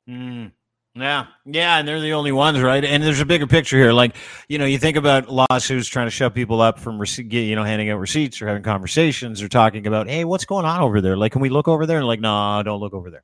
Mm. 0.09 0.51
Yeah, 0.99 1.27
yeah, 1.45 1.77
and 1.77 1.87
they're 1.87 2.01
the 2.01 2.13
only 2.13 2.31
ones, 2.31 2.59
right? 2.59 2.83
And 2.83 3.03
there's 3.03 3.19
a 3.19 3.25
bigger 3.25 3.45
picture 3.45 3.77
here. 3.77 3.93
Like, 3.93 4.15
you 4.49 4.57
know, 4.57 4.65
you 4.65 4.79
think 4.79 4.97
about 4.97 5.29
lawsuits 5.29 5.87
trying 5.87 6.07
to 6.07 6.11
shut 6.11 6.33
people 6.33 6.59
up 6.59 6.79
from, 6.79 6.99
you 7.17 7.55
know, 7.55 7.63
handing 7.63 7.91
out 7.91 7.99
receipts 7.99 8.41
or 8.41 8.47
having 8.47 8.63
conversations 8.63 9.43
or 9.43 9.47
talking 9.47 9.85
about, 9.85 10.09
hey, 10.09 10.25
what's 10.25 10.45
going 10.45 10.65
on 10.65 10.81
over 10.81 10.99
there? 10.99 11.15
Like, 11.15 11.33
can 11.33 11.41
we 11.41 11.49
look 11.49 11.67
over 11.67 11.85
there? 11.85 11.99
And 11.99 12.07
like, 12.07 12.19
no, 12.19 12.63
don't 12.63 12.79
look 12.79 12.93
over 12.93 13.11
there. 13.11 13.23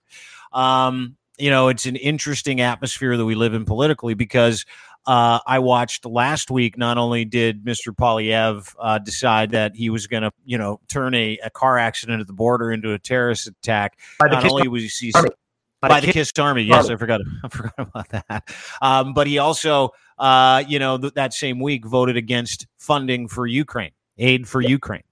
Um, 0.52 1.18
you 1.40 1.50
know, 1.50 1.70
it's 1.70 1.88
an 1.88 1.96
interesting 1.96 2.62
atmosphere 2.62 3.18
that 3.18 3.26
we 3.26 3.34
live 3.34 3.56
in 3.56 3.66
politically 3.66 4.14
because 4.14 4.66
uh, 5.06 5.40
I 5.46 5.60
watched 5.60 6.06
last 6.06 6.50
week. 6.50 6.78
Not 6.78 6.98
only 6.98 7.26
did 7.26 7.66
Mr. 7.66 7.94
Poilievre 7.94 8.74
uh, 8.80 9.00
decide 9.00 9.52
that 9.52 9.76
he 9.76 9.90
was 9.90 10.08
going 10.08 10.24
to, 10.24 10.32
you 10.46 10.58
know, 10.58 10.80
turn 10.88 11.14
a, 11.14 11.38
a, 11.44 11.50
car 11.50 11.78
accident 11.78 12.22
at 12.22 12.28
the 12.28 12.34
border 12.34 12.72
into 12.72 12.94
a 12.94 13.00
terrorist 13.00 13.48
attack. 13.48 14.00
Not 14.22 14.50
only 14.50 14.68
was 14.68 14.98
he 14.98 15.12
by, 15.12 15.90
by 15.90 16.00
the 16.00 16.12
Kiss 16.12 16.32
Army. 16.40 16.64
Yes, 16.64 16.90
I 16.90 16.96
forgot. 16.96 17.22
I 17.44 17.48
forgot 17.50 17.74
about 17.78 18.10
that. 18.10 18.50
Um, 18.82 19.14
but 19.14 19.28
he 19.28 19.40
also, 19.40 19.90
uh, 20.18 20.64
you 20.68 20.80
know, 20.80 20.98
th- 20.98 21.14
that 21.14 21.34
same 21.34 21.60
week 21.60 21.86
voted 21.86 22.16
against 22.16 22.68
funding 22.78 23.28
for 23.28 23.46
Ukraine, 23.46 23.92
aid 24.18 24.48
for 24.48 24.62
Ukraine 24.62 25.04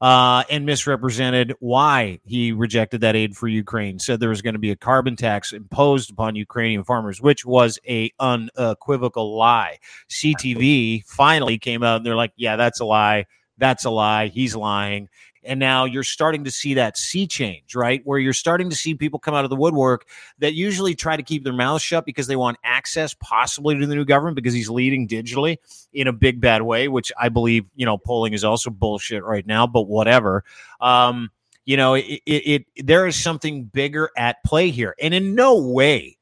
uh, 0.00 0.44
and 0.50 0.66
misrepresented 0.66 1.54
why 1.60 2.20
he 2.24 2.52
rejected 2.52 3.00
that 3.00 3.16
aid 3.16 3.36
for 3.36 3.48
Ukraine. 3.48 3.98
Said 3.98 4.20
there 4.20 4.28
was 4.28 4.42
going 4.42 4.54
to 4.54 4.60
be 4.60 4.70
a 4.70 4.76
carbon 4.76 5.16
tax 5.16 5.52
imposed 5.52 6.10
upon 6.10 6.36
Ukrainian 6.36 6.84
farmers, 6.84 7.20
which 7.20 7.46
was 7.46 7.78
a 7.88 8.10
unequivocal 8.18 9.36
lie. 9.36 9.78
CTV 10.10 11.04
finally 11.06 11.58
came 11.58 11.82
out 11.82 11.96
and 11.96 12.06
they're 12.06 12.16
like, 12.16 12.32
"Yeah, 12.36 12.56
that's 12.56 12.80
a 12.80 12.84
lie. 12.84 13.26
That's 13.58 13.84
a 13.84 13.90
lie. 13.90 14.28
He's 14.28 14.54
lying." 14.54 15.08
And 15.46 15.60
now 15.60 15.84
you're 15.84 16.02
starting 16.02 16.44
to 16.44 16.50
see 16.50 16.74
that 16.74 16.96
sea 16.96 17.26
change, 17.26 17.74
right? 17.74 18.00
Where 18.04 18.18
you're 18.18 18.32
starting 18.32 18.70
to 18.70 18.76
see 18.76 18.94
people 18.94 19.18
come 19.18 19.34
out 19.34 19.44
of 19.44 19.50
the 19.50 19.56
woodwork 19.56 20.06
that 20.38 20.54
usually 20.54 20.94
try 20.94 21.16
to 21.16 21.22
keep 21.22 21.44
their 21.44 21.52
mouths 21.52 21.82
shut 21.82 22.04
because 22.04 22.26
they 22.26 22.36
want 22.36 22.58
access 22.64 23.14
possibly 23.14 23.78
to 23.78 23.86
the 23.86 23.94
new 23.94 24.04
government 24.04 24.36
because 24.36 24.54
he's 24.54 24.68
leading 24.68 25.08
digitally 25.08 25.58
in 25.92 26.08
a 26.08 26.12
big 26.12 26.40
bad 26.40 26.62
way, 26.62 26.88
which 26.88 27.12
I 27.18 27.28
believe, 27.28 27.64
you 27.74 27.86
know, 27.86 27.98
polling 27.98 28.32
is 28.32 28.44
also 28.44 28.70
bullshit 28.70 29.24
right 29.24 29.46
now, 29.46 29.66
but 29.66 29.82
whatever. 29.82 30.44
Um, 30.80 31.30
you 31.64 31.76
know, 31.76 31.94
it, 31.94 32.22
it, 32.26 32.64
it 32.76 32.86
there 32.86 33.06
is 33.06 33.16
something 33.16 33.64
bigger 33.64 34.10
at 34.16 34.42
play 34.44 34.70
here. 34.70 34.94
And 35.00 35.12
in 35.12 35.34
no 35.34 35.60
way 35.60 36.16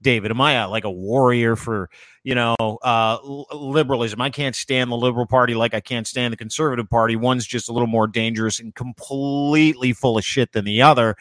David, 0.00 0.30
am 0.30 0.40
I 0.40 0.52
a, 0.52 0.68
like 0.68 0.84
a 0.84 0.90
warrior 0.90 1.56
for 1.56 1.90
you 2.22 2.34
know 2.34 2.54
uh, 2.58 3.18
liberalism? 3.52 4.20
I 4.20 4.30
can't 4.30 4.54
stand 4.54 4.90
the 4.90 4.96
liberal 4.96 5.26
party 5.26 5.54
like 5.54 5.74
I 5.74 5.80
can't 5.80 6.06
stand 6.06 6.32
the 6.32 6.36
conservative 6.36 6.88
party. 6.88 7.16
One's 7.16 7.46
just 7.46 7.68
a 7.68 7.72
little 7.72 7.88
more 7.88 8.06
dangerous 8.06 8.60
and 8.60 8.74
completely 8.74 9.92
full 9.92 10.18
of 10.18 10.24
shit 10.24 10.52
than 10.52 10.64
the 10.64 10.82
other. 10.82 11.16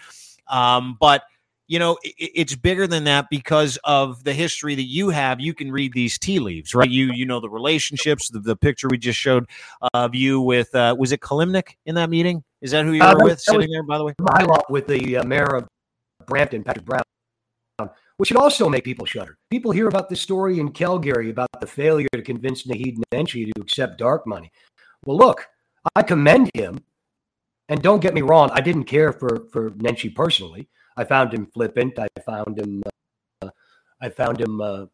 Um, 0.47 0.95
but 0.99 1.23
you 1.67 1.79
know 1.79 1.97
it, 2.03 2.13
it's 2.17 2.55
bigger 2.55 2.85
than 2.85 3.05
that 3.05 3.27
because 3.31 3.77
of 3.83 4.23
the 4.23 4.33
history 4.33 4.75
that 4.75 4.83
you 4.83 5.09
have. 5.09 5.39
You 5.39 5.53
can 5.53 5.71
read 5.71 5.93
these 5.93 6.19
tea 6.19 6.39
leaves, 6.39 6.75
right? 6.75 6.89
You 6.89 7.11
you 7.13 7.25
know 7.25 7.39
the 7.39 7.49
relationships. 7.49 8.29
The, 8.29 8.39
the 8.39 8.55
picture 8.55 8.87
we 8.89 8.99
just 8.99 9.19
showed 9.19 9.47
of 9.93 10.13
you 10.13 10.39
with 10.39 10.73
uh, 10.75 10.95
was 10.97 11.11
it 11.11 11.21
kalimnik 11.21 11.75
in 11.85 11.95
that 11.95 12.11
meeting? 12.11 12.43
Is 12.61 12.71
that 12.71 12.85
who 12.85 12.93
you 12.93 13.01
uh, 13.01 13.15
were 13.17 13.25
with 13.25 13.41
sitting 13.41 13.71
there? 13.71 13.83
By 13.83 13.97
the 13.97 14.03
way, 14.03 14.13
my 14.19 14.43
lot 14.43 14.69
with 14.69 14.87
the 14.87 15.17
uh, 15.17 15.23
mayor 15.23 15.55
of 15.55 15.67
Brampton, 16.27 16.63
Patrick 16.63 16.85
Brown 16.85 17.01
which 18.17 18.27
should 18.27 18.37
also 18.37 18.67
make 18.67 18.83
people 18.83 19.05
shudder. 19.05 19.37
People 19.49 19.71
hear 19.71 19.87
about 19.87 20.09
this 20.09 20.21
story 20.21 20.59
in 20.59 20.71
Calgary 20.71 21.29
about 21.29 21.49
the 21.61 21.67
failure 21.67 22.09
to 22.13 22.21
convince 22.21 22.65
Naheed 22.65 22.97
Nenshi 23.13 23.51
to 23.51 23.61
accept 23.61 23.99
dark 23.99 24.27
money. 24.27 24.51
Well, 25.05 25.17
look, 25.17 25.47
I 25.95 26.03
commend 26.03 26.49
him. 26.53 26.79
And 27.69 27.81
don't 27.81 28.01
get 28.01 28.13
me 28.13 28.21
wrong, 28.21 28.49
I 28.53 28.61
didn't 28.61 28.85
care 28.85 29.11
for, 29.11 29.47
for 29.51 29.71
Nenshi 29.71 30.13
personally. 30.13 30.69
I 30.95 31.03
found 31.03 31.33
him 31.33 31.45
flippant. 31.45 31.99
I 31.99 32.07
found 32.25 32.57
him. 32.59 32.81
Uh, 33.41 33.49
I 34.01 34.09
found 34.09 34.39
him 34.39 34.61
uh, 34.61 34.85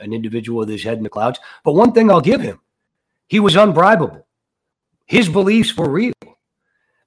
an 0.00 0.12
individual 0.12 0.58
with 0.60 0.68
his 0.68 0.82
head 0.82 0.98
in 0.98 1.04
the 1.04 1.10
clouds. 1.10 1.38
But 1.64 1.72
one 1.72 1.92
thing 1.92 2.10
I'll 2.10 2.20
give 2.20 2.40
him, 2.40 2.60
he 3.28 3.40
was 3.40 3.56
unbribable. 3.56 4.24
His 5.06 5.28
beliefs 5.28 5.76
were 5.76 5.88
real. 5.88 6.12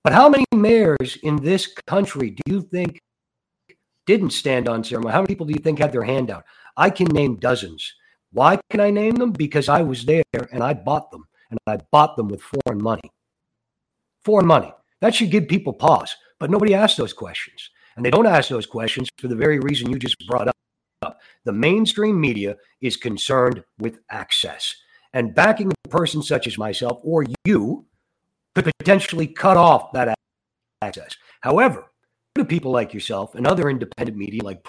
But 0.04 0.14
how 0.14 0.28
many 0.28 0.46
mayors 0.54 1.18
in 1.24 1.38
this 1.38 1.68
country 1.88 2.32
do 2.32 2.42
you 2.48 2.62
think 2.62 3.02
didn't 4.06 4.32
stand 4.32 4.68
on 4.68 4.84
ceremony? 4.84 5.14
How 5.14 5.22
many 5.22 5.28
people 5.28 5.46
do 5.46 5.54
you 5.54 5.60
think 5.60 5.80
had 5.80 5.92
their 5.92 6.04
hand 6.04 6.32
out? 6.32 6.46
I 6.78 6.90
can 6.90 7.08
name 7.08 7.38
dozens. 7.38 7.94
Why 8.34 8.60
can 8.70 8.80
I 8.80 8.90
name 8.90 9.16
them? 9.16 9.32
Because 9.32 9.70
I 9.70 9.82
was 9.82 10.06
there 10.06 10.24
and 10.52 10.64
I 10.64 10.74
bought 10.74 11.12
them, 11.12 11.26
and 11.50 11.60
I 11.68 11.78
bought 11.92 12.16
them 12.16 12.30
with 12.30 12.42
foreign 12.42 12.82
money. 12.82 13.12
Foreign 14.24 14.48
money. 14.48 14.74
That 15.02 15.16
should 15.16 15.32
give 15.32 15.48
people 15.48 15.74
pause. 15.74 16.16
But 16.40 16.50
nobody 16.50 16.74
asks 16.74 16.98
those 16.98 17.14
questions. 17.14 17.70
And 17.96 18.06
they 18.06 18.10
don't 18.10 18.26
ask 18.26 18.50
those 18.50 18.66
questions 18.66 19.10
for 19.18 19.28
the 19.28 19.36
very 19.36 19.60
reason 19.60 19.90
you 19.90 20.00
just 20.00 20.16
brought 20.28 20.48
up. 20.48 21.20
The 21.44 21.52
mainstream 21.52 22.20
media 22.20 22.56
is 22.82 22.96
concerned 22.96 23.64
with 23.80 24.00
access. 24.10 24.74
And 25.14 25.36
backing 25.36 25.72
a 25.86 25.90
person 25.90 26.24
such 26.24 26.48
as 26.48 26.58
myself 26.58 27.00
or 27.04 27.26
you 27.46 27.86
could 28.56 28.72
potentially 28.80 29.28
cut 29.28 29.58
off 29.58 29.92
that 29.92 30.16
access. 30.82 31.16
However, 31.42 31.91
to 32.36 32.46
people 32.46 32.72
like 32.72 32.94
yourself 32.94 33.36
and 33.36 33.46
other 33.46 33.70
independent 33.70 34.18
media 34.18 34.44
like 34.44 34.66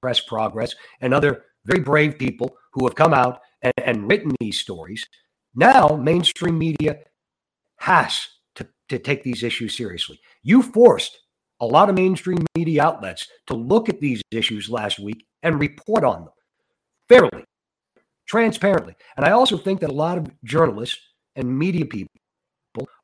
Press 0.00 0.20
Progress 0.20 0.74
and 1.00 1.12
other 1.12 1.44
very 1.64 1.80
brave 1.80 2.18
people 2.18 2.56
who 2.72 2.86
have 2.86 2.94
come 2.94 3.14
out 3.14 3.40
and, 3.62 3.72
and 3.84 4.08
written 4.08 4.34
these 4.40 4.58
stories. 4.58 5.04
Now, 5.54 5.88
mainstream 5.88 6.58
media 6.58 6.98
has 7.78 8.26
to, 8.56 8.66
to 8.88 8.98
take 8.98 9.22
these 9.22 9.42
issues 9.42 9.76
seriously. 9.76 10.18
You 10.42 10.62
forced 10.62 11.18
a 11.60 11.66
lot 11.66 11.88
of 11.88 11.94
mainstream 11.94 12.38
media 12.56 12.82
outlets 12.82 13.28
to 13.46 13.54
look 13.54 13.88
at 13.88 14.00
these 14.00 14.22
issues 14.30 14.68
last 14.68 14.98
week 14.98 15.26
and 15.42 15.60
report 15.60 16.04
on 16.04 16.24
them 16.24 16.32
fairly, 17.08 17.44
transparently. 18.26 18.94
And 19.16 19.26
I 19.26 19.32
also 19.32 19.56
think 19.56 19.80
that 19.80 19.90
a 19.90 19.94
lot 19.94 20.18
of 20.18 20.26
journalists 20.44 20.98
and 21.36 21.58
media 21.58 21.84
people 21.84 22.08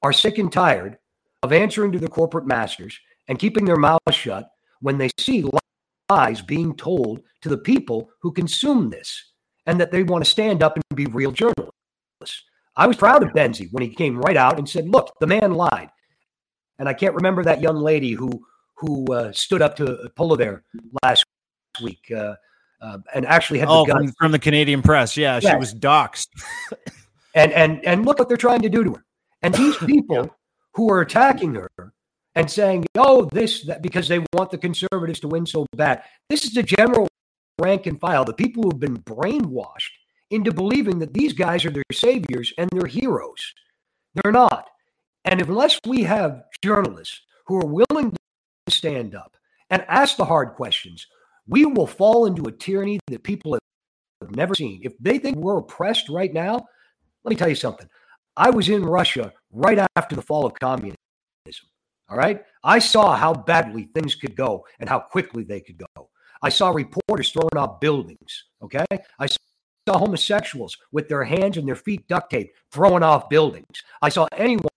are 0.03 0.12
sick 0.12 0.38
and 0.38 0.51
tired 0.51 0.97
of 1.42 1.53
answering 1.53 1.92
to 1.92 1.99
the 1.99 2.09
corporate 2.09 2.47
masters 2.47 2.99
and 3.29 3.38
keeping 3.38 3.64
their 3.64 3.77
mouths 3.77 4.01
shut 4.14 4.49
when 4.81 4.99
they 4.99 5.11
see 5.19 5.45
lies 6.11 6.41
being 6.43 6.75
told 6.75 7.21
to 7.43 7.49
the 7.49 7.59
people 7.59 8.11
who 8.21 8.33
consume 8.33 8.91
this 8.91 9.33
and 9.67 9.79
that 9.81 9.93
they 9.93 10.03
want 10.03 10.25
to 10.25 10.31
stand 10.31 10.62
up 10.62 10.77
and 10.77 10.85
be 10.95 11.07
real 11.07 11.31
journalists. 11.31 12.45
I 12.77 12.87
was 12.87 12.97
proud 12.97 13.23
of 13.23 13.31
Benzie 13.31 13.69
when 13.73 13.83
he 13.83 13.95
came 13.95 14.19
right 14.19 14.37
out 14.37 14.59
and 14.59 14.69
said, 14.69 14.88
"Look, 14.88 15.12
the 15.21 15.27
man 15.27 15.55
lied." 15.55 15.91
And 16.79 16.88
I 16.88 16.95
can't 16.95 17.14
remember 17.14 17.43
that 17.45 17.61
young 17.61 17.77
lady 17.77 18.12
who 18.12 18.31
who 18.77 19.05
uh, 19.12 19.33
stood 19.33 19.61
up 19.61 19.77
to 19.77 20.11
Poilievre 20.17 20.62
last 21.03 21.25
week 21.83 22.11
uh, 22.14 22.37
uh, 22.81 22.99
and 23.12 23.27
actually 23.27 23.59
had 23.59 23.69
oh, 23.69 23.85
the 23.85 23.93
from, 23.93 24.12
from, 24.19 24.33
the 24.33 24.38
Canadian 24.38 24.83
press. 24.83 25.17
Yeah, 25.17 25.41
she 25.41 25.55
was 25.57 25.75
doxxed. 25.75 26.29
and 27.35 27.53
and 27.53 27.85
and 27.85 28.07
look 28.07 28.19
what 28.19 28.29
they're 28.29 28.37
trying 28.37 28.62
to 28.62 28.69
do 28.69 28.85
to 28.85 28.95
her. 28.95 29.05
And 29.43 29.55
these 29.55 29.77
people 29.87 30.25
yeah. 30.25 30.31
who 30.75 30.91
are 30.91 31.01
attacking 31.01 31.55
her 31.57 31.93
and 32.38 32.48
saying, 32.51 32.87
"Oh, 32.94 33.29
this 33.33 33.64
that," 33.64 33.83
because 33.83 34.07
they 34.09 34.24
want 34.33 34.51
the 34.51 34.59
conservatives 34.59 35.20
to 35.20 35.29
win 35.29 35.44
so 35.44 35.66
bad. 35.77 36.03
This 36.31 36.44
is 36.44 36.55
the 36.55 36.62
general 36.62 37.09
rank 37.61 37.87
and 37.87 38.01
file, 38.01 38.24
the 38.24 38.33
people 38.33 38.62
who 38.62 38.70
have 38.70 38.81
been 38.81 38.98
brainwashed 38.98 39.90
into 40.31 40.53
believing 40.53 41.01
that 41.01 41.14
these 41.14 41.33
guys 41.33 41.64
are 41.64 41.70
their 41.70 41.83
saviors 41.92 42.53
and 42.57 42.70
their 42.70 42.87
heroes. 42.87 43.55
They're 44.14 44.33
not. 44.33 44.68
And 45.24 45.42
unless 45.42 45.81
we 45.87 46.05
have 46.05 46.44
journalists 46.62 47.20
who 47.46 47.57
are 47.57 47.66
willing 47.66 48.12
to 48.12 48.72
stand 48.72 49.16
up 49.16 49.37
and 49.70 49.85
ask 49.88 50.16
the 50.16 50.24
hard 50.24 50.55
questions, 50.55 51.07
we 51.48 51.66
will 51.66 51.87
fall 51.87 52.27
into 52.27 52.44
a 52.44 52.53
tyranny 52.53 53.01
that 53.09 53.24
people 53.24 53.59
have 54.20 54.37
never 54.37 54.55
seen. 54.55 54.81
If 54.85 54.96
they 55.01 55.18
think 55.18 55.37
we're 55.37 55.59
oppressed 55.59 56.09
right 56.09 56.33
now, 56.33 56.66
let 57.24 57.31
me 57.31 57.37
tell 57.37 57.48
you 57.48 57.57
something. 57.57 57.88
I 58.37 58.51
was 58.51 58.68
in 58.68 58.85
Russia 58.85 59.33
right 59.51 59.79
after 59.96 60.14
the 60.14 60.22
fall 60.22 60.46
of 60.46 60.55
communism. 60.55 60.96
All 62.09 62.16
right. 62.16 62.42
I 62.64 62.79
saw 62.79 63.14
how 63.14 63.35
badly 63.35 63.90
things 63.94 64.14
could 64.14 64.35
go 64.35 64.64
and 64.81 64.88
how 64.88 65.01
quickly 65.01 65.44
they 65.44 65.61
could 65.61 65.79
go. 65.79 66.09
I 66.42 66.49
saw 66.49 66.71
reporters 66.71 67.31
throwing 67.31 67.57
off 67.57 67.81
buildings. 67.81 68.44
Okay. 68.62 68.87
I 69.18 69.27
saw 69.27 69.99
homosexuals 69.99 70.77
with 70.92 71.09
their 71.09 71.25
hands 71.25 71.57
and 71.57 71.66
their 71.66 71.77
feet 71.77 72.07
duct 72.09 72.31
taped 72.31 72.57
throwing 72.73 73.03
off 73.03 73.29
buildings. 73.29 73.83
I 74.01 74.09
saw 74.09 74.27
anyone 74.37 74.68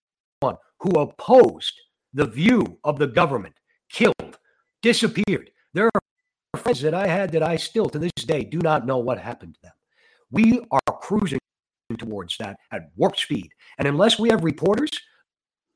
who 0.42 1.00
opposed 1.00 1.74
the 2.14 2.26
view 2.26 2.80
of 2.84 3.00
the 3.00 3.08
government 3.08 3.56
killed, 3.90 4.40
disappeared. 4.82 5.52
There 5.74 5.90
are 5.94 6.60
friends 6.60 6.82
that 6.82 6.94
I 6.94 7.08
had 7.08 7.32
that 7.32 7.44
I 7.44 7.56
still 7.56 7.90
to 7.90 8.00
this 8.00 8.12
day 8.26 8.44
do 8.44 8.58
not 8.60 8.86
know 8.86 8.98
what 8.98 9.20
happened 9.20 9.54
to 9.56 9.62
them. 9.64 9.74
We 10.32 10.60
are 10.72 10.80
cruising 11.00 11.40
towards 11.98 12.38
that 12.38 12.58
at 12.72 12.90
warp 12.96 13.18
speed. 13.18 13.50
And 13.78 13.88
unless 13.88 14.18
we 14.18 14.30
have 14.30 14.44
reporters 14.44 14.92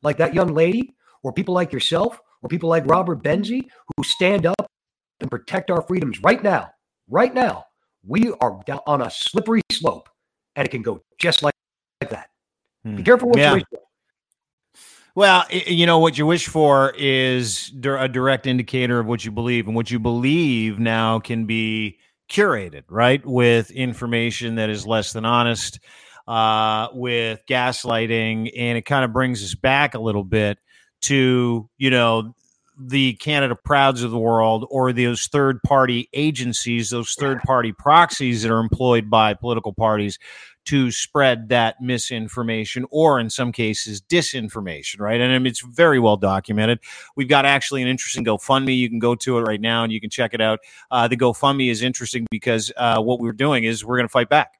like 0.01 0.17
that 0.17 0.33
young 0.33 0.53
lady, 0.53 0.95
or 1.25 1.33
people 1.33 1.55
like 1.55 1.73
yourself, 1.73 2.21
or 2.43 2.49
people 2.49 2.69
like 2.69 2.85
Robert 2.85 3.23
Benzie 3.23 3.67
who 3.97 4.03
stand 4.03 4.45
up 4.45 4.71
and 5.19 5.31
protect 5.31 5.71
our 5.71 5.81
freedoms 5.81 6.21
right 6.21 6.43
now, 6.43 6.69
right 7.09 7.33
now, 7.33 7.65
we 8.05 8.31
are 8.41 8.61
down 8.67 8.79
on 8.85 9.01
a 9.01 9.09
slippery 9.09 9.61
slope 9.71 10.07
and 10.55 10.67
it 10.67 10.69
can 10.69 10.83
go 10.83 11.01
just 11.17 11.41
like, 11.41 11.55
like 11.99 12.11
that. 12.11 12.29
Hmm. 12.83 12.97
Be 12.97 13.03
careful 13.03 13.29
what 13.29 13.39
yeah. 13.39 13.49
you 13.49 13.55
wish 13.55 13.63
for. 13.71 13.79
Well, 15.15 15.45
you 15.49 15.87
know, 15.87 15.97
what 15.97 16.17
you 16.19 16.27
wish 16.27 16.47
for 16.47 16.93
is 16.95 17.71
a 17.83 18.07
direct 18.07 18.45
indicator 18.45 18.99
of 18.99 19.07
what 19.07 19.25
you 19.25 19.31
believe, 19.31 19.65
and 19.65 19.75
what 19.75 19.89
you 19.89 19.97
believe 19.97 20.77
now 20.77 21.19
can 21.19 21.45
be 21.45 21.97
curated, 22.29 22.83
right? 22.89 23.25
With 23.25 23.71
information 23.71 24.55
that 24.55 24.69
is 24.69 24.85
less 24.85 25.13
than 25.13 25.25
honest, 25.25 25.79
uh, 26.27 26.89
with 26.93 27.39
gaslighting, 27.49 28.51
and 28.55 28.77
it 28.77 28.81
kind 28.83 29.05
of 29.05 29.13
brings 29.13 29.41
us 29.41 29.55
back 29.55 29.95
a 29.95 29.99
little 29.99 30.25
bit 30.25 30.59
to, 31.01 31.69
you 31.77 31.89
know, 31.89 32.35
the 32.77 33.13
Canada 33.13 33.55
Prouds 33.55 34.03
of 34.03 34.11
the 34.11 34.17
world 34.19 34.67
or 34.69 34.91
those 34.91 35.27
third 35.27 35.61
party 35.63 36.09
agencies, 36.13 36.89
those 36.89 37.13
third 37.13 37.41
party 37.43 37.71
proxies 37.71 38.43
that 38.43 38.51
are 38.51 38.59
employed 38.59 39.09
by 39.09 39.33
political 39.33 39.73
parties 39.73 40.19
to 40.65 40.91
spread 40.91 41.49
that 41.49 41.79
misinformation 41.79 42.85
or 42.89 43.19
in 43.19 43.29
some 43.29 43.51
cases 43.51 44.01
disinformation, 44.01 44.99
right? 44.99 45.21
And 45.21 45.45
it's 45.47 45.61
very 45.61 45.99
well 45.99 46.17
documented. 46.17 46.79
We've 47.15 47.29
got 47.29 47.45
actually 47.45 47.81
an 47.83 47.87
interesting 47.87 48.25
GoFundMe. 48.25 48.75
You 48.75 48.89
can 48.89 48.99
go 48.99 49.15
to 49.15 49.37
it 49.37 49.41
right 49.41 49.61
now 49.61 49.83
and 49.83 49.93
you 49.93 50.01
can 50.01 50.09
check 50.09 50.33
it 50.33 50.41
out. 50.41 50.59
Uh, 50.89 51.07
the 51.07 51.17
GoFundMe 51.17 51.69
is 51.69 51.81
interesting 51.81 52.25
because 52.31 52.71
uh, 52.77 52.99
what 53.01 53.19
we're 53.19 53.31
doing 53.31 53.63
is 53.63 53.85
we're 53.85 53.97
going 53.97 54.07
to 54.07 54.11
fight 54.11 54.29
back 54.29 54.53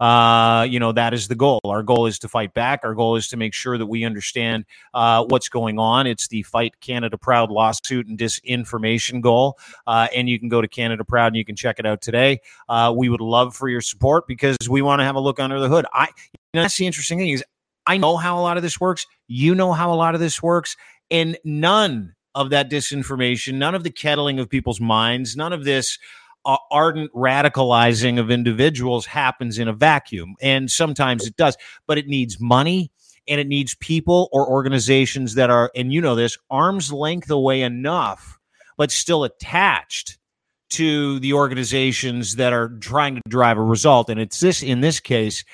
uh, 0.00 0.66
you 0.68 0.80
know, 0.80 0.92
that 0.92 1.12
is 1.12 1.28
the 1.28 1.34
goal. 1.34 1.60
Our 1.64 1.82
goal 1.82 2.06
is 2.06 2.18
to 2.20 2.28
fight 2.28 2.54
back. 2.54 2.80
Our 2.82 2.94
goal 2.94 3.16
is 3.16 3.28
to 3.28 3.36
make 3.36 3.52
sure 3.52 3.76
that 3.76 3.86
we 3.86 4.04
understand 4.04 4.64
uh, 4.94 5.24
what's 5.26 5.48
going 5.48 5.78
on. 5.78 6.06
It's 6.06 6.28
the 6.28 6.42
Fight 6.42 6.80
Canada 6.80 7.18
Proud 7.18 7.50
lawsuit 7.50 8.06
and 8.06 8.18
disinformation 8.18 9.20
goal. 9.20 9.58
Uh, 9.86 10.08
and 10.14 10.28
you 10.28 10.38
can 10.38 10.48
go 10.48 10.62
to 10.62 10.68
Canada 10.68 11.04
Proud 11.04 11.28
and 11.28 11.36
you 11.36 11.44
can 11.44 11.54
check 11.54 11.78
it 11.78 11.86
out 11.86 12.00
today. 12.00 12.40
Uh, 12.68 12.92
we 12.96 13.10
would 13.10 13.20
love 13.20 13.54
for 13.54 13.68
your 13.68 13.82
support 13.82 14.26
because 14.26 14.56
we 14.68 14.80
want 14.80 15.00
to 15.00 15.04
have 15.04 15.16
a 15.16 15.20
look 15.20 15.38
under 15.38 15.60
the 15.60 15.68
hood. 15.68 15.84
I, 15.92 16.08
you 16.32 16.38
know, 16.54 16.62
that's 16.62 16.78
the 16.78 16.86
interesting 16.86 17.18
thing 17.18 17.30
is 17.30 17.44
I 17.86 17.98
know 17.98 18.16
how 18.16 18.38
a 18.38 18.42
lot 18.42 18.56
of 18.56 18.62
this 18.62 18.80
works. 18.80 19.06
You 19.28 19.54
know 19.54 19.72
how 19.72 19.92
a 19.92 19.96
lot 19.96 20.14
of 20.14 20.20
this 20.20 20.42
works. 20.42 20.76
And 21.10 21.36
none 21.44 22.14
of 22.34 22.50
that 22.50 22.70
disinformation, 22.70 23.54
none 23.54 23.74
of 23.74 23.82
the 23.82 23.90
kettling 23.90 24.38
of 24.38 24.48
people's 24.48 24.80
minds, 24.80 25.36
none 25.36 25.52
of 25.52 25.64
this 25.64 25.98
ardent 26.44 27.12
radicalizing 27.12 28.18
of 28.18 28.30
individuals 28.30 29.06
happens 29.06 29.58
in 29.58 29.68
a 29.68 29.72
vacuum. 29.72 30.34
And 30.40 30.70
sometimes 30.70 31.26
it 31.26 31.36
does, 31.36 31.56
but 31.86 31.98
it 31.98 32.06
needs 32.06 32.40
money 32.40 32.90
and 33.28 33.40
it 33.40 33.46
needs 33.46 33.74
people 33.76 34.28
or 34.32 34.48
organizations 34.48 35.34
that 35.34 35.50
are, 35.50 35.70
and 35.76 35.92
you 35.92 36.00
know 36.00 36.14
this, 36.14 36.38
arm's 36.50 36.92
length 36.92 37.30
away 37.30 37.62
enough, 37.62 38.38
but 38.76 38.90
still 38.90 39.24
attached 39.24 40.18
to 40.70 41.18
the 41.20 41.32
organizations 41.32 42.36
that 42.36 42.52
are 42.52 42.70
trying 42.80 43.16
to 43.16 43.22
drive 43.28 43.58
a 43.58 43.62
result. 43.62 44.08
And 44.08 44.20
it's 44.20 44.40
this, 44.40 44.62
in 44.62 44.80
this 44.80 45.00
case, 45.00 45.44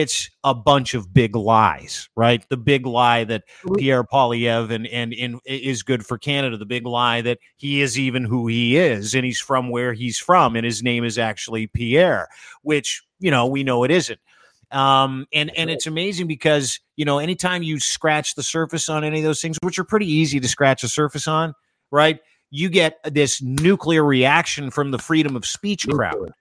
it's 0.00 0.30
a 0.44 0.54
bunch 0.54 0.94
of 0.94 1.12
big 1.12 1.36
lies, 1.36 2.08
right? 2.16 2.44
The 2.48 2.56
big 2.56 2.86
lie 2.86 3.24
that 3.24 3.44
Pierre 3.76 4.04
Poilievre 4.04 4.70
and, 4.70 4.86
and, 4.86 5.12
and 5.14 5.40
is 5.44 5.82
good 5.82 6.06
for 6.06 6.18
Canada. 6.18 6.56
The 6.56 6.66
big 6.66 6.86
lie 6.86 7.20
that 7.22 7.38
he 7.56 7.80
is 7.82 7.98
even 7.98 8.24
who 8.24 8.46
he 8.46 8.76
is 8.76 9.14
and 9.14 9.24
he's 9.24 9.40
from 9.40 9.70
where 9.70 9.92
he's 9.92 10.18
from 10.18 10.56
and 10.56 10.64
his 10.64 10.82
name 10.82 11.04
is 11.04 11.18
actually 11.18 11.66
Pierre, 11.66 12.28
which, 12.62 13.02
you 13.18 13.30
know, 13.30 13.46
we 13.46 13.64
know 13.64 13.84
it 13.84 13.90
isn't. 13.90 14.20
Um, 14.70 15.26
and 15.34 15.54
and 15.56 15.68
it's 15.68 15.86
amazing 15.86 16.26
because 16.26 16.80
you 16.96 17.04
know 17.04 17.18
anytime 17.18 17.62
you 17.62 17.78
scratch 17.78 18.36
the 18.36 18.42
surface 18.42 18.88
on 18.88 19.04
any 19.04 19.18
of 19.18 19.24
those 19.24 19.42
things, 19.42 19.58
which 19.62 19.78
are 19.78 19.84
pretty 19.84 20.10
easy 20.10 20.40
to 20.40 20.48
scratch 20.48 20.80
the 20.80 20.88
surface 20.88 21.28
on, 21.28 21.52
right? 21.90 22.20
You 22.50 22.70
get 22.70 22.96
this 23.04 23.42
nuclear 23.42 24.02
reaction 24.02 24.70
from 24.70 24.90
the 24.90 24.98
freedom 24.98 25.36
of 25.36 25.44
speech 25.44 25.86
crowd 25.88 26.32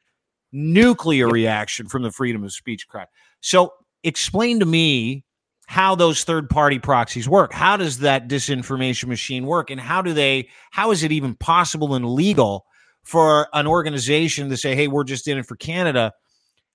nuclear 0.52 1.28
reaction 1.28 1.88
from 1.88 2.04
the 2.04 2.12
freedom 2.12 2.44
of 2.44 2.52
speech 2.54 2.88
crowd. 2.88 3.08
So 3.42 3.74
explain 4.04 4.60
to 4.60 4.66
me 4.66 5.24
how 5.68 5.96
those 5.96 6.24
third 6.26 6.50
party 6.50 6.80
proxies 6.80 7.30
work. 7.30 7.54
How 7.54 7.78
does 7.78 8.00
that 8.00 8.28
disinformation 8.28 9.06
machine 9.06 9.46
work? 9.46 9.70
And 9.70 9.80
how 9.80 10.02
do 10.02 10.14
they, 10.14 10.50
how 10.72 10.92
is 10.92 11.04
it 11.04 11.14
even 11.14 11.36
possible 11.36 11.96
and 11.96 12.10
legal 12.10 12.66
for 13.04 13.48
an 13.54 13.68
organization 13.68 14.50
to 14.50 14.58
say, 14.58 14.76
hey, 14.76 14.88
we're 14.88 15.06
just 15.06 15.28
in 15.28 15.38
it 15.38 15.46
for 15.46 15.56
Canada, 15.56 16.12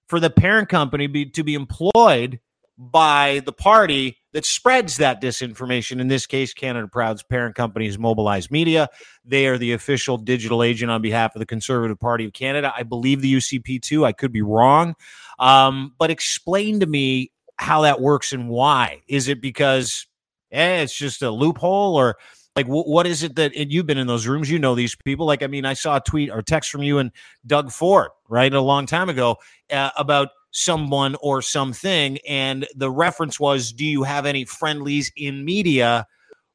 for 0.09 0.19
the 0.19 0.31
parent 0.31 0.69
company 0.69 1.07
be, 1.07 1.27
to 1.27 1.45
be 1.45 1.55
employed 1.55 2.41
by 2.79 3.43
the 3.45 3.53
party 3.53 4.17
that 4.37 4.45
spreads 4.45 4.99
that 4.99 5.23
disinformation. 5.23 5.99
In 5.99 6.09
this 6.09 6.27
case, 6.27 6.53
Canada 6.53 6.87
Proud's 6.87 7.23
parent 7.23 7.55
company 7.55 7.87
is 7.87 7.99
Mobilize 7.99 8.51
Media. 8.51 8.91
They 9.25 9.47
are 9.47 9.57
the 9.57 9.73
official 9.73 10.19
digital 10.19 10.63
agent 10.63 10.91
on 10.91 11.01
behalf 11.01 11.35
of 11.35 11.39
the 11.39 11.47
Conservative 11.47 11.99
Party 11.99 12.27
of 12.27 12.35
Canada. 12.35 12.71
I 12.77 12.83
believe 12.83 13.23
the 13.23 13.33
UCP 13.33 13.81
too. 13.81 14.05
I 14.05 14.13
could 14.13 14.33
be 14.33 14.43
wrong. 14.43 14.95
Um, 15.39 15.95
but 15.97 16.11
explain 16.11 16.81
to 16.81 16.87
me 16.87 17.33
how 17.57 17.81
that 17.81 18.03
works 18.03 18.35
and 18.35 18.51
why. 18.51 19.01
Is 19.09 19.27
it 19.29 19.41
because 19.41 20.07
eh, 20.53 20.83
it's 20.83 20.95
just 20.95 21.23
a 21.23 21.31
loophole 21.31 21.97
or 21.97 22.17
like 22.57 22.67
what 22.67 23.07
is 23.07 23.23
it 23.23 23.37
that 23.37 23.57
you've 23.57 23.87
been 23.87 23.97
in 23.97 24.07
those 24.07 24.27
rooms 24.27 24.51
you 24.51 24.59
know 24.59 24.75
these 24.75 24.97
people 25.05 25.27
like 25.27 25.43
i 25.43 25.47
mean 25.47 25.67
i 25.67 25.75
saw 25.75 25.97
a 25.97 26.01
tweet 26.01 26.31
or 26.31 26.41
text 26.41 26.71
from 26.71 26.83
you 26.83 26.97
and 26.97 27.13
doug 27.47 27.71
ford 27.71 28.09
right 28.31 28.55
a 28.55 28.61
long 28.63 28.87
time 28.87 29.11
ago 29.11 29.37
uh, 29.71 29.91
about 29.99 30.29
someone 30.51 31.17
or 31.21 31.43
something. 31.43 32.19
And 32.27 32.67
the 32.75 32.91
reference 32.91 33.39
was, 33.39 33.73
do 33.73 33.85
you 33.85 34.03
have 34.03 34.27
any 34.27 34.45
friendlies 34.45 35.13
in 35.17 35.45
media 35.45 36.07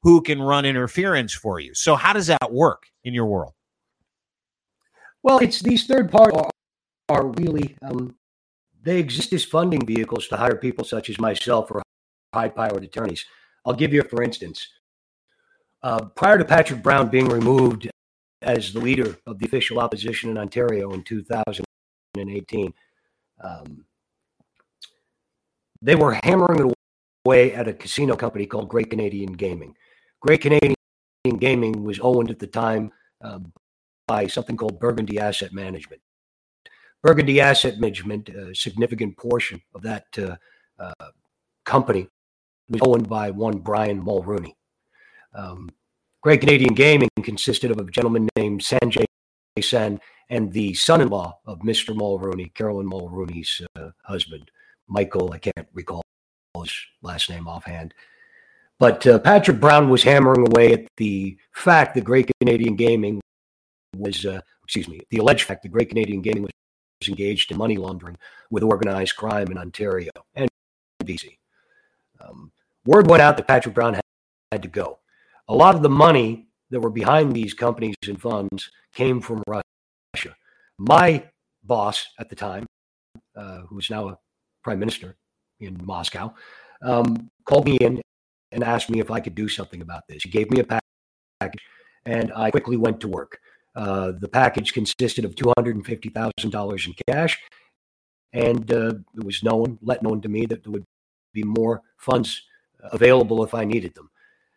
who 0.01 0.21
can 0.21 0.41
run 0.41 0.65
interference 0.65 1.33
for 1.33 1.59
you? 1.59 1.73
So, 1.73 1.95
how 1.95 2.13
does 2.13 2.27
that 2.27 2.51
work 2.51 2.87
in 3.03 3.13
your 3.13 3.25
world? 3.25 3.53
Well, 5.23 5.37
it's 5.39 5.59
these 5.59 5.85
third 5.85 6.11
parties 6.11 6.39
are, 6.39 7.17
are 7.17 7.27
really, 7.27 7.75
um, 7.83 8.15
they 8.81 8.97
exist 8.97 9.33
as 9.33 9.45
funding 9.45 9.85
vehicles 9.85 10.27
to 10.29 10.37
hire 10.37 10.55
people 10.55 10.83
such 10.83 11.09
as 11.09 11.19
myself 11.19 11.69
or 11.69 11.83
high 12.33 12.49
powered 12.49 12.83
attorneys. 12.83 13.25
I'll 13.65 13.73
give 13.73 13.93
you, 13.93 14.01
for 14.01 14.23
instance, 14.23 14.67
uh, 15.83 16.05
prior 16.05 16.37
to 16.37 16.45
Patrick 16.45 16.81
Brown 16.81 17.09
being 17.09 17.27
removed 17.27 17.89
as 18.41 18.73
the 18.73 18.79
leader 18.79 19.17
of 19.27 19.37
the 19.37 19.45
official 19.45 19.79
opposition 19.79 20.29
in 20.29 20.37
Ontario 20.37 20.93
in 20.93 21.03
2018, 21.03 22.73
Um, 23.43 23.85
they 25.81 25.95
were 25.95 26.17
hammering 26.23 26.73
away 27.25 27.53
at 27.53 27.67
a 27.67 27.73
casino 27.73 28.15
company 28.15 28.45
called 28.45 28.69
Great 28.69 28.89
Canadian 28.89 29.33
Gaming. 29.33 29.75
Great 30.21 30.41
Canadian 30.41 30.75
Gaming 31.39 31.83
was 31.83 31.99
owned 31.99 32.29
at 32.29 32.39
the 32.39 32.47
time 32.47 32.91
um, 33.21 33.51
by 34.07 34.27
something 34.27 34.57
called 34.57 34.79
Burgundy 34.79 35.19
Asset 35.19 35.53
Management. 35.53 36.01
Burgundy 37.01 37.41
Asset 37.41 37.79
Management, 37.79 38.29
a 38.29 38.53
significant 38.53 39.17
portion 39.17 39.59
of 39.73 39.81
that 39.81 40.05
uh, 40.19 40.35
uh, 40.79 41.09
company, 41.65 42.07
was 42.69 42.81
owned 42.83 43.09
by 43.09 43.31
one 43.31 43.57
Brian 43.57 44.03
Mulroney. 44.03 44.53
Um, 45.33 45.69
Great 46.21 46.41
Canadian 46.41 46.75
Gaming 46.75 47.09
consisted 47.23 47.71
of 47.71 47.79
a 47.79 47.89
gentleman 47.89 48.29
named 48.35 48.61
Sanjay 48.61 49.05
Sen 49.59 49.99
and 50.31 50.51
the 50.53 50.73
son-in-law 50.73 51.37
of 51.45 51.59
Mr. 51.59 51.93
Mulroney, 51.93 52.53
Carolyn 52.53 52.89
Mulroney's 52.89 53.61
uh, 53.75 53.89
husband, 54.03 54.49
Michael. 54.87 55.33
I 55.33 55.39
can't 55.39 55.67
recall 55.73 56.01
his 56.57 56.73
last 57.01 57.29
name 57.29 57.47
offhand. 57.47 57.93
But 58.79 59.05
uh, 59.05 59.19
Patrick 59.19 59.59
Brown 59.59 59.89
was 59.89 60.03
hammering 60.03 60.47
away 60.47 60.73
at 60.73 60.87
the 60.97 61.37
fact 61.51 61.93
that 61.93 62.05
Great 62.05 62.31
Canadian 62.39 62.77
Gaming 62.77 63.19
was, 63.95 64.25
uh, 64.25 64.39
excuse 64.63 64.87
me, 64.87 65.01
the 65.09 65.17
alleged 65.17 65.43
fact 65.43 65.63
that 65.63 65.69
Great 65.69 65.89
Canadian 65.89 66.21
Gaming 66.21 66.43
was 66.43 67.09
engaged 67.09 67.51
in 67.51 67.57
money 67.57 67.75
laundering 67.75 68.17
with 68.49 68.63
organized 68.63 69.17
crime 69.17 69.47
in 69.51 69.57
Ontario 69.57 70.11
and 70.33 70.49
BC. 71.03 71.37
Um, 72.21 72.53
word 72.85 73.09
went 73.09 73.21
out 73.21 73.35
that 73.35 73.47
Patrick 73.47 73.75
Brown 73.75 73.95
had, 73.95 74.03
had 74.51 74.61
to 74.61 74.69
go. 74.69 74.99
A 75.49 75.53
lot 75.53 75.75
of 75.75 75.81
the 75.81 75.89
money 75.89 76.47
that 76.69 76.79
were 76.79 76.89
behind 76.89 77.33
these 77.33 77.53
companies 77.53 77.95
and 78.07 78.19
funds 78.21 78.71
came 78.93 79.19
from 79.19 79.43
Russia. 79.45 79.60
My 80.81 81.23
boss 81.63 82.07
at 82.17 82.27
the 82.27 82.35
time, 82.35 82.65
uh, 83.35 83.59
who 83.69 83.77
is 83.77 83.91
now 83.91 84.09
a 84.09 84.17
prime 84.63 84.79
minister 84.79 85.15
in 85.59 85.79
Moscow, 85.85 86.33
um, 86.81 87.29
called 87.45 87.65
me 87.65 87.77
in 87.77 88.01
and 88.51 88.63
asked 88.63 88.89
me 88.89 88.99
if 88.99 89.11
I 89.11 89.19
could 89.19 89.35
do 89.35 89.47
something 89.47 89.83
about 89.83 90.07
this. 90.09 90.23
He 90.23 90.29
gave 90.31 90.49
me 90.49 90.59
a 90.59 90.63
package, 90.63 91.61
and 92.07 92.33
I 92.35 92.49
quickly 92.49 92.77
went 92.77 92.99
to 93.01 93.07
work. 93.07 93.37
Uh, 93.75 94.13
the 94.19 94.27
package 94.27 94.73
consisted 94.73 95.23
of 95.23 95.35
$250,000 95.35 96.87
in 96.87 96.93
cash, 97.07 97.37
and 98.33 98.73
uh, 98.73 98.95
it 99.17 99.23
was 99.23 99.43
known, 99.43 99.77
let 99.83 100.01
known 100.01 100.19
to 100.21 100.29
me 100.29 100.47
that 100.47 100.63
there 100.63 100.71
would 100.71 100.85
be 101.31 101.43
more 101.43 101.83
funds 101.97 102.41
available 102.91 103.43
if 103.43 103.53
I 103.53 103.65
needed 103.65 103.93
them. 103.93 104.09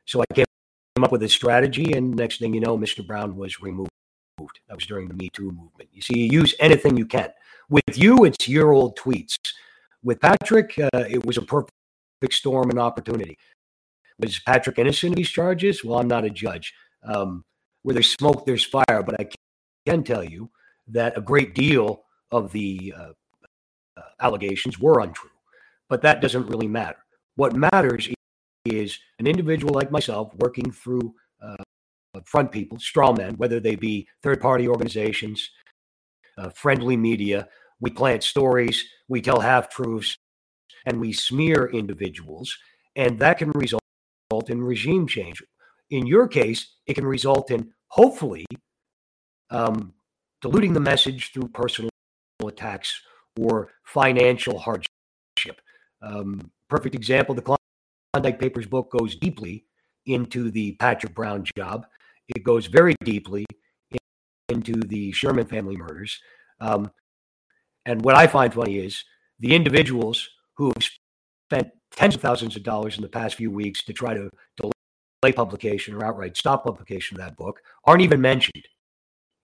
So 0.07 0.23
I 0.23 0.35
came 0.35 0.47
up 1.03 1.13
with 1.13 1.23
a 1.23 1.29
strategy, 1.29 1.93
and 1.93 2.17
next 2.17 2.39
thing 2.39 2.55
you 2.55 2.61
know, 2.61 2.79
Mr. 2.79 3.07
Brown 3.07 3.37
was 3.37 3.61
removed. 3.61 3.91
That 4.39 4.75
was 4.75 4.87
during 4.87 5.09
the 5.09 5.15
Me 5.15 5.29
Too 5.31 5.51
movement. 5.51 5.91
You 5.93 6.03
see, 6.03 6.19
you 6.19 6.41
use 6.41 6.55
anything 6.59 6.97
you 6.97 7.07
can. 7.07 7.29
With 7.69 7.97
you, 7.97 8.25
it's 8.25 8.49
year 8.49 8.73
old 8.73 8.99
tweets. 8.99 9.37
With 10.03 10.21
Patrick, 10.21 10.79
uh, 10.79 11.05
it 11.09 11.25
was 11.25 11.37
a 11.37 11.43
perfect 11.43 11.73
storm 12.31 12.71
and 12.71 12.79
opportunity. 12.79 13.39
Was 14.19 14.39
Patrick 14.41 14.79
innocent 14.79 15.13
of 15.13 15.17
these 15.17 15.31
charges? 15.31 15.85
Well, 15.85 15.99
I'm 15.99 16.09
not 16.09 16.25
a 16.25 16.31
judge. 16.31 16.75
Um, 17.03 17.45
where 17.83 17.95
there's 17.95 18.11
smoke, 18.11 18.45
there's 18.45 18.65
fire. 18.65 19.03
But 19.03 19.21
I 19.21 19.29
can 19.87 20.03
tell 20.03 20.25
you 20.25 20.51
that 20.89 21.17
a 21.17 21.21
great 21.21 21.55
deal 21.55 22.03
of 22.31 22.53
the 22.53 22.95
uh, 22.97 23.13
uh, 23.97 24.03
allegations 24.21 24.79
were 24.79 25.01
untrue. 25.01 25.31
But 25.89 26.03
that 26.03 26.21
doesn't 26.21 26.49
really 26.49 26.69
matter. 26.69 26.99
What 27.37 27.55
matters 27.55 28.09
is 28.65 28.99
an 29.19 29.27
individual 29.27 29.75
like 29.75 29.91
myself 29.91 30.33
working 30.37 30.71
through 30.71 31.15
front 32.27 32.53
people, 32.53 32.79
straw 32.79 33.13
men, 33.13 33.35
whether 33.37 33.61
they 33.61 33.77
be 33.77 34.07
third 34.23 34.41
party 34.41 34.69
organizations, 34.69 35.51
uh, 36.39 36.51
friendly 36.51 36.97
media. 36.97 37.49
We 37.81 37.91
plant 37.91 38.23
stories, 38.23 38.85
we 39.09 39.21
tell 39.21 39.41
half 39.41 39.69
truths, 39.69 40.17
and 40.87 41.01
we 41.01 41.13
smear 41.13 41.67
individuals. 41.67 42.57
And 42.97 43.19
that 43.19 43.39
can 43.39 43.51
result 43.51 43.83
in 44.49 44.63
regime 44.63 45.07
change. 45.07 45.43
In 45.91 46.07
your 46.07 46.29
case, 46.29 46.75
it 46.87 46.95
can 46.95 47.07
result 47.07 47.51
in 47.51 47.73
hopefully 47.89 48.47
um, 49.51 49.93
diluting 50.41 50.73
the 50.73 50.81
message 50.81 51.33
through 51.33 51.49
personal 51.49 51.91
attacks 52.47 53.01
or 53.39 53.71
financial 53.85 54.59
hardship. 54.59 55.61
Um, 56.03 56.51
perfect 56.69 56.95
example 56.95 57.35
the 57.35 57.57
Klondike 58.13 58.39
Papers 58.39 58.67
book 58.67 58.91
goes 58.91 59.17
deeply 59.17 59.65
into 60.07 60.51
the 60.51 60.73
Patrick 60.73 61.15
Brown 61.15 61.45
job. 61.57 61.87
It 62.29 62.43
goes 62.43 62.67
very 62.67 62.95
deeply 63.05 63.45
into 64.49 64.75
the 64.75 65.13
Sherman 65.13 65.47
family 65.47 65.77
murders. 65.77 66.19
Um, 66.61 66.91
and 67.87 68.03
what 68.05 68.17
I 68.17 68.27
find 68.27 68.53
funny 68.53 68.79
is 68.79 69.05
the 69.41 69.55
individuals 69.55 70.29
who 70.57 70.73
have 70.75 70.89
spent 71.49 71.69
tens 71.93 72.15
of 72.15 72.21
thousands 72.21 72.57
of 72.57 72.63
dollars 72.63 72.97
in 72.97 73.03
the 73.03 73.09
past 73.09 73.37
few 73.37 73.51
weeks 73.51 73.83
to 73.85 73.93
try 73.93 74.15
to 74.15 74.31
delay 74.57 75.33
publication 75.33 75.95
or 75.95 76.05
outright 76.05 76.37
stop 76.37 76.65
publication 76.65 77.17
of 77.17 77.25
that 77.25 77.37
book 77.37 77.61
aren't 77.85 78.03
even 78.03 78.21
mentioned 78.21 78.65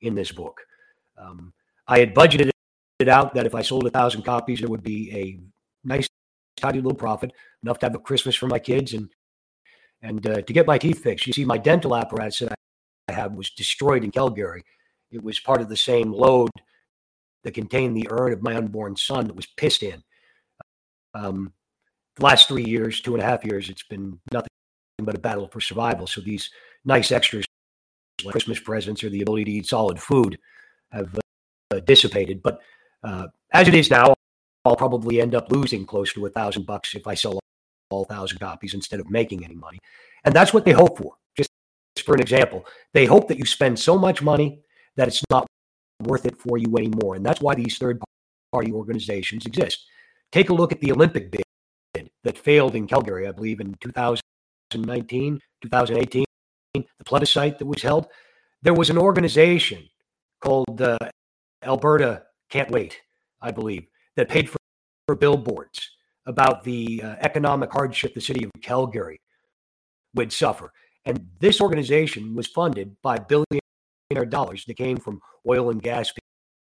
in 0.01 0.15
this 0.15 0.33
book. 0.33 0.61
Um, 1.19 1.53
I 1.87 1.99
had 1.99 2.15
budgeted 2.15 2.51
it 2.99 3.09
out 3.09 3.35
that 3.35 3.47
if 3.47 3.55
I 3.55 3.63
sold 3.63 3.87
a 3.87 3.91
thousand 3.91 4.23
copies, 4.23 4.61
there 4.61 4.69
would 4.69 4.83
be 4.83 5.11
a 5.13 5.41
nice, 5.87 6.09
tidy 6.57 6.79
little 6.79 6.95
profit, 6.95 7.33
enough 7.63 7.79
to 7.81 7.87
have 7.87 7.95
a 7.95 7.99
Christmas 7.99 8.37
for 8.37 8.47
my 8.47 8.59
kids 8.59 8.95
and 8.95 9.09
and 10.03 10.27
uh, 10.27 10.41
to 10.41 10.53
get 10.55 10.67
my 10.67 10.79
teeth 10.79 11.03
fixed. 11.03 11.27
You 11.27 11.35
see, 11.35 11.45
my 11.45 11.59
dental 11.59 11.95
apparatus 11.95 12.39
that 12.39 12.55
had 13.11 13.37
was 13.37 13.51
destroyed 13.51 14.05
in 14.05 14.11
Calgary. 14.11 14.63
It 15.11 15.23
was 15.23 15.41
part 15.41 15.61
of 15.61 15.69
the 15.69 15.77
same 15.77 16.13
load 16.13 16.51
that 17.43 17.55
contained 17.55 17.97
the 17.97 18.09
urn 18.11 18.33
of 18.33 18.43
my 18.43 18.55
unborn 18.55 18.97
son 18.97 19.27
that 19.27 19.37
was 19.37 19.47
pissed 19.47 19.83
in. 19.83 20.03
Um, 21.15 21.53
the 22.17 22.25
last 22.25 22.49
three 22.49 22.65
years, 22.65 23.01
two 23.01 23.15
and 23.15 23.23
a 23.23 23.27
half 23.27 23.45
years, 23.45 23.71
it's 23.71 23.83
been 23.83 24.21
nothing 24.33 24.49
but 24.99 25.17
a 25.17 25.21
battle 25.21 25.49
for 25.49 25.61
survival. 25.61 26.07
So 26.07 26.21
these 26.21 26.51
nice 26.85 27.11
extras, 27.11 27.45
like 28.25 28.33
Christmas 28.33 28.61
presents 28.61 29.03
or 29.03 29.09
the 29.09 29.23
ability 29.23 29.45
to 29.45 29.51
eat 29.53 29.67
solid 29.67 29.99
food, 29.99 30.39
have 30.93 31.19
uh, 31.73 31.81
dissipated. 31.81 32.43
But 32.43 32.61
uh, 33.03 33.29
as 33.53 33.69
it 33.69 33.75
is 33.75 33.91
now, 33.91 34.15
I'll 34.65 34.77
probably 34.77 35.21
end 35.21 35.35
up 35.35 35.51
losing 35.51 35.87
close 35.87 36.13
to 36.13 36.27
a 36.27 36.31
thousand 36.31 36.67
bucks 36.67 36.95
if 36.95 37.07
I 37.07 37.15
sell 37.15 37.41
all 37.91 38.05
thousand 38.05 38.39
copies 38.39 38.75
instead 38.75 39.01
of 39.01 39.11
making 39.11 39.45
any 39.45 39.55
money. 39.55 39.79
And 40.25 40.35
that's 40.35 40.53
what 40.53 40.65
they 40.65 40.73
hope 40.73 40.99
for. 40.99 41.15
For 42.01 42.15
an 42.15 42.21
example, 42.21 42.67
they 42.93 43.07
hope 43.07 43.29
that 43.29 43.39
you 43.39 43.45
spend 43.45 43.79
so 43.79 43.99
much 43.99 44.23
money 44.23 44.61
that 44.97 45.09
it's 45.09 45.23
not 45.31 45.47
worth 46.03 46.27
it 46.27 46.39
for 46.39 46.59
you 46.59 46.77
anymore. 46.77 47.15
And 47.15 47.25
that's 47.25 47.41
why 47.41 47.55
these 47.55 47.79
third 47.79 48.01
party 48.53 48.73
organizations 48.73 49.47
exist. 49.47 49.85
Take 50.33 50.51
a 50.51 50.55
look 50.55 50.73
at 50.73 50.81
the 50.81 50.93
Olympic 50.93 51.31
bid 51.31 52.11
that 52.25 52.39
failed 52.39 52.75
in 52.75 52.87
Calgary, 52.87 53.27
I 53.27 53.33
believe, 53.33 53.61
in 53.61 53.75
2019, 53.81 55.41
2018, 55.63 56.25
the 56.75 56.85
plebiscite 57.05 57.59
that 57.59 57.67
was 57.67 57.83
held. 57.83 58.07
There 58.63 58.75
was 58.75 58.91
an 58.91 58.99
organization 58.99 59.89
called 60.41 60.81
uh, 60.83 60.99
Alberta 61.63 62.25
Can't 62.49 62.71
Wait, 62.71 63.01
I 63.41 63.51
believe, 63.51 63.87
that 64.17 64.29
paid 64.29 64.49
for, 64.49 64.59
for 65.07 65.17
billboards 65.17 65.91
about 66.27 66.63
the 66.65 67.03
uh, 67.03 67.17
economic 67.21 67.73
hardship 67.73 68.15
the 68.15 68.21
city 68.21 68.45
of 68.45 68.51
Calgary 68.63 69.21
would 70.15 70.33
suffer. 70.33 70.73
And 71.05 71.27
this 71.39 71.61
organization 71.61 72.35
was 72.35 72.47
funded 72.47 72.95
by 73.03 73.17
billionaire 73.19 74.27
dollars 74.29 74.65
that 74.67 74.77
came 74.77 74.99
from 74.99 75.21
oil 75.49 75.71
and 75.71 75.83
gas 75.83 76.13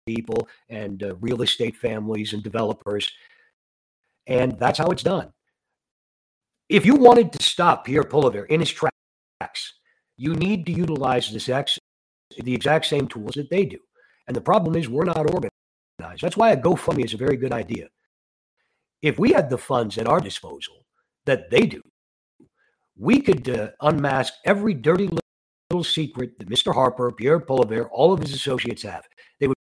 people 0.06 0.48
and 0.70 1.04
uh, 1.04 1.16
real 1.18 1.42
estate 1.42 1.76
families 1.76 2.34
and 2.34 2.44
developers. 2.44 3.12
And 4.28 4.58
that's 4.60 4.80
how 4.80 4.88
it's 4.88 5.04
done. 5.04 5.32
If 6.70 6.86
you 6.86 6.96
wanted 6.96 7.32
to 7.34 7.44
stop 7.44 7.86
Pierre 7.86 8.04
Poilievre 8.04 8.48
in 8.48 8.60
his 8.60 8.72
tracks, 8.72 9.74
you 10.18 10.36
need 10.36 10.66
to 10.68 10.72
utilize 10.72 11.32
this 11.32 11.50
ex- 11.50 11.80
the 12.38 12.54
exact 12.54 12.86
same 12.86 13.08
tools 13.08 13.34
that 13.36 13.50
they 13.50 13.66
do. 13.66 13.80
And 14.28 14.36
the 14.36 14.42
problem 14.42 14.76
is 14.76 14.88
we're 14.88 15.06
not 15.06 15.18
organized. 15.18 16.22
That's 16.22 16.38
why 16.38 16.52
a 16.52 16.58
GoFundMe 16.58 17.06
is 17.06 17.14
a 17.14 17.18
very 17.18 17.38
good 17.38 17.52
idea. 17.52 17.88
If 19.02 19.18
we 19.18 19.32
had 19.32 19.50
the 19.50 19.58
funds 19.58 19.98
at 19.98 20.08
our 20.08 20.20
disposal 20.20 20.86
that 21.26 21.50
they 21.50 21.62
do, 21.62 21.82
we 23.00 23.22
could 23.22 23.50
uh, 23.50 23.70
unmask 23.82 24.34
every 24.46 24.74
dirty 24.74 25.10
little 25.72 25.84
secret 25.84 26.38
that 26.38 26.50
Mr. 26.50 26.74
Harper, 26.74 27.12
Pierre 27.12 27.40
Poilievre, 27.40 27.88
all 27.92 28.12
of 28.12 28.20
his 28.20 28.34
associates 28.34 28.84
have. 28.84 29.08
They 29.40 29.48
would 29.48 29.56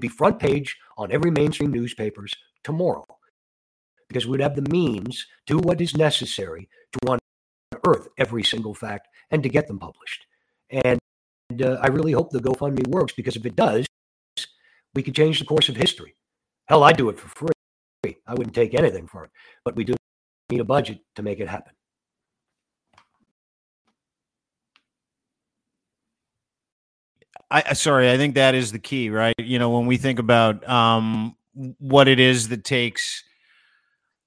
be 0.00 0.08
front 0.08 0.40
page 0.40 0.76
on 0.98 1.12
every 1.12 1.30
mainstream 1.30 1.70
newspapers 1.70 2.32
tomorrow 2.64 3.06
because 4.08 4.26
we'd 4.26 4.40
have 4.40 4.56
the 4.56 4.68
means 4.70 5.26
to 5.46 5.58
do 5.58 5.58
what 5.58 5.80
is 5.80 5.96
necessary 5.96 6.68
to 6.92 7.18
unearth 7.86 8.08
every 8.18 8.42
single 8.42 8.74
fact 8.74 9.08
and 9.30 9.42
to 9.44 9.48
get 9.48 9.68
them 9.68 9.78
published. 9.78 10.26
And 10.70 10.98
uh, 11.62 11.78
I 11.80 11.86
really 11.86 12.12
hope 12.12 12.30
the 12.30 12.40
GoFundMe 12.40 12.88
works 12.88 13.12
because 13.12 13.36
if 13.36 13.46
it 13.46 13.54
does, 13.54 13.86
we 14.94 15.02
could 15.02 15.14
change 15.14 15.38
the 15.38 15.44
course 15.44 15.68
of 15.68 15.76
history. 15.76 16.16
Hell, 16.66 16.82
I'd 16.82 16.96
do 16.96 17.08
it 17.10 17.18
for 17.18 17.28
free. 17.28 18.16
I 18.26 18.34
wouldn't 18.34 18.54
take 18.54 18.74
anything 18.74 19.06
for 19.06 19.24
it, 19.24 19.30
but 19.64 19.76
we 19.76 19.84
do 19.84 19.94
need 20.50 20.60
a 20.60 20.64
budget 20.64 20.98
to 21.14 21.22
make 21.22 21.38
it 21.38 21.48
happen. 21.48 21.72
I 27.52 27.72
sorry, 27.74 28.10
I 28.10 28.16
think 28.16 28.34
that 28.36 28.54
is 28.54 28.72
the 28.72 28.78
key, 28.78 29.10
right? 29.10 29.34
You 29.38 29.58
know, 29.58 29.70
when 29.70 29.86
we 29.86 29.98
think 29.98 30.18
about 30.18 30.66
um, 30.68 31.36
what 31.78 32.08
it 32.08 32.18
is 32.18 32.48
that 32.48 32.64
takes 32.64 33.22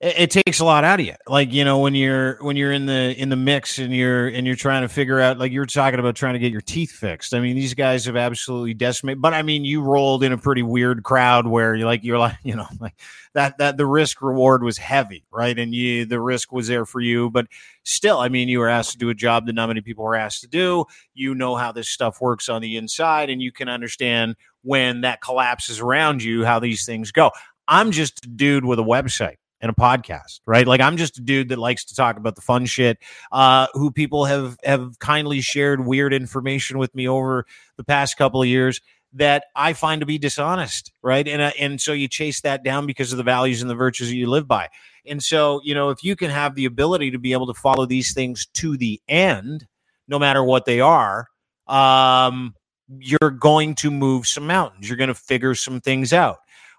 it, 0.06 0.32
it, 0.32 0.44
takes 0.46 0.60
a 0.60 0.66
lot 0.66 0.84
out 0.84 1.00
of 1.00 1.06
you. 1.06 1.16
Like 1.28 1.52
you 1.52 1.66
know 1.66 1.80
when 1.80 1.96
you're 1.96 2.38
when 2.44 2.56
you're 2.56 2.72
in 2.72 2.86
the 2.86 3.16
in 3.20 3.30
the 3.30 3.36
mix 3.36 3.80
and 3.80 3.94
you're 3.94 4.28
and 4.28 4.46
you're 4.46 4.56
trying 4.56 4.84
to 4.84 4.88
figure 4.88 5.20
out 5.20 5.40
like 5.40 5.52
you're 5.52 5.66
talking 5.66 6.00
about 6.00 6.16
trying 6.16 6.34
to 6.34 6.40
get 6.40 6.52
your 6.52 6.62
teeth 6.62 6.92
fixed. 6.92 7.34
I 7.34 7.40
mean 7.40 7.56
these 7.56 7.74
guys 7.74 8.06
have 8.06 8.16
absolutely 8.16 8.76
decimated 8.76 9.22
but 9.22 9.34
i 9.34 9.42
mean 9.42 9.66
you 9.66 9.82
rolled 9.82 10.24
in 10.24 10.32
a 10.32 10.38
pretty 10.38 10.62
weird 10.62 11.04
crowd 11.04 11.48
where 11.48 11.74
you're 11.74 11.88
like 11.88 12.04
you're 12.04 12.20
like 12.20 12.38
you 12.44 12.56
know 12.56 12.68
like 12.80 12.94
that 13.34 13.58
that 13.58 13.78
the 13.78 13.86
risk 13.86 14.22
reward 14.22 14.64
was 14.64 14.78
heavy 14.78 15.26
right? 15.32 15.58
And 15.58 15.74
you 15.74 16.06
the 16.06 16.22
risk 16.22 16.52
was 16.52 16.68
there 16.68 16.86
for 16.86 17.02
you 17.02 17.32
but 17.32 17.48
still 17.84 18.20
i 18.20 18.30
mean 18.30 18.48
you 18.48 18.60
were 18.60 18.70
asked 18.70 18.92
to 18.92 18.98
do 18.98 19.10
a 19.10 19.16
job 19.16 19.48
that 19.48 19.54
not 19.54 19.68
many 19.68 19.82
people 19.82 20.04
were 20.04 20.16
asked 20.16 20.42
to 20.42 20.48
do. 20.48 20.86
You 21.16 21.34
know 21.34 21.56
how 21.56 21.72
this 21.72 21.90
stuff 21.90 22.22
works 22.22 22.48
on 22.48 22.62
the 22.62 22.78
inside 22.78 23.32
and 23.32 23.42
you 23.42 23.52
can 23.52 23.70
understand 23.70 24.36
when 24.62 25.02
that 25.02 25.22
collapses 25.22 25.80
around 25.80 26.22
you 26.22 26.46
how 26.46 26.60
these 26.60 26.86
things 26.86 27.12
go. 27.12 27.32
I'm 27.68 27.92
just 27.92 28.26
a 28.26 28.28
dude 28.28 28.66
with 28.66 28.78
a 28.78 28.84
website 28.84 29.38
and 29.66 29.76
a 29.76 29.82
podcast, 29.82 30.42
right? 30.46 30.68
Like 30.68 30.80
I'm 30.80 30.96
just 30.96 31.18
a 31.18 31.22
dude 31.22 31.50
that 31.50 31.58
likes 31.58 31.86
to 31.86 31.96
talk 31.96 32.18
about 32.18 32.36
the 32.36 32.42
fun 32.42 32.66
shit. 32.66 33.00
Uh, 33.32 33.68
who 33.74 33.92
people 33.92 34.26
have 34.26 34.58
have 34.64 35.00
kindly 35.00 35.42
shared 35.42 35.86
weird 35.86 36.14
information 36.14 36.78
with 36.78 36.94
me 36.94 37.08
over 37.08 37.46
the 37.76 37.84
past 37.84 38.16
couple 38.16 38.42
of 38.42 38.48
years 38.48 38.80
that 39.14 39.46
I 39.56 39.74
find 39.74 40.02
to 40.02 40.06
be 40.06 40.18
dishonest, 40.20 40.92
right? 41.02 41.28
And 41.28 41.42
uh, 41.42 41.52
and 41.60 41.82
so 41.82 41.94
you 41.94 42.08
chase 42.08 42.42
that 42.42 42.64
down 42.64 42.86
because 42.86 43.12
of 43.12 43.18
the 43.18 43.24
values 43.24 43.62
and 43.62 43.70
the 43.70 43.76
virtues 43.76 44.10
that 44.10 44.16
you 44.16 44.30
live 44.30 44.48
by. 44.48 44.70
And 45.06 45.24
so 45.24 45.62
you 45.64 45.74
know 45.74 45.90
if 45.90 46.04
you 46.04 46.16
can 46.16 46.30
have 46.30 46.54
the 46.54 46.66
ability 46.66 47.12
to 47.12 47.20
be 47.20 47.34
able 47.34 47.48
to 47.48 47.56
follow 47.56 47.88
these 47.88 48.14
things 48.14 48.46
to 48.54 48.78
the 48.78 49.02
end, 49.08 49.66
no 50.08 50.20
matter 50.20 50.44
what 50.44 50.66
they 50.66 50.80
are, 50.80 51.28
um, 51.68 52.54
you're 53.00 53.32
going 53.32 53.74
to 53.76 53.90
move 53.90 54.28
some 54.28 54.46
mountains. 54.46 54.88
You're 54.88 54.98
going 54.98 55.08
to 55.08 55.16
figure 55.16 55.56
some 55.56 55.82
things 55.82 56.14
out. 56.14 56.38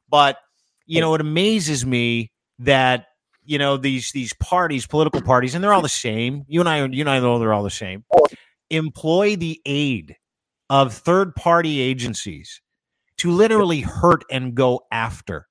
But 0.09 0.39
you 0.87 1.01
know, 1.01 1.15
it 1.15 1.21
amazes 1.21 1.85
me 1.85 2.31
that 2.59 3.07
you 3.45 3.59
know 3.59 3.77
these 3.77 4.13
these 4.13 4.33
parties, 4.35 4.87
political 4.87 5.23
parties, 5.23 5.55
and 5.55 5.63
they're 5.63 5.73
all 5.73 5.83
the 5.83 5.89
same. 5.89 6.45
You 6.49 6.61
and 6.61 6.69
I, 6.69 6.85
you 6.85 7.01
and 7.01 7.11
I 7.11 7.21
know 7.21 7.39
they're 7.39 7.55
all 7.55 7.63
the 7.63 7.71
same. 7.71 8.05
Employ 8.71 9.37
the 9.37 9.61
aid 9.65 10.17
of 10.69 10.93
third 10.93 11.35
party 11.35 11.81
agencies 11.81 12.61
to 13.19 13.31
literally 13.31 13.81
hurt 13.81 14.25
and 14.31 14.55
go 14.55 14.83
after 14.91 15.47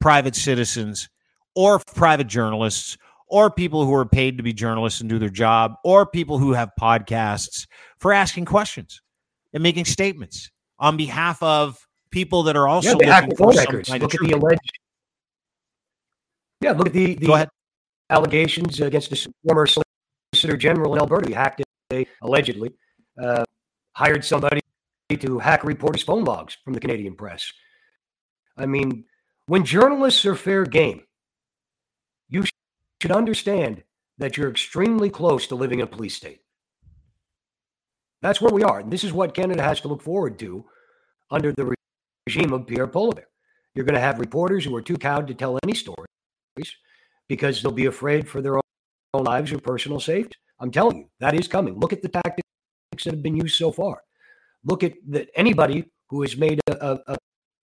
private 0.00 0.36
citizens 0.36 1.08
or 1.54 1.80
private 1.94 2.26
journalists 2.26 2.96
or 3.28 3.50
people 3.50 3.84
who 3.84 3.94
are 3.94 4.06
paid 4.06 4.36
to 4.36 4.42
be 4.42 4.52
journalists 4.52 5.00
and 5.00 5.10
do 5.10 5.18
their 5.18 5.28
job 5.28 5.74
or 5.82 6.06
people 6.06 6.38
who 6.38 6.52
have 6.52 6.70
podcasts 6.80 7.66
for 7.98 8.12
asking 8.12 8.44
questions 8.44 9.00
and 9.52 9.62
making 9.62 9.84
statements 9.84 10.50
on 10.78 10.96
behalf 10.96 11.42
of 11.42 11.86
people 12.10 12.44
that 12.44 12.56
are 12.56 12.68
also 12.68 12.98
yeah, 13.00 13.20
looking 13.20 13.36
for 13.36 13.52
some 13.52 13.82
kind 13.82 14.02
Look 14.02 14.14
at 14.14 14.20
the 14.20 14.32
alleged 14.32 14.72
yeah, 16.64 16.72
look 16.72 16.86
at 16.86 16.94
the, 16.94 17.14
the 17.16 17.48
allegations 18.08 18.80
against 18.80 19.10
the 19.10 19.32
former 19.46 19.66
Solicitor 19.66 20.56
General 20.56 20.94
in 20.94 21.00
Alberta. 21.00 21.28
He 21.28 21.34
hacked 21.34 21.62
it, 21.90 22.08
allegedly, 22.22 22.72
uh, 23.22 23.44
hired 23.92 24.24
somebody 24.24 24.60
to 25.10 25.38
hack 25.38 25.62
reporters' 25.62 26.02
phone 26.02 26.24
logs 26.24 26.56
from 26.64 26.72
the 26.72 26.80
Canadian 26.80 27.14
press. 27.16 27.52
I 28.56 28.64
mean, 28.64 29.04
when 29.46 29.64
journalists 29.64 30.24
are 30.24 30.34
fair 30.34 30.64
game, 30.64 31.02
you 32.30 32.44
should 33.02 33.12
understand 33.12 33.82
that 34.16 34.38
you're 34.38 34.50
extremely 34.50 35.10
close 35.10 35.46
to 35.48 35.54
living 35.54 35.80
in 35.80 35.84
a 35.84 35.86
police 35.86 36.16
state. 36.16 36.40
That's 38.22 38.40
where 38.40 38.52
we 38.52 38.62
are. 38.62 38.80
And 38.80 38.90
this 38.90 39.04
is 39.04 39.12
what 39.12 39.34
Canada 39.34 39.62
has 39.62 39.82
to 39.82 39.88
look 39.88 40.00
forward 40.00 40.38
to 40.38 40.64
under 41.30 41.52
the 41.52 41.74
regime 42.26 42.54
of 42.54 42.66
Pierre 42.66 42.88
Poilievre. 42.88 43.24
You're 43.74 43.84
going 43.84 43.96
to 43.96 44.00
have 44.00 44.18
reporters 44.18 44.64
who 44.64 44.74
are 44.74 44.80
too 44.80 44.96
cowed 44.96 45.26
to 45.26 45.34
tell 45.34 45.58
any 45.62 45.74
story 45.74 46.06
because 47.28 47.62
they'll 47.62 47.72
be 47.72 47.86
afraid 47.86 48.28
for 48.28 48.40
their 48.40 48.56
own 48.56 49.24
lives 49.24 49.52
or 49.52 49.58
personal 49.58 50.00
safety. 50.00 50.36
I'm 50.60 50.70
telling 50.70 50.98
you, 50.98 51.08
that 51.20 51.34
is 51.34 51.48
coming. 51.48 51.78
Look 51.78 51.92
at 51.92 52.02
the 52.02 52.08
tactics 52.08 52.44
that 53.04 53.14
have 53.14 53.22
been 53.22 53.36
used 53.36 53.56
so 53.56 53.72
far. 53.72 54.02
Look 54.64 54.82
at 54.82 54.94
the, 55.06 55.26
anybody 55.38 55.84
who 56.08 56.22
has 56.22 56.36
made 56.36 56.60
a, 56.68 56.72
a, 56.74 57.00
a 57.08 57.16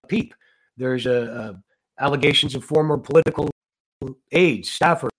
peep. 0.09 0.35
There's 0.77 1.07
a, 1.07 1.61
allegations 2.01 2.55
of 2.55 2.65
former 2.65 2.97
political 2.97 3.51
aides, 4.33 4.71
staffers 4.71 5.11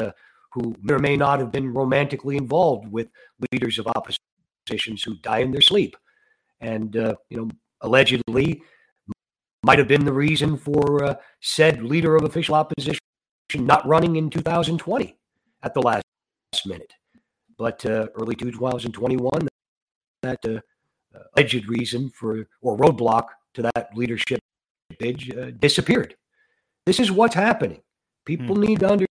uh, 0.00 0.12
who 0.52 0.74
may 0.82 0.94
or 0.94 0.98
may 0.98 1.16
not 1.16 1.40
have 1.40 1.50
been 1.50 1.72
romantically 1.72 2.36
involved 2.36 2.90
with 2.90 3.08
leaders 3.52 3.78
of 3.78 3.88
oppositions 3.88 5.02
who 5.02 5.14
die 5.16 5.40
in 5.40 5.50
their 5.50 5.60
sleep, 5.60 5.96
and 6.60 6.96
uh, 6.96 7.14
you 7.28 7.36
know 7.36 7.48
allegedly 7.80 8.62
might 9.64 9.78
have 9.78 9.88
been 9.88 10.04
the 10.04 10.12
reason 10.12 10.56
for 10.56 11.04
uh, 11.04 11.14
said 11.40 11.82
leader 11.82 12.16
of 12.16 12.24
official 12.24 12.54
opposition 12.54 12.98
not 13.56 13.86
running 13.86 14.16
in 14.16 14.30
2020 14.30 15.16
at 15.62 15.74
the 15.74 15.80
last 15.80 16.04
minute. 16.66 16.92
But 17.56 17.84
uh, 17.86 18.08
early 18.16 18.34
2021, 18.34 19.48
that 20.22 20.44
uh, 20.44 20.60
alleged 21.36 21.68
reason 21.68 22.10
for 22.10 22.46
or 22.60 22.76
roadblock 22.76 23.26
to 23.54 23.62
that 23.62 23.90
leadership 23.94 24.40
bid 24.98 25.38
uh, 25.38 25.50
disappeared. 25.52 26.16
This 26.86 27.00
is 27.00 27.12
what's 27.12 27.34
happening. 27.34 27.80
People 28.24 28.56
hmm. 28.56 28.62
need 28.62 28.80
to 28.80 29.06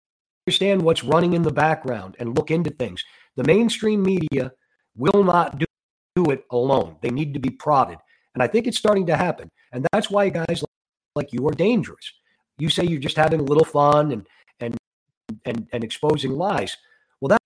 understand 0.46 0.82
what's 0.82 1.04
running 1.04 1.32
in 1.32 1.42
the 1.42 1.52
background 1.52 2.16
and 2.18 2.36
look 2.36 2.50
into 2.50 2.70
things. 2.70 3.02
The 3.36 3.44
mainstream 3.44 4.02
media 4.02 4.52
will 4.96 5.24
not 5.24 5.58
do, 5.58 5.66
do 6.14 6.30
it 6.30 6.44
alone. 6.50 6.96
They 7.00 7.10
need 7.10 7.34
to 7.34 7.40
be 7.40 7.50
prodded. 7.50 7.98
And 8.34 8.42
I 8.42 8.46
think 8.46 8.66
it's 8.66 8.78
starting 8.78 9.06
to 9.06 9.16
happen. 9.16 9.48
And 9.72 9.86
that's 9.92 10.10
why 10.10 10.28
guys 10.28 10.62
like 11.14 11.32
you 11.32 11.46
are 11.48 11.52
dangerous. 11.52 12.12
You 12.58 12.68
say 12.68 12.84
you're 12.84 13.00
just 13.00 13.16
having 13.16 13.40
a 13.40 13.44
little 13.44 13.64
fun 13.64 14.12
and 14.12 14.26
and 14.60 14.76
and 15.44 15.66
and 15.72 15.84
exposing 15.84 16.32
lies. 16.32 16.76
Well, 17.20 17.28
that, 17.28 17.40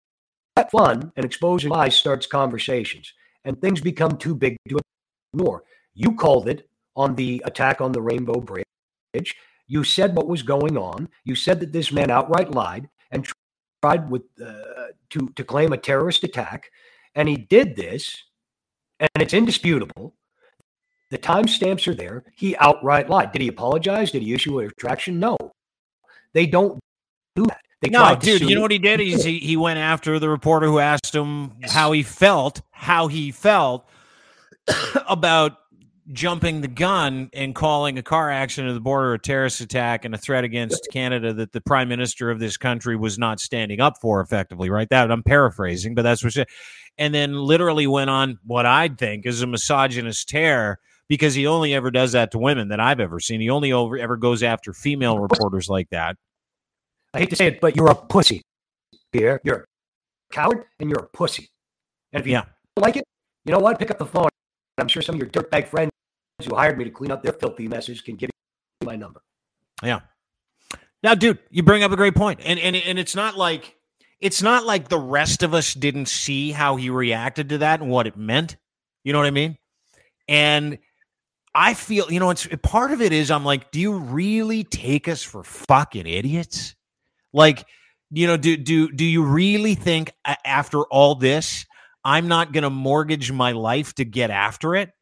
that 0.56 0.70
fun 0.70 1.12
and 1.16 1.24
exposing 1.24 1.70
lies 1.70 1.94
starts 1.94 2.26
conversations, 2.26 3.12
and 3.44 3.60
things 3.60 3.80
become 3.80 4.16
too 4.16 4.34
big 4.34 4.56
to 4.68 4.78
ignore. 5.32 5.64
You 5.94 6.14
called 6.14 6.48
it 6.48 6.68
on 6.96 7.14
the 7.14 7.42
attack 7.44 7.80
on 7.80 7.92
the 7.92 8.02
Rainbow 8.02 8.40
Bridge. 8.40 9.36
You 9.66 9.84
said 9.84 10.16
what 10.16 10.28
was 10.28 10.42
going 10.42 10.76
on. 10.76 11.08
You 11.24 11.34
said 11.34 11.60
that 11.60 11.72
this 11.72 11.92
man 11.92 12.10
outright 12.10 12.50
lied 12.50 12.88
and 13.10 13.26
tried 13.82 14.10
with 14.10 14.22
uh, 14.44 14.92
to 15.10 15.28
to 15.34 15.44
claim 15.44 15.72
a 15.72 15.78
terrorist 15.78 16.24
attack, 16.24 16.70
and 17.14 17.28
he 17.28 17.36
did 17.36 17.76
this, 17.76 18.24
and 19.00 19.10
it's 19.20 19.34
indisputable 19.34 20.14
the 21.10 21.18
timestamps 21.18 21.86
are 21.88 21.94
there. 21.94 22.24
He 22.34 22.56
outright 22.56 23.08
lied. 23.08 23.32
Did 23.32 23.42
he 23.42 23.48
apologize? 23.48 24.10
Did 24.10 24.22
he 24.22 24.34
issue 24.34 24.60
a 24.60 24.64
retraction? 24.64 25.18
No. 25.18 25.36
They 26.34 26.46
don't 26.46 26.78
do 27.34 27.44
that. 27.44 27.60
They 27.80 27.90
no, 27.90 28.16
dude, 28.16 28.42
you 28.42 28.56
know 28.56 28.62
what 28.62 28.72
he 28.72 28.78
did? 28.78 28.98
He's, 28.98 29.22
he, 29.22 29.38
he 29.38 29.56
went 29.56 29.78
after 29.78 30.18
the 30.18 30.28
reporter 30.28 30.66
who 30.66 30.80
asked 30.80 31.14
him 31.14 31.52
yes. 31.60 31.72
how 31.72 31.92
he 31.92 32.02
felt, 32.02 32.60
how 32.72 33.06
he 33.06 33.30
felt 33.30 33.88
about 35.08 35.58
jumping 36.12 36.60
the 36.60 36.68
gun 36.68 37.30
and 37.32 37.54
calling 37.54 37.96
a 37.98 38.02
car 38.02 38.30
accident 38.30 38.70
at 38.70 38.74
the 38.74 38.80
border 38.80 39.14
a 39.14 39.18
terrorist 39.18 39.60
attack 39.60 40.04
and 40.04 40.14
a 40.14 40.18
threat 40.18 40.42
against 40.42 40.88
Canada 40.90 41.32
that 41.34 41.52
the 41.52 41.60
prime 41.60 41.88
minister 41.88 42.30
of 42.30 42.40
this 42.40 42.56
country 42.56 42.96
was 42.96 43.18
not 43.18 43.38
standing 43.38 43.80
up 43.80 43.94
for 44.00 44.20
effectively, 44.20 44.70
right? 44.70 44.88
That 44.88 45.12
I'm 45.12 45.22
paraphrasing, 45.22 45.94
but 45.94 46.02
that's 46.02 46.24
what 46.24 46.32
she 46.32 46.44
and 46.96 47.14
then 47.14 47.34
literally 47.34 47.86
went 47.86 48.10
on 48.10 48.38
what 48.44 48.66
I'd 48.66 48.98
think 48.98 49.24
is 49.24 49.40
a 49.40 49.46
misogynist 49.46 50.28
tear 50.28 50.80
because 51.08 51.34
he 51.34 51.46
only 51.46 51.74
ever 51.74 51.90
does 51.90 52.12
that 52.12 52.30
to 52.32 52.38
women 52.38 52.68
that 52.68 52.80
I've 52.80 53.00
ever 53.00 53.20
seen. 53.20 53.40
He 53.40 53.50
only 53.50 53.72
over, 53.72 53.98
ever 53.98 54.16
goes 54.16 54.42
after 54.42 54.72
female 54.72 55.18
reporters 55.18 55.68
like 55.68 55.88
that. 55.90 56.16
I 57.14 57.20
hate 57.20 57.30
to 57.30 57.36
say 57.36 57.46
it, 57.46 57.60
but 57.60 57.74
you're 57.74 57.90
a 57.90 57.94
pussy, 57.94 58.42
Pierre. 59.12 59.40
You're 59.42 59.56
a 59.56 60.34
coward 60.34 60.64
and 60.78 60.90
you're 60.90 61.00
a 61.00 61.08
pussy. 61.08 61.48
And 62.12 62.20
if 62.20 62.26
you 62.26 62.34
yeah. 62.34 62.44
like 62.76 62.96
it, 62.96 63.04
you 63.44 63.52
know 63.52 63.58
what? 63.58 63.78
Pick 63.78 63.90
up 63.90 63.98
the 63.98 64.06
phone. 64.06 64.28
I'm 64.76 64.88
sure 64.88 65.02
some 65.02 65.14
of 65.14 65.20
your 65.20 65.30
dirtbag 65.30 65.66
friends 65.66 65.90
who 66.46 66.54
hired 66.54 66.78
me 66.78 66.84
to 66.84 66.90
clean 66.90 67.10
up 67.10 67.22
their 67.22 67.32
filthy 67.32 67.66
messes 67.66 68.00
can 68.00 68.16
give 68.16 68.30
you 68.80 68.86
my 68.86 68.96
number. 68.96 69.20
Yeah. 69.82 70.00
Now, 71.02 71.14
dude, 71.14 71.38
you 71.50 71.62
bring 71.62 71.82
up 71.82 71.92
a 71.92 71.96
great 71.96 72.14
point, 72.14 72.40
and 72.44 72.58
and 72.58 72.76
and 72.76 72.98
it's 72.98 73.14
not 73.14 73.36
like 73.36 73.76
it's 74.20 74.42
not 74.42 74.66
like 74.66 74.88
the 74.88 74.98
rest 74.98 75.42
of 75.42 75.54
us 75.54 75.74
didn't 75.74 76.06
see 76.06 76.50
how 76.50 76.76
he 76.76 76.90
reacted 76.90 77.48
to 77.50 77.58
that 77.58 77.80
and 77.80 77.90
what 77.90 78.06
it 78.06 78.16
meant. 78.16 78.56
You 79.04 79.12
know 79.12 79.18
what 79.18 79.26
I 79.26 79.32
mean? 79.32 79.56
And 80.26 80.78
I 81.58 81.74
feel, 81.74 82.10
you 82.10 82.20
know, 82.20 82.30
it's 82.30 82.46
part 82.62 82.92
of 82.92 83.02
it 83.02 83.12
is 83.12 83.32
I'm 83.32 83.44
like, 83.44 83.72
do 83.72 83.80
you 83.80 83.92
really 83.98 84.62
take 84.62 85.08
us 85.08 85.24
for 85.24 85.42
fucking 85.42 86.06
idiots? 86.06 86.76
Like, 87.32 87.66
you 88.12 88.28
know, 88.28 88.36
do 88.36 88.56
do 88.56 88.92
do 88.92 89.04
you 89.04 89.24
really 89.24 89.74
think 89.74 90.12
after 90.44 90.82
all 90.82 91.16
this, 91.16 91.66
I'm 92.04 92.28
not 92.28 92.52
going 92.52 92.62
to 92.62 92.70
mortgage 92.70 93.32
my 93.32 93.50
life 93.52 93.92
to 93.96 94.04
get 94.04 94.30
after 94.30 94.76
it? 94.76 94.92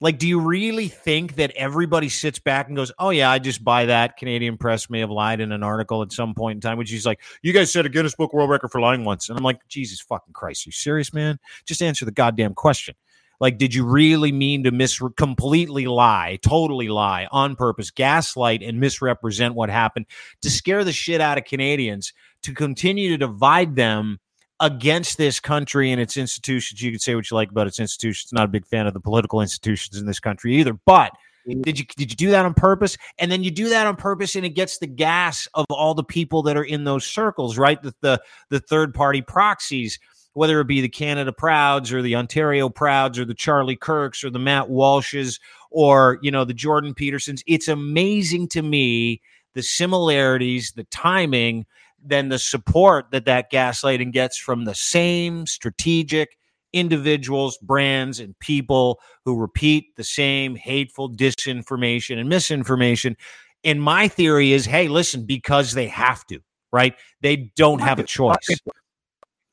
Like, 0.00 0.20
do 0.20 0.28
you 0.28 0.38
really 0.38 0.86
think 0.86 1.34
that 1.34 1.50
everybody 1.56 2.08
sits 2.08 2.38
back 2.38 2.68
and 2.68 2.76
goes, 2.76 2.92
"Oh 3.00 3.10
yeah, 3.10 3.28
I 3.28 3.40
just 3.40 3.64
buy 3.64 3.86
that"? 3.86 4.16
Canadian 4.18 4.56
press 4.56 4.88
may 4.88 5.00
have 5.00 5.10
lied 5.10 5.40
in 5.40 5.50
an 5.50 5.64
article 5.64 6.02
at 6.02 6.12
some 6.12 6.32
point 6.32 6.58
in 6.58 6.60
time, 6.60 6.78
which 6.78 6.92
is 6.92 7.06
like, 7.06 7.20
"You 7.42 7.52
guys 7.52 7.72
set 7.72 7.86
a 7.86 7.88
Guinness 7.88 8.14
Book 8.14 8.32
World 8.32 8.50
Record 8.50 8.70
for 8.70 8.80
lying 8.80 9.04
once," 9.04 9.28
and 9.28 9.36
I'm 9.36 9.42
like, 9.42 9.66
"Jesus 9.66 10.00
fucking 10.00 10.32
Christ, 10.32 10.64
you 10.64 10.70
serious, 10.70 11.12
man? 11.12 11.40
Just 11.66 11.82
answer 11.82 12.04
the 12.04 12.12
goddamn 12.12 12.54
question." 12.54 12.94
Like, 13.40 13.58
did 13.58 13.74
you 13.74 13.84
really 13.84 14.32
mean 14.32 14.64
to 14.64 14.70
mis 14.70 15.00
completely 15.16 15.86
lie, 15.86 16.38
totally 16.42 16.88
lie 16.88 17.28
on 17.30 17.56
purpose, 17.56 17.90
gaslight 17.90 18.62
and 18.62 18.80
misrepresent 18.80 19.54
what 19.54 19.70
happened 19.70 20.06
to 20.42 20.50
scare 20.50 20.84
the 20.84 20.92
shit 20.92 21.20
out 21.20 21.38
of 21.38 21.44
Canadians, 21.44 22.12
to 22.42 22.52
continue 22.52 23.10
to 23.10 23.16
divide 23.16 23.76
them 23.76 24.18
against 24.60 25.18
this 25.18 25.38
country 25.38 25.92
and 25.92 26.00
its 26.00 26.16
institutions? 26.16 26.82
You 26.82 26.90
can 26.90 26.98
say 26.98 27.14
what 27.14 27.30
you 27.30 27.36
like 27.36 27.50
about 27.50 27.68
its 27.68 27.78
institutions. 27.78 28.32
Not 28.32 28.44
a 28.44 28.48
big 28.48 28.66
fan 28.66 28.86
of 28.86 28.94
the 28.94 29.00
political 29.00 29.40
institutions 29.40 29.96
in 29.96 30.06
this 30.06 30.20
country 30.20 30.56
either, 30.56 30.72
but 30.72 31.12
mm. 31.48 31.62
did 31.62 31.78
you 31.78 31.86
did 31.96 32.10
you 32.10 32.16
do 32.16 32.30
that 32.32 32.44
on 32.44 32.54
purpose? 32.54 32.96
And 33.18 33.30
then 33.30 33.44
you 33.44 33.52
do 33.52 33.68
that 33.68 33.86
on 33.86 33.94
purpose, 33.94 34.34
and 34.34 34.44
it 34.44 34.50
gets 34.50 34.78
the 34.78 34.88
gas 34.88 35.46
of 35.54 35.66
all 35.70 35.94
the 35.94 36.02
people 36.02 36.42
that 36.42 36.56
are 36.56 36.64
in 36.64 36.82
those 36.82 37.06
circles, 37.06 37.56
right? 37.56 37.80
The 37.80 37.94
the, 38.00 38.20
the 38.50 38.58
third 38.58 38.94
party 38.94 39.22
proxies, 39.22 40.00
whether 40.38 40.60
it 40.60 40.68
be 40.68 40.80
the 40.80 40.88
Canada 40.88 41.32
Prouds 41.32 41.92
or 41.92 42.00
the 42.00 42.14
Ontario 42.14 42.68
Prouds 42.68 43.18
or 43.18 43.24
the 43.24 43.34
Charlie 43.34 43.74
Kirks 43.74 44.22
or 44.22 44.30
the 44.30 44.38
Matt 44.38 44.68
Walshes 44.68 45.40
or 45.72 46.20
you 46.22 46.30
know 46.30 46.44
the 46.44 46.54
Jordan 46.54 46.94
Petersons. 46.94 47.42
It's 47.48 47.66
amazing 47.66 48.46
to 48.50 48.62
me 48.62 49.20
the 49.54 49.64
similarities, 49.64 50.72
the 50.76 50.84
timing, 50.84 51.66
then 52.00 52.28
the 52.28 52.38
support 52.38 53.06
that 53.10 53.24
that 53.24 53.50
gaslighting 53.50 54.12
gets 54.12 54.38
from 54.38 54.64
the 54.64 54.76
same 54.76 55.44
strategic 55.44 56.38
individuals, 56.72 57.58
brands, 57.58 58.20
and 58.20 58.38
people 58.38 59.00
who 59.24 59.36
repeat 59.36 59.96
the 59.96 60.04
same 60.04 60.54
hateful 60.54 61.10
disinformation 61.10 62.16
and 62.16 62.28
misinformation. 62.28 63.16
And 63.64 63.82
my 63.82 64.06
theory 64.06 64.52
is 64.52 64.66
hey, 64.66 64.86
listen, 64.86 65.26
because 65.26 65.72
they 65.72 65.88
have 65.88 66.24
to, 66.26 66.38
right? 66.72 66.94
They 67.22 67.50
don't 67.56 67.80
have 67.80 67.98
a 67.98 68.04
choice. 68.04 68.60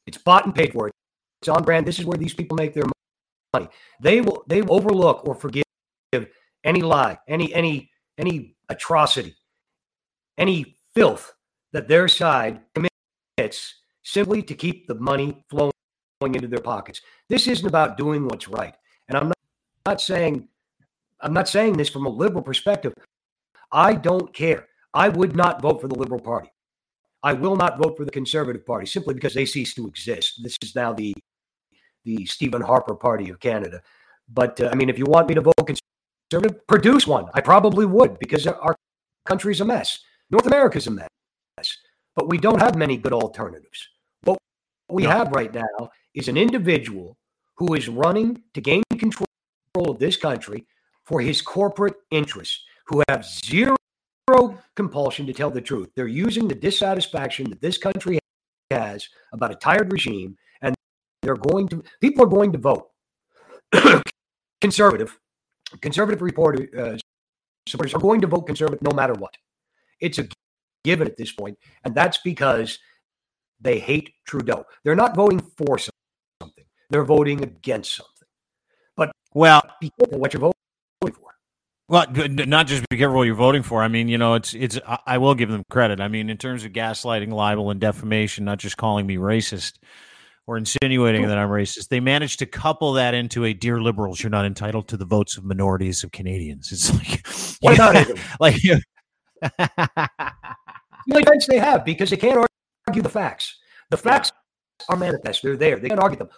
It's 0.08 0.18
bought 0.18 0.46
and 0.46 0.54
paid 0.54 0.74
for. 0.74 0.92
It's 1.42 1.50
on 1.50 1.64
brand. 1.64 1.86
This 1.86 2.00
is 2.00 2.06
where 2.06 2.18
these 2.18 2.34
people 2.34 2.58
make 2.58 2.74
their 2.74 2.86
money. 3.54 3.68
They 4.02 4.22
will 4.22 4.44
they 4.48 4.62
will 4.62 4.76
overlook 4.76 5.28
or 5.28 5.36
forgive 5.36 5.64
any 6.64 6.82
lie, 6.82 7.18
any 7.28 7.54
any 7.54 7.92
any 8.18 8.56
atrocity, 8.70 9.36
any 10.38 10.78
filth 10.94 11.34
that 11.74 11.88
their 11.88 12.08
side 12.08 12.62
commits 12.74 13.76
simply 14.04 14.42
to 14.44 14.54
keep 14.54 14.88
the 14.88 14.96
money 14.96 15.44
flowing 15.50 15.72
into 16.22 16.48
their 16.48 16.60
pockets. 16.60 17.02
This 17.30 17.48
isn't 17.48 17.68
about 17.68 17.98
doing 17.98 18.26
what's 18.26 18.48
right. 18.48 18.76
And 19.10 19.18
I'm 19.18 19.28
not, 19.28 19.38
not 19.86 20.02
saying 20.02 20.48
I'm 21.22 21.34
not 21.34 21.48
saying 21.48 21.74
this 21.74 21.90
from 21.90 22.06
a 22.06 22.10
liberal 22.10 22.44
perspective. 22.44 22.94
I 23.72 23.94
don't 23.94 24.34
care. 24.34 24.68
I 24.94 25.10
would 25.10 25.36
not 25.36 25.62
vote 25.62 25.82
for 25.82 25.88
the 25.88 25.96
Liberal 25.96 26.22
Party. 26.22 26.50
I 27.26 27.34
will 27.34 27.56
not 27.56 27.80
vote 27.80 27.98
for 27.98 28.06
the 28.06 28.12
Conservative 28.12 28.64
Party 28.66 28.86
simply 28.86 29.16
because 29.16 29.34
they 29.34 29.46
cease 29.46 29.74
to 29.74 29.88
exist. 29.88 30.44
This 30.44 30.56
is 30.62 30.76
now 30.76 30.94
the 30.94 31.14
the 32.04 32.24
Stephen 32.28 32.62
Harper 32.62 32.94
Party 32.94 33.32
of 33.32 33.40
Canada. 33.40 33.82
But 34.30 34.62
uh, 34.62 34.70
I 34.72 34.76
mean, 34.76 34.90
if 34.90 35.00
you 35.00 35.06
want 35.06 35.28
me 35.28 35.34
to 35.34 35.42
vote 35.42 35.56
conservative, 35.66 36.68
produce 36.68 37.08
one. 37.08 37.26
I 37.34 37.42
probably 37.42 37.88
would 37.88 38.20
because 38.20 38.46
our 38.46 38.76
country's 39.26 39.60
a 39.60 39.66
mess. 39.66 40.00
North 40.30 40.46
America's 40.46 40.86
a 40.86 40.92
mess. 40.92 41.08
But 42.16 42.30
we 42.30 42.38
don't 42.38 42.62
have 42.62 42.76
many 42.76 42.96
good 42.96 43.12
alternatives. 43.12 43.88
What 44.24 44.38
we 44.90 45.04
no. 45.04 45.10
have 45.10 45.32
right 45.32 45.52
now 45.52 45.90
is 46.14 46.28
an 46.28 46.38
individual 46.38 47.18
who 47.56 47.74
is 47.74 47.90
running 47.90 48.44
to 48.54 48.62
gain 48.62 48.84
control 49.00 49.26
of 49.78 49.98
this 49.98 50.16
country 50.16 50.68
for 51.06 51.22
his 51.22 51.42
corporate 51.42 51.96
interests, 52.12 52.64
who 52.86 53.02
have 53.10 53.26
zero 53.26 53.76
compulsion 54.76 55.26
to 55.26 55.34
tell 55.34 55.50
the 55.50 55.62
truth. 55.62 55.90
They're 55.96 56.08
using 56.08 56.48
the 56.48 56.56
dissatisfaction 56.56 57.50
that 57.50 57.62
this 57.62 57.78
country 57.78 58.20
has 58.72 59.08
about 59.32 59.52
a 59.52 59.56
tired 59.56 59.92
regime, 59.92 60.36
and 60.62 60.76
they're 61.22 61.36
going 61.36 61.68
to, 61.70 61.84
people 62.02 62.24
are 62.24 62.30
going 62.30 62.52
to 62.52 62.58
vote 62.58 62.90
conservative. 64.62 65.18
Conservative 65.82 66.22
reporter, 66.22 66.68
uh, 66.78 66.98
supporters 67.68 67.94
are 67.94 68.00
going 68.00 68.22
to 68.22 68.28
vote 68.28 68.42
conservative 68.44 68.82
no 68.82 68.96
matter 68.96 69.14
what. 69.14 69.36
It's 70.00 70.20
a 70.20 70.28
given 70.84 71.08
at 71.08 71.18
this 71.18 71.32
point, 71.32 71.58
and 71.84 71.96
that's 71.96 72.18
because 72.18 72.80
they 73.60 73.80
hate 73.80 74.12
Trudeau. 74.26 74.66
They're 74.84 74.96
not 74.96 75.16
voting 75.16 75.40
for 75.40 75.80
something 75.80 75.96
they're 76.90 77.04
voting 77.04 77.44
against 77.44 77.96
something. 77.96 78.28
But 78.96 79.12
well, 79.34 79.62
be 79.82 79.92
careful 80.00 80.20
what 80.20 80.34
you're 80.34 80.42
voting. 80.42 80.54
Well, 81.88 82.08
not 82.10 82.66
just 82.66 82.84
be 82.90 82.98
careful 82.98 83.18
what 83.18 83.24
you're 83.24 83.36
voting 83.36 83.62
for. 83.62 83.84
I 83.84 83.88
mean, 83.88 84.08
you 84.08 84.18
know, 84.18 84.34
it's 84.34 84.56
it's. 84.56 84.80
I 85.06 85.20
will 85.20 85.36
give 85.36 85.50
them 85.50 85.64
credit. 85.70 86.00
I 86.02 86.08
mean, 86.08 86.32
in 86.32 86.38
terms 86.38 86.66
of 86.66 86.72
gaslighting, 86.72 87.32
libel, 87.32 87.70
and 87.70 87.80
defamation, 87.80 88.44
not 88.44 88.58
just 88.58 88.76
calling 88.76 89.06
me 89.06 89.18
racist 89.18 89.74
or 90.48 90.58
insinuating 90.58 91.28
that 91.28 91.38
I'm 91.38 91.50
racist, 91.50 91.90
they 91.90 92.00
managed 92.00 92.40
to 92.40 92.48
couple 92.48 92.94
that 92.94 93.14
into 93.14 93.46
a 93.46 93.54
"Dear 93.54 93.80
liberals, 93.80 94.24
you're 94.24 94.32
not 94.32 94.46
entitled 94.46 94.88
to 94.88 94.98
the 94.98 95.06
votes 95.06 95.38
of 95.38 95.44
minorities 95.44 96.04
of 96.04 96.12
Canadians." 96.12 96.72
It's 96.72 96.92
like, 96.92 97.28
why 97.62 97.74
yeah, 97.74 97.78
not? 97.78 98.20
like, 98.40 98.56
the 98.62 98.82
defense 101.22 101.46
they 101.46 101.60
have 101.60 101.86
because 101.86 102.10
they 102.10 102.18
can't 102.18 102.48
argue 102.88 103.04
the 103.04 103.10
facts. 103.10 103.60
The 103.92 103.98
facts 103.98 104.32
are 104.90 104.98
manifest; 104.98 105.44
they're 105.44 105.56
there. 105.56 105.78
They 105.78 105.90
can't 105.90 106.02
argue 106.02 106.18
them. 106.18 106.30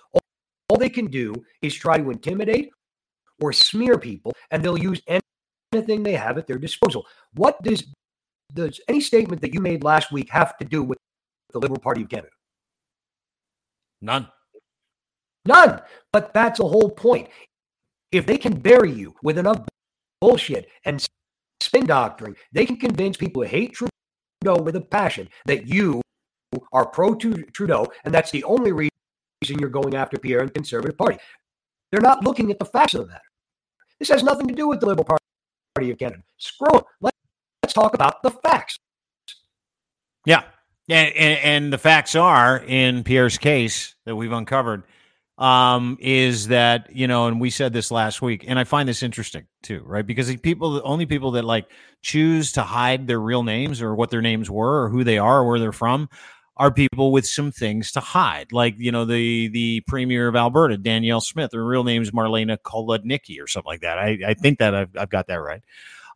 All 0.69 0.77
they 0.77 0.89
can 0.89 1.05
do 1.07 1.33
is 1.61 1.73
try 1.73 1.97
to 1.97 2.11
intimidate 2.11 2.69
or 3.39 3.53
smear 3.53 3.97
people, 3.97 4.33
and 4.51 4.61
they'll 4.61 4.77
use 4.77 4.99
anything 5.73 6.03
they 6.03 6.13
have 6.13 6.37
at 6.37 6.47
their 6.47 6.57
disposal. 6.57 7.05
What 7.33 7.61
does 7.63 7.83
does 8.53 8.79
any 8.87 9.01
statement 9.01 9.41
that 9.41 9.53
you 9.53 9.59
made 9.59 9.83
last 9.83 10.11
week 10.11 10.29
have 10.29 10.57
to 10.57 10.65
do 10.65 10.81
with 10.81 10.97
the 11.51 11.59
Liberal 11.59 11.79
Party 11.79 12.03
of 12.03 12.09
Canada? 12.09 12.29
None. 14.01 14.27
None. 15.45 15.81
But 16.13 16.33
that's 16.33 16.59
a 16.59 16.67
whole 16.67 16.89
point. 16.89 17.29
If 18.11 18.25
they 18.25 18.37
can 18.37 18.57
bury 18.57 18.91
you 18.91 19.15
with 19.21 19.37
enough 19.37 19.59
bullshit 20.21 20.69
and 20.85 21.05
spin 21.61 21.85
doctoring, 21.85 22.35
they 22.53 22.65
can 22.65 22.77
convince 22.77 23.17
people 23.17 23.43
to 23.43 23.47
hate 23.49 23.73
Trudeau 23.73 24.61
with 24.61 24.75
a 24.75 24.81
passion 24.81 25.27
that 25.45 25.67
you 25.67 26.01
are 26.71 26.85
pro 26.85 27.15
Trudeau, 27.15 27.87
and 28.05 28.13
that's 28.13 28.31
the 28.31 28.43
only 28.45 28.71
reason 28.71 28.91
reason 29.43 29.59
you're 29.59 29.69
going 29.69 29.93
after 29.93 30.17
Pierre 30.17 30.39
and 30.39 30.49
the 30.49 30.53
Conservative 30.53 30.97
Party. 30.97 31.17
They're 31.91 32.01
not 32.01 32.23
looking 32.23 32.49
at 32.49 32.59
the 32.59 32.65
facts 32.65 32.95
of 32.95 33.01
the 33.01 33.07
matter. 33.07 33.21
This 33.99 34.09
has 34.09 34.23
nothing 34.23 34.47
to 34.47 34.53
do 34.53 34.67
with 34.67 34.79
the 34.79 34.87
Liberal 34.87 35.05
Party 35.05 35.23
of 35.91 35.97
Canada. 35.97 36.23
Screw 36.37 36.79
it. 36.79 36.85
Let, 37.01 37.13
us 37.63 37.73
talk 37.73 37.93
about 37.93 38.23
the 38.23 38.31
facts. 38.31 38.77
Yeah. 40.25 40.43
And, 40.89 41.13
and, 41.15 41.39
and, 41.43 41.73
the 41.73 41.77
facts 41.77 42.15
are 42.15 42.63
in 42.65 43.03
Pierre's 43.03 43.37
case 43.37 43.95
that 44.05 44.15
we've 44.15 44.31
uncovered 44.31 44.83
um, 45.37 45.97
is 45.99 46.47
that, 46.47 46.95
you 46.95 47.07
know, 47.07 47.27
and 47.27 47.41
we 47.41 47.49
said 47.49 47.73
this 47.73 47.91
last 47.91 48.21
week, 48.21 48.45
and 48.47 48.57
I 48.57 48.63
find 48.63 48.87
this 48.87 49.03
interesting 49.03 49.47
too, 49.61 49.83
right? 49.85 50.05
Because 50.05 50.27
the 50.27 50.37
people, 50.37 50.71
the 50.71 50.83
only 50.83 51.05
people 51.05 51.31
that 51.31 51.43
like 51.43 51.65
choose 52.01 52.53
to 52.53 52.63
hide 52.63 53.05
their 53.05 53.19
real 53.19 53.43
names 53.43 53.81
or 53.81 53.95
what 53.95 54.09
their 54.09 54.21
names 54.21 54.49
were 54.49 54.83
or 54.83 54.89
who 54.89 55.03
they 55.03 55.17
are 55.17 55.39
or 55.39 55.47
where 55.47 55.59
they're 55.59 55.71
from 55.73 56.09
are 56.57 56.71
people 56.71 57.11
with 57.11 57.25
some 57.25 57.51
things 57.51 57.91
to 57.93 57.99
hide, 57.99 58.51
like 58.51 58.75
you 58.77 58.91
know 58.91 59.05
the 59.05 59.47
the 59.49 59.81
premier 59.81 60.27
of 60.27 60.35
Alberta, 60.35 60.77
Danielle 60.77 61.21
Smith. 61.21 61.51
Her 61.53 61.65
real 61.65 61.83
name 61.83 62.01
is 62.01 62.11
Marlaina 62.11 62.57
Kolodnicki 62.57 63.41
or 63.41 63.47
something 63.47 63.67
like 63.67 63.81
that. 63.81 63.97
I, 63.97 64.17
I 64.27 64.33
think 64.33 64.59
that 64.59 64.75
I've, 64.75 64.89
I've 64.97 65.09
got 65.09 65.27
that 65.27 65.35
right. 65.35 65.61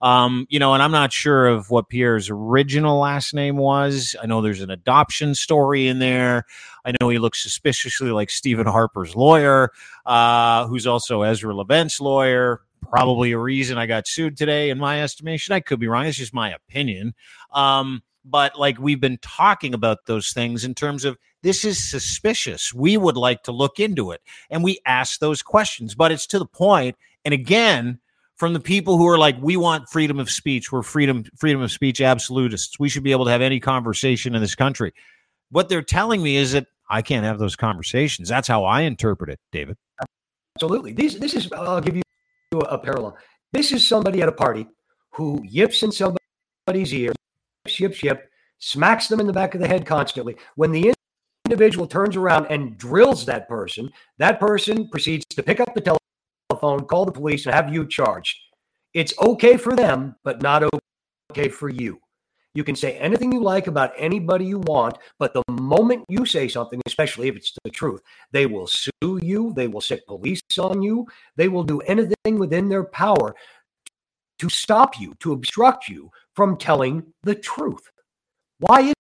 Um, 0.02 0.48
you 0.50 0.58
know, 0.58 0.74
and 0.74 0.82
I'm 0.82 0.92
not 0.92 1.14
sure 1.14 1.48
of 1.48 1.70
what 1.70 1.88
Pierre's 1.88 2.30
original 2.30 3.00
last 3.00 3.36
name 3.36 3.58
was. 3.58 4.16
I 4.22 4.26
know 4.26 4.42
there's 4.42 4.62
an 4.62 4.72
adoption 4.72 5.36
story 5.36 5.88
in 5.88 6.00
there. 6.00 6.46
I 6.84 6.94
know 7.00 7.10
he 7.10 7.20
looks 7.20 7.44
suspiciously 7.44 8.10
like 8.10 8.32
Stephen 8.32 8.66
Harper's 8.66 9.16
lawyer, 9.16 9.72
uh, 10.08 10.66
who's 10.66 10.88
also 10.88 11.22
Ezra 11.22 11.56
Levant's 11.56 12.02
lawyer. 12.02 12.62
Probably 12.82 13.32
a 13.32 13.38
reason 13.38 13.78
I 13.78 13.86
got 13.86 14.08
sued 14.08 14.38
today, 14.38 14.72
in 14.72 14.80
my 14.80 15.04
estimation. 15.04 15.54
I 15.54 15.60
could 15.60 15.80
be 15.80 15.88
wrong. 15.88 16.08
It's 16.08 16.18
just 16.18 16.34
my 16.34 16.52
opinion. 16.52 17.14
Um, 17.52 18.02
but 18.24 18.58
like 18.58 18.80
we've 18.80 19.02
been 19.02 19.18
talking 19.22 19.74
about 19.74 20.06
those 20.06 20.32
things 20.32 20.64
in 20.64 20.76
terms 20.76 21.06
of 21.06 21.18
this 21.44 21.66
is 21.66 21.84
suspicious. 21.84 22.74
We 22.74 22.98
would 22.98 23.18
like 23.18 23.44
to 23.44 23.52
look 23.52 23.80
into 23.80 24.12
it. 24.12 24.22
And 24.50 24.64
we 24.64 24.80
ask 24.86 25.20
those 25.20 25.42
questions, 25.42 25.96
but 25.96 26.12
it's 26.12 26.28
to 26.28 26.40
the 26.40 26.46
point. 26.46 26.96
And 27.26 27.34
again, 27.34 28.00
from 28.36 28.54
the 28.54 28.60
people 28.60 28.98
who 28.98 29.08
are 29.08 29.18
like, 29.18 29.38
we 29.42 29.58
want 29.58 29.90
freedom 29.90 30.20
of 30.20 30.30
speech. 30.30 30.72
We're 30.72 30.84
freedom, 30.84 31.24
freedom 31.38 31.62
of 31.62 31.72
speech 31.72 32.02
absolutists. 32.02 32.80
We 32.80 32.90
should 32.90 33.04
be 33.04 33.12
able 33.12 33.26
to 33.26 33.32
have 33.32 33.42
any 33.42 33.60
conversation 33.60 34.36
in 34.36 34.42
this 34.42 34.56
country. 34.56 34.94
What 35.50 35.70
they're 35.70 35.82
telling 35.82 36.22
me 36.24 36.38
is 36.38 36.52
that 36.54 36.68
I 36.90 37.02
can't 37.02 37.26
have 37.26 37.40
those 37.40 37.56
conversations. 37.56 38.30
That's 38.30 38.48
how 38.48 38.64
I 38.64 38.82
interpret 38.82 39.30
it, 39.30 39.40
David. 39.52 39.78
Absolutely. 40.58 40.94
These, 40.94 41.20
this 41.20 41.34
is, 41.34 41.52
I'll 41.52 41.82
give 41.82 41.96
you 41.96 42.04
a 42.54 42.78
parallel. 42.78 43.18
This 43.52 43.72
is 43.72 43.88
somebody 43.88 44.22
at 44.22 44.30
a 44.30 44.32
party 44.32 44.68
who 45.12 45.42
yips 45.44 45.84
in 45.84 45.92
somebody's 45.92 46.94
ear 46.94 47.14
ship, 47.68 47.94
ship, 47.94 48.30
smacks 48.60 49.08
them 49.08 49.20
in 49.20 49.28
the 49.28 49.34
back 49.34 49.54
of 49.54 49.62
the 49.62 49.68
head 49.68 49.86
constantly. 49.86 50.36
When 50.56 50.72
the 50.72 50.94
individual 51.46 51.88
turns 51.88 52.16
around 52.16 52.48
and 52.48 52.78
drills 52.78 53.26
that 53.26 53.48
person, 53.48 53.92
that 54.18 54.40
person 54.40 54.88
proceeds 54.90 55.26
to 55.26 55.44
pick 55.44 55.60
up 55.60 55.74
the 55.74 55.98
telephone, 56.50 56.86
call 56.86 57.06
the 57.06 57.12
police, 57.12 57.46
and 57.46 57.54
have 57.54 57.74
you 57.74 57.88
charged. 57.88 58.38
It's 58.94 59.18
okay 59.20 59.58
for 59.58 59.76
them, 59.76 60.16
but 60.24 60.42
not 60.42 60.64
okay 61.32 61.50
for 61.50 61.70
you. 61.70 62.00
You 62.54 62.66
can 62.66 62.76
say 62.76 62.98
anything 62.98 63.32
you 63.32 63.42
like 63.42 63.68
about 63.68 63.94
anybody 63.98 64.44
you 64.44 64.60
want, 64.60 64.98
but 65.20 65.34
the 65.34 65.44
moment 65.50 66.04
you 66.10 66.26
say 66.26 66.50
something, 66.50 66.82
especially 66.86 67.30
if 67.30 67.38
it's 67.38 67.54
the 67.64 67.70
truth, 67.70 68.02
they 68.34 68.46
will 68.46 68.68
sue 68.68 69.20
you. 69.22 69.54
They 69.56 69.70
will 69.70 69.80
set 69.80 70.06
police 70.06 70.42
on 70.60 70.82
you. 70.82 71.08
They 71.38 71.48
will 71.48 71.64
do 71.64 71.80
anything 71.82 72.38
within 72.38 72.68
their 72.68 72.84
power 72.84 73.34
to 74.40 74.50
stop 74.50 75.00
you, 75.00 75.14
to 75.20 75.32
obstruct 75.32 75.88
you 75.88 76.12
from 76.36 76.58
telling 76.58 77.04
the 77.24 77.36
truth. 77.36 77.90
Why 78.60 78.94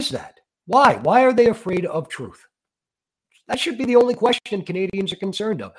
is 0.00 0.10
that? 0.10 0.38
Why? 0.66 0.96
Why 1.02 1.24
are 1.24 1.32
they 1.32 1.46
afraid 1.46 1.86
of 1.86 2.08
truth? 2.08 2.44
That 3.48 3.60
should 3.60 3.78
be 3.78 3.84
the 3.84 3.96
only 3.96 4.14
question 4.14 4.62
Canadians 4.62 5.12
are 5.12 5.16
concerned 5.16 5.62
of. 5.62 5.72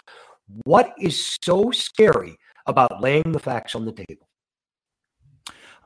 What 0.64 0.94
is 1.00 1.38
so 1.44 1.72
scary 1.72 2.38
about 2.68 3.02
laying 3.02 3.32
the 3.32 3.40
facts 3.40 3.76
on 3.76 3.86
the 3.86 3.92
table? 3.92 4.28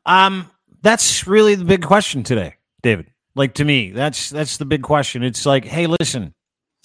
Um, 0.06 0.50
that's 0.82 1.28
really 1.28 1.56
the 1.56 1.66
big 1.66 1.84
question 1.84 2.24
today, 2.24 2.56
David. 2.82 3.12
Like 3.36 3.54
to 3.56 3.66
me, 3.66 3.92
that's 3.92 4.30
that's 4.30 4.58
the 4.58 4.66
big 4.66 4.82
question. 4.82 5.24
It's 5.24 5.46
like, 5.46 5.64
hey, 5.64 5.88
listen, 5.88 6.34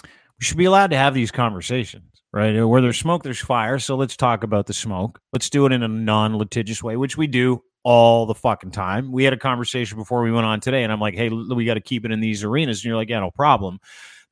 we 0.05 0.45
should 0.45 0.57
be 0.59 0.67
allowed 0.67 0.91
to 0.91 0.97
have 0.97 1.15
these 1.15 1.31
conversations, 1.31 2.23
right? 2.33 2.63
Where 2.63 2.81
there's 2.81 2.99
smoke, 2.99 3.23
there's 3.23 3.41
fire. 3.41 3.79
So 3.79 3.97
let's 3.97 4.17
talk 4.17 4.45
about 4.45 4.67
the 4.67 4.75
smoke. 4.75 5.21
Let's 5.33 5.51
do 5.51 5.67
it 5.67 5.73
in 5.73 5.83
a 5.83 5.89
non-litigious 5.89 6.83
way, 6.83 6.97
which 6.97 7.17
we 7.17 7.27
do 7.27 7.63
all 7.85 8.25
the 8.27 8.35
fucking 8.35 8.71
time. 8.71 9.13
We 9.13 9.25
had 9.25 9.33
a 9.33 9.39
conversation 9.39 9.99
before 9.99 10.23
we 10.23 10.33
went 10.33 10.47
on 10.47 10.59
today, 10.59 10.83
and 10.83 10.93
I'm 10.93 11.01
like, 11.01 11.15
hey, 11.15 11.29
we 11.29 11.65
got 11.65 11.75
to 11.75 11.81
keep 11.81 12.05
it 12.05 12.11
in 12.11 12.19
these 12.19 12.43
arenas. 12.43 12.81
And 12.81 12.87
you're 12.87 12.97
like, 12.97 13.11
yeah, 13.11 13.21
no 13.21 13.31
problem. 13.31 13.79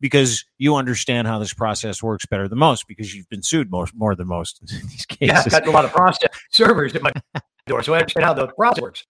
Because 0.00 0.44
you 0.58 0.74
understand 0.74 1.28
how 1.28 1.38
this 1.38 1.54
process 1.54 2.02
works 2.02 2.26
better 2.26 2.48
than 2.48 2.58
most 2.58 2.88
because 2.88 3.14
you've 3.14 3.28
been 3.28 3.42
sued 3.42 3.70
most 3.70 3.94
more 3.94 4.16
than 4.16 4.26
most 4.26 4.60
in 4.60 4.66
these 4.88 5.06
cases. 5.06 5.28
Yeah, 5.28 5.42
I've 5.44 5.50
got 5.50 5.68
a 5.68 5.70
lot 5.70 5.84
of 5.84 5.92
process 5.92 6.30
servers 6.50 6.96
at 6.96 7.02
my 7.02 7.12
door, 7.66 7.82
so 7.84 7.94
I 7.94 7.98
understand 7.98 8.24
how 8.24 8.34
the 8.34 8.48
process 8.48 8.82
works. 8.82 9.06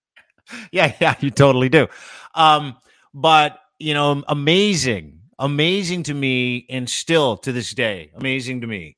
yeah, 0.70 0.92
yeah, 1.00 1.14
you 1.20 1.30
totally 1.30 1.70
do. 1.70 1.86
Um, 2.34 2.76
but 3.14 3.58
you 3.78 3.94
know, 3.94 4.22
amazing, 4.28 5.20
amazing 5.38 6.02
to 6.04 6.14
me, 6.14 6.66
and 6.68 6.90
still 6.90 7.38
to 7.38 7.52
this 7.52 7.70
day, 7.70 8.10
amazing 8.16 8.60
to 8.60 8.66
me 8.66 8.96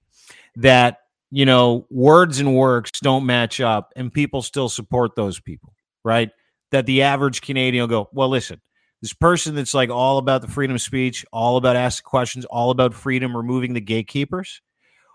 that 0.56 1.03
you 1.34 1.44
know 1.44 1.84
words 1.90 2.38
and 2.38 2.54
works 2.54 2.92
don't 3.00 3.26
match 3.26 3.60
up, 3.60 3.92
and 3.96 4.12
people 4.12 4.40
still 4.40 4.68
support 4.68 5.16
those 5.16 5.40
people, 5.40 5.74
right? 6.04 6.30
That 6.70 6.86
the 6.86 7.02
average 7.02 7.42
Canadian 7.42 7.82
will 7.82 7.88
go, 7.88 8.08
well, 8.12 8.28
listen, 8.28 8.60
this 9.02 9.12
person 9.12 9.56
that's 9.56 9.74
like 9.74 9.90
all 9.90 10.18
about 10.18 10.42
the 10.42 10.48
freedom 10.48 10.76
of 10.76 10.80
speech, 10.80 11.26
all 11.32 11.56
about 11.56 11.74
asking 11.74 12.04
questions, 12.04 12.44
all 12.44 12.70
about 12.70 12.94
freedom, 12.94 13.36
removing 13.36 13.74
the 13.74 13.80
gatekeepers, 13.80 14.62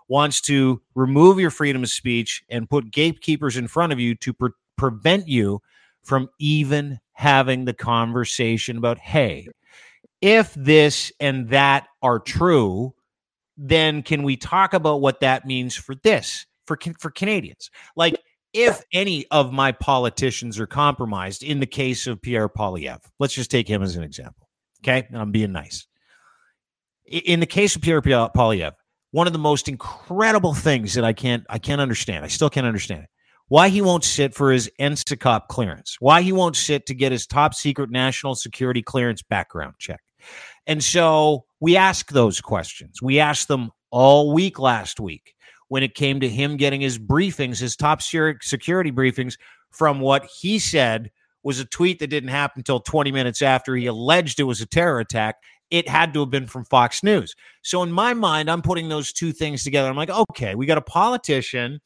wants 0.08 0.42
to 0.42 0.82
remove 0.94 1.40
your 1.40 1.50
freedom 1.50 1.82
of 1.82 1.88
speech 1.88 2.44
and 2.50 2.68
put 2.68 2.90
gatekeepers 2.90 3.56
in 3.56 3.66
front 3.66 3.90
of 3.90 3.98
you 3.98 4.14
to 4.16 4.34
pre- 4.34 4.50
prevent 4.76 5.26
you 5.26 5.62
from 6.04 6.28
even 6.38 6.98
having 7.12 7.64
the 7.64 7.74
conversation 7.74 8.76
about, 8.76 8.98
hey, 8.98 9.48
if 10.20 10.52
this 10.52 11.12
and 11.18 11.48
that 11.48 11.86
are 12.02 12.18
true, 12.18 12.92
then 13.62 14.02
can 14.02 14.22
we 14.22 14.36
talk 14.36 14.72
about 14.72 15.02
what 15.02 15.20
that 15.20 15.46
means 15.46 15.76
for 15.76 15.94
this 15.96 16.46
for 16.66 16.78
for 16.98 17.10
Canadians? 17.10 17.70
Like 17.94 18.18
if 18.54 18.82
any 18.92 19.26
of 19.30 19.52
my 19.52 19.70
politicians 19.70 20.58
are 20.58 20.66
compromised 20.66 21.42
in 21.42 21.60
the 21.60 21.66
case 21.66 22.06
of 22.06 22.22
Pierre 22.22 22.48
Poilievre, 22.48 23.04
let's 23.18 23.34
just 23.34 23.50
take 23.50 23.68
him 23.68 23.82
as 23.82 23.96
an 23.96 24.02
example. 24.02 24.48
Okay, 24.82 25.06
and 25.08 25.18
I'm 25.18 25.30
being 25.30 25.52
nice. 25.52 25.86
In 27.04 27.40
the 27.40 27.46
case 27.46 27.76
of 27.76 27.82
Pierre 27.82 28.00
Poilievre, 28.00 28.72
one 29.10 29.26
of 29.26 29.34
the 29.34 29.38
most 29.38 29.68
incredible 29.68 30.54
things 30.54 30.94
that 30.94 31.04
I 31.04 31.12
can't 31.12 31.44
I 31.50 31.58
can't 31.58 31.82
understand. 31.82 32.24
I 32.24 32.28
still 32.28 32.50
can't 32.50 32.66
understand 32.66 33.04
it 33.04 33.10
why 33.48 33.68
he 33.68 33.82
won't 33.82 34.04
sit 34.04 34.32
for 34.32 34.52
his 34.52 34.70
NSICOP 34.78 35.48
clearance, 35.48 35.96
why 35.98 36.22
he 36.22 36.30
won't 36.30 36.54
sit 36.54 36.86
to 36.86 36.94
get 36.94 37.10
his 37.10 37.26
top 37.26 37.52
secret 37.52 37.90
national 37.90 38.36
security 38.36 38.80
clearance 38.80 39.22
background 39.22 39.74
check. 39.80 40.00
And 40.68 40.82
so 40.84 41.46
we 41.60 41.76
ask 41.76 42.10
those 42.10 42.40
questions. 42.40 43.00
We 43.02 43.20
asked 43.20 43.48
them 43.48 43.70
all 43.90 44.32
week 44.32 44.58
last 44.58 44.98
week 44.98 45.34
when 45.68 45.82
it 45.82 45.94
came 45.94 46.20
to 46.20 46.28
him 46.28 46.56
getting 46.56 46.80
his 46.80 46.98
briefings, 46.98 47.60
his 47.60 47.76
top 47.76 48.02
security 48.02 48.90
briefings 48.90 49.36
from 49.70 50.00
what 50.00 50.24
he 50.24 50.58
said 50.58 51.10
was 51.42 51.60
a 51.60 51.64
tweet 51.64 52.00
that 52.00 52.08
didn't 52.08 52.30
happen 52.30 52.60
until 52.60 52.80
20 52.80 53.12
minutes 53.12 53.40
after 53.40 53.76
he 53.76 53.86
alleged 53.86 54.40
it 54.40 54.44
was 54.44 54.60
a 54.60 54.66
terror 54.66 55.00
attack. 55.00 55.36
It 55.70 55.88
had 55.88 56.12
to 56.14 56.20
have 56.20 56.30
been 56.30 56.48
from 56.48 56.64
Fox 56.64 57.02
News. 57.02 57.34
So 57.62 57.82
in 57.82 57.92
my 57.92 58.14
mind, 58.14 58.50
I'm 58.50 58.62
putting 58.62 58.88
those 58.88 59.12
two 59.12 59.32
things 59.32 59.62
together. 59.62 59.88
I'm 59.88 59.96
like, 59.96 60.10
okay, 60.10 60.54
we 60.54 60.66
got 60.66 60.78
a 60.78 60.82
politician 60.82 61.80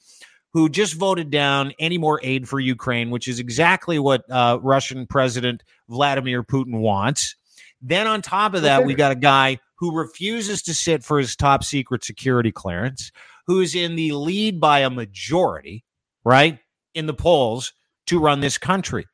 who 0.54 0.68
just 0.68 0.94
voted 0.94 1.30
down 1.30 1.72
any 1.78 1.98
more 1.98 2.20
aid 2.22 2.48
for 2.48 2.60
Ukraine, 2.60 3.10
which 3.10 3.28
is 3.28 3.38
exactly 3.38 3.98
what 3.98 4.28
uh, 4.30 4.58
Russian 4.62 5.06
President 5.06 5.62
Vladimir 5.88 6.42
Putin 6.42 6.78
wants. 6.78 7.36
Then 7.82 8.06
on 8.06 8.22
top 8.22 8.54
of 8.54 8.62
that, 8.62 8.86
we 8.86 8.94
got 8.94 9.12
a 9.12 9.16
guy 9.16 9.58
who 9.76 9.96
refuses 9.96 10.62
to 10.62 10.74
sit 10.74 11.04
for 11.04 11.18
his 11.18 11.36
top 11.36 11.64
secret 11.64 12.04
security 12.04 12.52
clearance, 12.52 13.10
who's 13.46 13.74
in 13.74 13.96
the 13.96 14.12
lead 14.12 14.60
by 14.60 14.80
a 14.80 14.90
majority, 14.90 15.84
right, 16.24 16.58
in 16.94 17.06
the 17.06 17.14
polls 17.14 17.72
to 18.06 18.18
run 18.18 18.40
this 18.40 18.58
country. 18.58 19.06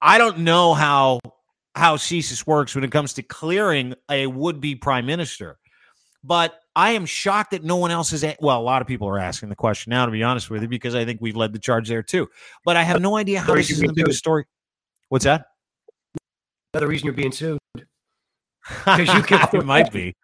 I 0.00 0.18
don't 0.18 0.38
know 0.38 0.74
how 0.74 1.20
how 1.74 1.96
CSIS 1.96 2.46
works 2.46 2.74
when 2.74 2.84
it 2.84 2.90
comes 2.90 3.14
to 3.14 3.22
clearing 3.22 3.94
a 4.10 4.26
would-be 4.26 4.74
prime 4.74 5.06
minister, 5.06 5.58
but 6.24 6.58
I 6.74 6.90
am 6.90 7.06
shocked 7.06 7.52
that 7.52 7.64
no 7.64 7.76
one 7.76 7.90
else 7.90 8.12
is. 8.12 8.24
Well, 8.40 8.60
a 8.60 8.62
lot 8.62 8.82
of 8.82 8.88
people 8.88 9.08
are 9.08 9.18
asking 9.18 9.48
the 9.48 9.56
question 9.56 9.90
now, 9.90 10.06
to 10.06 10.12
be 10.12 10.22
honest 10.22 10.50
with 10.50 10.62
you, 10.62 10.68
because 10.68 10.94
I 10.94 11.04
think 11.04 11.20
we've 11.20 11.36
led 11.36 11.52
the 11.52 11.58
charge 11.58 11.88
there 11.88 12.02
too. 12.02 12.28
But 12.64 12.76
I 12.76 12.82
have 12.82 13.00
no 13.00 13.16
idea 13.16 13.40
how 13.40 13.54
this 13.54 13.70
is 13.70 13.80
the 13.80 13.92
biggest 13.92 14.18
story. 14.18 14.44
What's 15.08 15.24
that? 15.24 15.46
Another 16.74 16.88
reason 16.88 17.06
you're 17.06 17.14
being 17.14 17.32
sued. 17.32 17.57
Because 18.84 19.14
you 19.14 19.22
can. 19.22 19.48
it 19.52 19.64
might 19.64 19.92
be. 19.92 20.14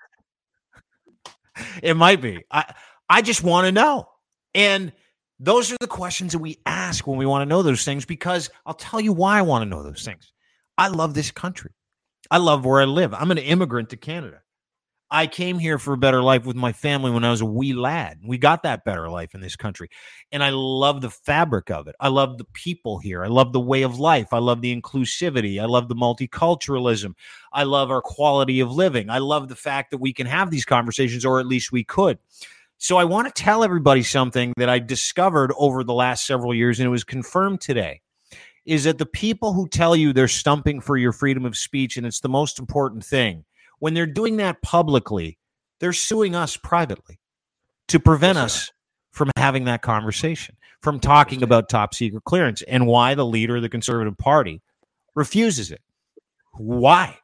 It 1.82 1.94
might 1.94 2.20
be. 2.20 2.44
I 2.50 2.74
I 3.08 3.22
just 3.22 3.42
want 3.42 3.66
to 3.66 3.72
know, 3.72 4.08
and 4.54 4.92
those 5.38 5.72
are 5.72 5.76
the 5.80 5.86
questions 5.86 6.32
that 6.32 6.38
we 6.38 6.58
ask 6.66 7.06
when 7.06 7.16
we 7.16 7.26
want 7.26 7.42
to 7.42 7.46
know 7.46 7.62
those 7.62 7.84
things. 7.84 8.04
Because 8.04 8.50
I'll 8.66 8.74
tell 8.74 9.00
you 9.00 9.12
why 9.12 9.38
I 9.38 9.42
want 9.42 9.62
to 9.62 9.68
know 9.68 9.82
those 9.82 10.04
things. 10.04 10.32
I 10.76 10.88
love 10.88 11.14
this 11.14 11.30
country. 11.30 11.70
I 12.30 12.38
love 12.38 12.64
where 12.64 12.80
I 12.80 12.84
live. 12.84 13.14
I'm 13.14 13.30
an 13.30 13.38
immigrant 13.38 13.90
to 13.90 13.96
Canada. 13.96 14.40
I 15.10 15.26
came 15.26 15.58
here 15.58 15.78
for 15.78 15.94
a 15.94 15.98
better 15.98 16.22
life 16.22 16.44
with 16.44 16.56
my 16.56 16.72
family 16.72 17.10
when 17.10 17.24
I 17.24 17.30
was 17.30 17.40
a 17.40 17.46
wee 17.46 17.72
lad. 17.72 18.20
We 18.24 18.38
got 18.38 18.62
that 18.62 18.84
better 18.84 19.08
life 19.08 19.34
in 19.34 19.40
this 19.40 19.54
country. 19.54 19.88
And 20.32 20.42
I 20.42 20.50
love 20.50 21.02
the 21.02 21.10
fabric 21.10 21.70
of 21.70 21.86
it. 21.86 21.94
I 22.00 22.08
love 22.08 22.38
the 22.38 22.46
people 22.52 22.98
here. 22.98 23.22
I 23.22 23.28
love 23.28 23.52
the 23.52 23.60
way 23.60 23.82
of 23.82 24.00
life. 24.00 24.32
I 24.32 24.38
love 24.38 24.60
the 24.60 24.74
inclusivity. 24.74 25.60
I 25.60 25.66
love 25.66 25.88
the 25.88 25.94
multiculturalism. 25.94 27.14
I 27.52 27.64
love 27.64 27.90
our 27.90 28.02
quality 28.02 28.60
of 28.60 28.72
living. 28.72 29.10
I 29.10 29.18
love 29.18 29.48
the 29.48 29.56
fact 29.56 29.90
that 29.90 29.98
we 29.98 30.12
can 30.12 30.26
have 30.26 30.50
these 30.50 30.64
conversations, 30.64 31.24
or 31.24 31.38
at 31.38 31.46
least 31.46 31.70
we 31.70 31.84
could. 31.84 32.18
So 32.78 32.96
I 32.96 33.04
want 33.04 33.32
to 33.32 33.42
tell 33.42 33.62
everybody 33.62 34.02
something 34.02 34.52
that 34.56 34.68
I 34.68 34.78
discovered 34.78 35.52
over 35.56 35.84
the 35.84 35.94
last 35.94 36.26
several 36.26 36.54
years, 36.54 36.80
and 36.80 36.86
it 36.86 36.90
was 36.90 37.04
confirmed 37.04 37.60
today. 37.60 38.00
Is 38.66 38.84
that 38.84 38.98
the 38.98 39.06
people 39.06 39.52
who 39.52 39.68
tell 39.68 39.94
you 39.94 40.12
they're 40.12 40.26
stumping 40.26 40.80
for 40.80 40.96
your 40.96 41.12
freedom 41.12 41.44
of 41.44 41.56
speech 41.56 41.98
and 41.98 42.06
it's 42.06 42.20
the 42.20 42.30
most 42.30 42.58
important 42.58 43.04
thing 43.04 43.44
when 43.84 43.92
they're 43.92 44.06
doing 44.06 44.38
that 44.38 44.62
publicly, 44.62 45.36
they're 45.78 45.92
suing 45.92 46.34
us 46.34 46.56
privately 46.56 47.20
to 47.88 48.00
prevent 48.00 48.36
yes, 48.36 48.44
us 48.44 48.70
from 49.12 49.30
having 49.36 49.64
that 49.64 49.82
conversation, 49.82 50.56
from 50.80 50.98
talking 50.98 51.42
about 51.42 51.68
top 51.68 51.92
secret 51.92 52.24
clearance 52.24 52.62
and 52.62 52.86
why 52.86 53.14
the 53.14 53.26
leader 53.26 53.56
of 53.56 53.62
the 53.62 53.68
Conservative 53.68 54.16
Party 54.16 54.62
refuses 55.14 55.70
it. 55.70 55.82
Why? 56.54 57.18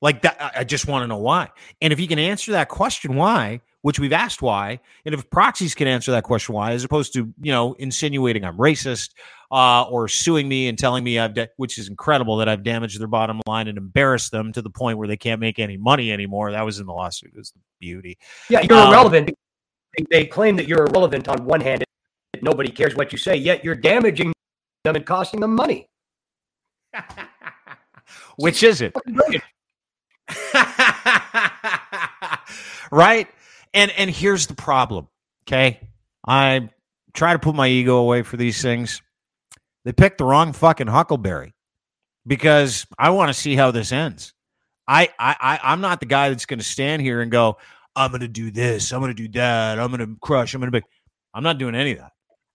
Like 0.00 0.22
that, 0.22 0.52
I 0.56 0.64
just 0.64 0.88
want 0.88 1.04
to 1.04 1.06
know 1.06 1.18
why. 1.18 1.50
And 1.80 1.92
if 1.92 2.00
you 2.00 2.08
can 2.08 2.18
answer 2.18 2.50
that 2.50 2.68
question, 2.68 3.14
why, 3.14 3.60
which 3.82 4.00
we've 4.00 4.12
asked 4.12 4.42
why, 4.42 4.80
and 5.04 5.14
if 5.14 5.28
proxies 5.30 5.74
can 5.74 5.86
answer 5.86 6.12
that 6.12 6.24
question 6.24 6.54
why, 6.54 6.72
as 6.72 6.84
opposed 6.84 7.12
to 7.14 7.32
you 7.40 7.52
know 7.52 7.74
insinuating 7.74 8.44
I'm 8.44 8.56
racist 8.56 9.10
uh, 9.50 9.84
or 9.84 10.08
suing 10.08 10.48
me 10.48 10.68
and 10.68 10.78
telling 10.78 11.04
me 11.04 11.18
I've, 11.18 11.36
which 11.56 11.78
is 11.78 11.88
incredible 11.88 12.38
that 12.38 12.48
I've 12.48 12.62
damaged 12.62 12.98
their 12.98 13.06
bottom 13.06 13.40
line 13.46 13.68
and 13.68 13.76
embarrassed 13.76 14.32
them 14.32 14.52
to 14.54 14.62
the 14.62 14.70
point 14.70 14.98
where 14.98 15.06
they 15.06 15.16
can't 15.16 15.40
make 15.40 15.58
any 15.58 15.76
money 15.76 16.10
anymore. 16.10 16.52
That 16.52 16.64
was 16.64 16.80
in 16.80 16.86
the 16.86 16.92
lawsuit. 16.92 17.32
It 17.34 17.38
was 17.38 17.50
the 17.50 17.60
beauty. 17.78 18.18
Yeah, 18.48 18.62
you're 18.62 18.78
um, 18.78 18.88
irrelevant. 18.88 19.30
They 20.10 20.24
claim 20.24 20.56
that 20.56 20.66
you're 20.66 20.86
irrelevant 20.86 21.28
on 21.28 21.44
one 21.44 21.60
hand. 21.60 21.84
Nobody 22.40 22.70
cares 22.70 22.96
what 22.96 23.12
you 23.12 23.18
say, 23.18 23.36
yet 23.36 23.62
you're 23.62 23.74
damaging 23.74 24.32
them 24.84 24.96
and 24.96 25.04
costing 25.04 25.40
them 25.40 25.54
money. 25.54 25.86
which 28.36 28.62
is 28.62 28.80
it? 28.80 28.96
right? 32.90 33.28
And 33.74 33.90
and 33.92 34.10
here's 34.10 34.46
the 34.46 34.54
problem. 34.54 35.08
Okay. 35.46 35.88
I 36.26 36.70
try 37.14 37.32
to 37.32 37.38
put 37.38 37.54
my 37.54 37.68
ego 37.68 37.96
away 37.96 38.22
for 38.22 38.36
these 38.36 38.62
things. 38.62 39.02
They 39.84 39.92
picked 39.92 40.18
the 40.18 40.24
wrong 40.24 40.52
fucking 40.52 40.86
Huckleberry 40.86 41.54
because 42.26 42.86
I 42.98 43.10
want 43.10 43.28
to 43.28 43.34
see 43.34 43.56
how 43.56 43.70
this 43.70 43.92
ends. 43.92 44.32
I, 44.86 45.08
I, 45.18 45.58
I 45.62 45.72
am 45.72 45.80
not 45.80 46.00
the 46.00 46.06
guy 46.06 46.28
that's 46.28 46.46
going 46.46 46.58
to 46.58 46.64
stand 46.64 47.02
here 47.02 47.20
and 47.20 47.30
go, 47.30 47.58
I'm 47.94 48.10
going 48.10 48.20
to 48.20 48.28
do 48.28 48.50
this, 48.50 48.92
I'm 48.92 49.00
going 49.00 49.14
to 49.14 49.22
do 49.22 49.28
that, 49.38 49.78
I'm 49.78 49.92
going 49.92 50.00
to 50.00 50.16
crush, 50.20 50.54
I'm 50.54 50.60
going 50.60 50.72
to 50.72 50.80
be. 50.80 50.86
I'm 51.34 51.42
not 51.42 51.58
doing 51.58 51.74
any 51.74 51.92
of 51.92 51.98
that. 51.98 52.12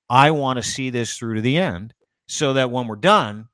I 0.10 0.32
want 0.32 0.58
to 0.58 0.64
see 0.64 0.90
this 0.90 1.18
through 1.18 1.36
to 1.36 1.42
the 1.42 1.58
end 1.58 1.94
so 2.28 2.54
that 2.54 2.72
when 2.72 2.88
we're 2.88 2.96
done, 2.96 3.48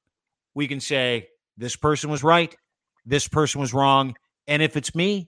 we 0.54 0.68
can 0.68 0.80
say 0.80 1.30
this 1.58 1.76
person 1.76 2.10
was 2.10 2.24
right, 2.24 2.56
this 3.06 3.28
person 3.28 3.62
was 3.62 3.74
wrong, 3.74 4.16
and 4.48 4.62
if 4.62 4.76
it's 4.76 4.94
me, 4.94 5.28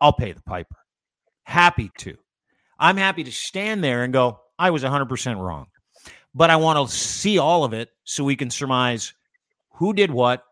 I'll 0.00 0.12
pay 0.12 0.32
the 0.32 0.42
piper. 0.42 0.76
Happy 1.44 1.90
to. 1.98 2.16
I'm 2.78 2.96
happy 2.96 3.24
to 3.24 3.32
stand 3.32 3.84
there 3.84 4.02
and 4.02 4.12
go, 4.12 4.40
I 4.58 4.70
was 4.70 4.82
100% 4.82 5.40
wrong. 5.40 5.66
But 6.34 6.50
I 6.50 6.56
want 6.56 6.88
to 6.88 6.94
see 6.94 7.38
all 7.38 7.64
of 7.64 7.72
it 7.72 7.90
so 8.04 8.24
we 8.24 8.36
can 8.36 8.50
surmise 8.50 9.14
who 9.70 9.92
did 9.92 10.10
what, 10.10 10.44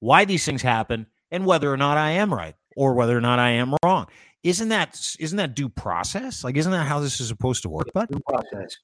why 0.00 0.24
these 0.24 0.44
things 0.44 0.62
happen, 0.62 1.06
and 1.30 1.46
whether 1.46 1.72
or 1.72 1.76
not 1.76 1.96
I 1.96 2.12
am 2.12 2.32
right 2.32 2.54
or 2.76 2.94
whether 2.94 3.16
or 3.16 3.20
not 3.20 3.38
I 3.38 3.50
am 3.50 3.74
wrong. 3.84 4.06
Isn't 4.42 4.70
that 4.70 4.98
isn't 5.18 5.36
that 5.36 5.54
due 5.54 5.68
process? 5.68 6.44
Like, 6.44 6.56
isn't 6.56 6.72
that 6.72 6.86
how 6.86 7.00
this 7.00 7.20
is 7.20 7.28
supposed 7.28 7.62
to 7.62 7.68
work? 7.68 7.88
But 7.92 8.10
due 8.10 8.20
process. 8.26 8.76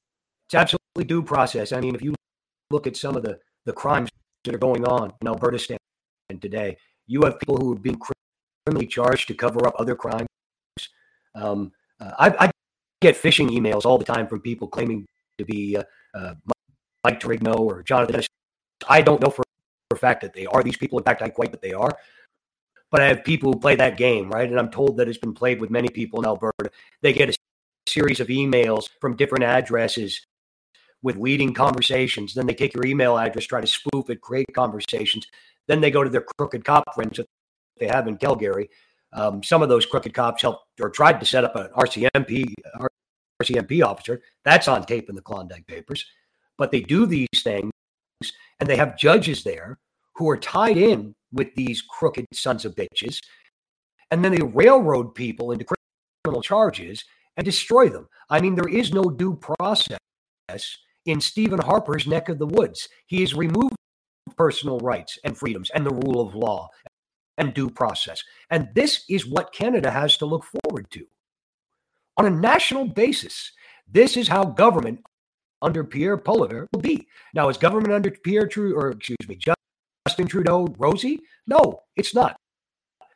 It's 0.46 0.54
absolutely 0.54 1.04
due 1.04 1.22
process. 1.22 1.72
I 1.72 1.80
mean, 1.80 1.94
if 1.94 2.02
you 2.02 2.14
look 2.70 2.86
at 2.86 2.96
some 2.96 3.16
of 3.16 3.22
the 3.22 3.38
the 3.64 3.72
crimes 3.72 4.10
that 4.44 4.54
are 4.54 4.58
going 4.58 4.84
on 4.84 5.12
in 5.20 5.28
Alberta 5.28 5.78
today, 6.40 6.76
you 7.06 7.22
have 7.22 7.38
people 7.38 7.56
who 7.56 7.72
are 7.72 7.78
being 7.78 7.98
criminally 8.66 8.86
charged 8.86 9.28
to 9.28 9.34
cover 9.34 9.66
up 9.66 9.74
other 9.78 9.94
crimes. 9.94 10.28
Um, 11.36 11.72
uh, 12.00 12.12
I, 12.18 12.46
I, 12.46 12.50
get 13.02 13.14
phishing 13.14 13.50
emails 13.50 13.84
all 13.84 13.98
the 13.98 14.04
time 14.04 14.26
from 14.26 14.40
people 14.40 14.66
claiming 14.66 15.04
to 15.36 15.44
be 15.44 15.76
uh, 15.76 15.82
uh, 16.14 16.34
Mike 17.04 17.20
Trigno 17.20 17.58
or 17.60 17.82
Jonathan. 17.82 18.14
Dennis. 18.14 18.26
I 18.88 19.02
don't 19.02 19.20
know 19.20 19.28
for, 19.28 19.44
for 19.90 19.96
a 19.96 19.98
fact 19.98 20.22
that 20.22 20.32
they 20.32 20.46
are 20.46 20.62
these 20.62 20.78
people. 20.78 20.98
In 20.98 21.04
fact, 21.04 21.20
I 21.20 21.28
quite 21.28 21.52
that 21.52 21.60
they 21.60 21.74
are. 21.74 21.90
But 22.90 23.02
I 23.02 23.08
have 23.08 23.22
people 23.22 23.52
who 23.52 23.58
play 23.58 23.76
that 23.76 23.98
game, 23.98 24.30
right? 24.30 24.48
And 24.48 24.58
I'm 24.58 24.70
told 24.70 24.96
that 24.96 25.08
it's 25.08 25.18
been 25.18 25.34
played 25.34 25.60
with 25.60 25.70
many 25.70 25.88
people 25.88 26.20
in 26.20 26.26
Alberta. 26.26 26.70
They 27.02 27.12
get 27.12 27.28
a 27.28 27.34
series 27.86 28.20
of 28.20 28.28
emails 28.28 28.88
from 29.00 29.16
different 29.16 29.44
addresses 29.44 30.24
with 31.02 31.16
leading 31.16 31.52
conversations. 31.52 32.34
Then 32.34 32.46
they 32.46 32.54
take 32.54 32.74
your 32.74 32.86
email 32.86 33.18
address, 33.18 33.44
try 33.44 33.60
to 33.60 33.66
spoof 33.66 34.08
it, 34.08 34.20
create 34.20 34.46
conversations. 34.54 35.26
Then 35.68 35.80
they 35.80 35.90
go 35.90 36.02
to 36.02 36.10
their 36.10 36.24
crooked 36.38 36.64
cop 36.64 36.94
friends 36.94 37.18
that 37.18 37.26
they 37.78 37.88
have 37.88 38.08
in 38.08 38.16
Calgary. 38.16 38.70
Um, 39.16 39.42
some 39.42 39.62
of 39.62 39.68
those 39.68 39.86
crooked 39.86 40.12
cops 40.12 40.42
helped 40.42 40.66
or 40.80 40.90
tried 40.90 41.18
to 41.20 41.26
set 41.26 41.42
up 41.42 41.56
an 41.56 41.68
RCMP 41.76 42.52
RCMP 43.42 43.84
officer. 43.84 44.22
That's 44.44 44.68
on 44.68 44.84
tape 44.84 45.08
in 45.08 45.16
the 45.16 45.22
Klondike 45.22 45.66
Papers. 45.66 46.04
But 46.58 46.70
they 46.70 46.80
do 46.80 47.06
these 47.06 47.28
things, 47.42 47.72
and 48.60 48.68
they 48.68 48.76
have 48.76 48.96
judges 48.96 49.42
there 49.42 49.78
who 50.14 50.28
are 50.28 50.36
tied 50.36 50.76
in 50.76 51.14
with 51.32 51.54
these 51.54 51.82
crooked 51.82 52.26
sons 52.32 52.64
of 52.64 52.74
bitches, 52.74 53.20
and 54.10 54.24
then 54.24 54.32
they 54.32 54.42
railroad 54.42 55.14
people 55.14 55.52
into 55.52 55.66
criminal 56.24 56.42
charges 56.42 57.04
and 57.36 57.44
destroy 57.44 57.88
them. 57.88 58.08
I 58.30 58.40
mean, 58.40 58.54
there 58.54 58.68
is 58.68 58.92
no 58.92 59.04
due 59.04 59.34
process 59.34 59.98
in 61.04 61.20
Stephen 61.20 61.60
Harper's 61.60 62.06
neck 62.06 62.28
of 62.28 62.38
the 62.38 62.46
woods. 62.46 62.88
He 63.06 63.20
has 63.20 63.34
removed 63.34 63.76
personal 64.36 64.78
rights 64.78 65.18
and 65.24 65.36
freedoms 65.36 65.70
and 65.70 65.84
the 65.84 65.94
rule 65.94 66.20
of 66.20 66.34
law 66.34 66.68
and 67.38 67.54
due 67.54 67.70
process. 67.70 68.22
And 68.50 68.68
this 68.74 69.04
is 69.08 69.26
what 69.26 69.52
Canada 69.52 69.90
has 69.90 70.16
to 70.18 70.26
look 70.26 70.44
forward 70.44 70.90
to. 70.92 71.06
On 72.16 72.26
a 72.26 72.30
national 72.30 72.86
basis, 72.86 73.52
this 73.90 74.16
is 74.16 74.28
how 74.28 74.44
government 74.44 75.00
under 75.62 75.84
Pierre 75.84 76.18
Poilievre 76.18 76.66
will 76.72 76.80
be. 76.80 77.06
Now, 77.34 77.48
is 77.48 77.56
government 77.56 77.92
under 77.92 78.10
Pierre 78.10 78.46
Trudeau, 78.46 78.76
or 78.76 78.90
excuse 78.90 79.28
me, 79.28 79.38
Justin 80.06 80.26
Trudeau 80.26 80.66
rosy? 80.78 81.20
No, 81.46 81.82
it's 81.96 82.14
not. 82.14 82.36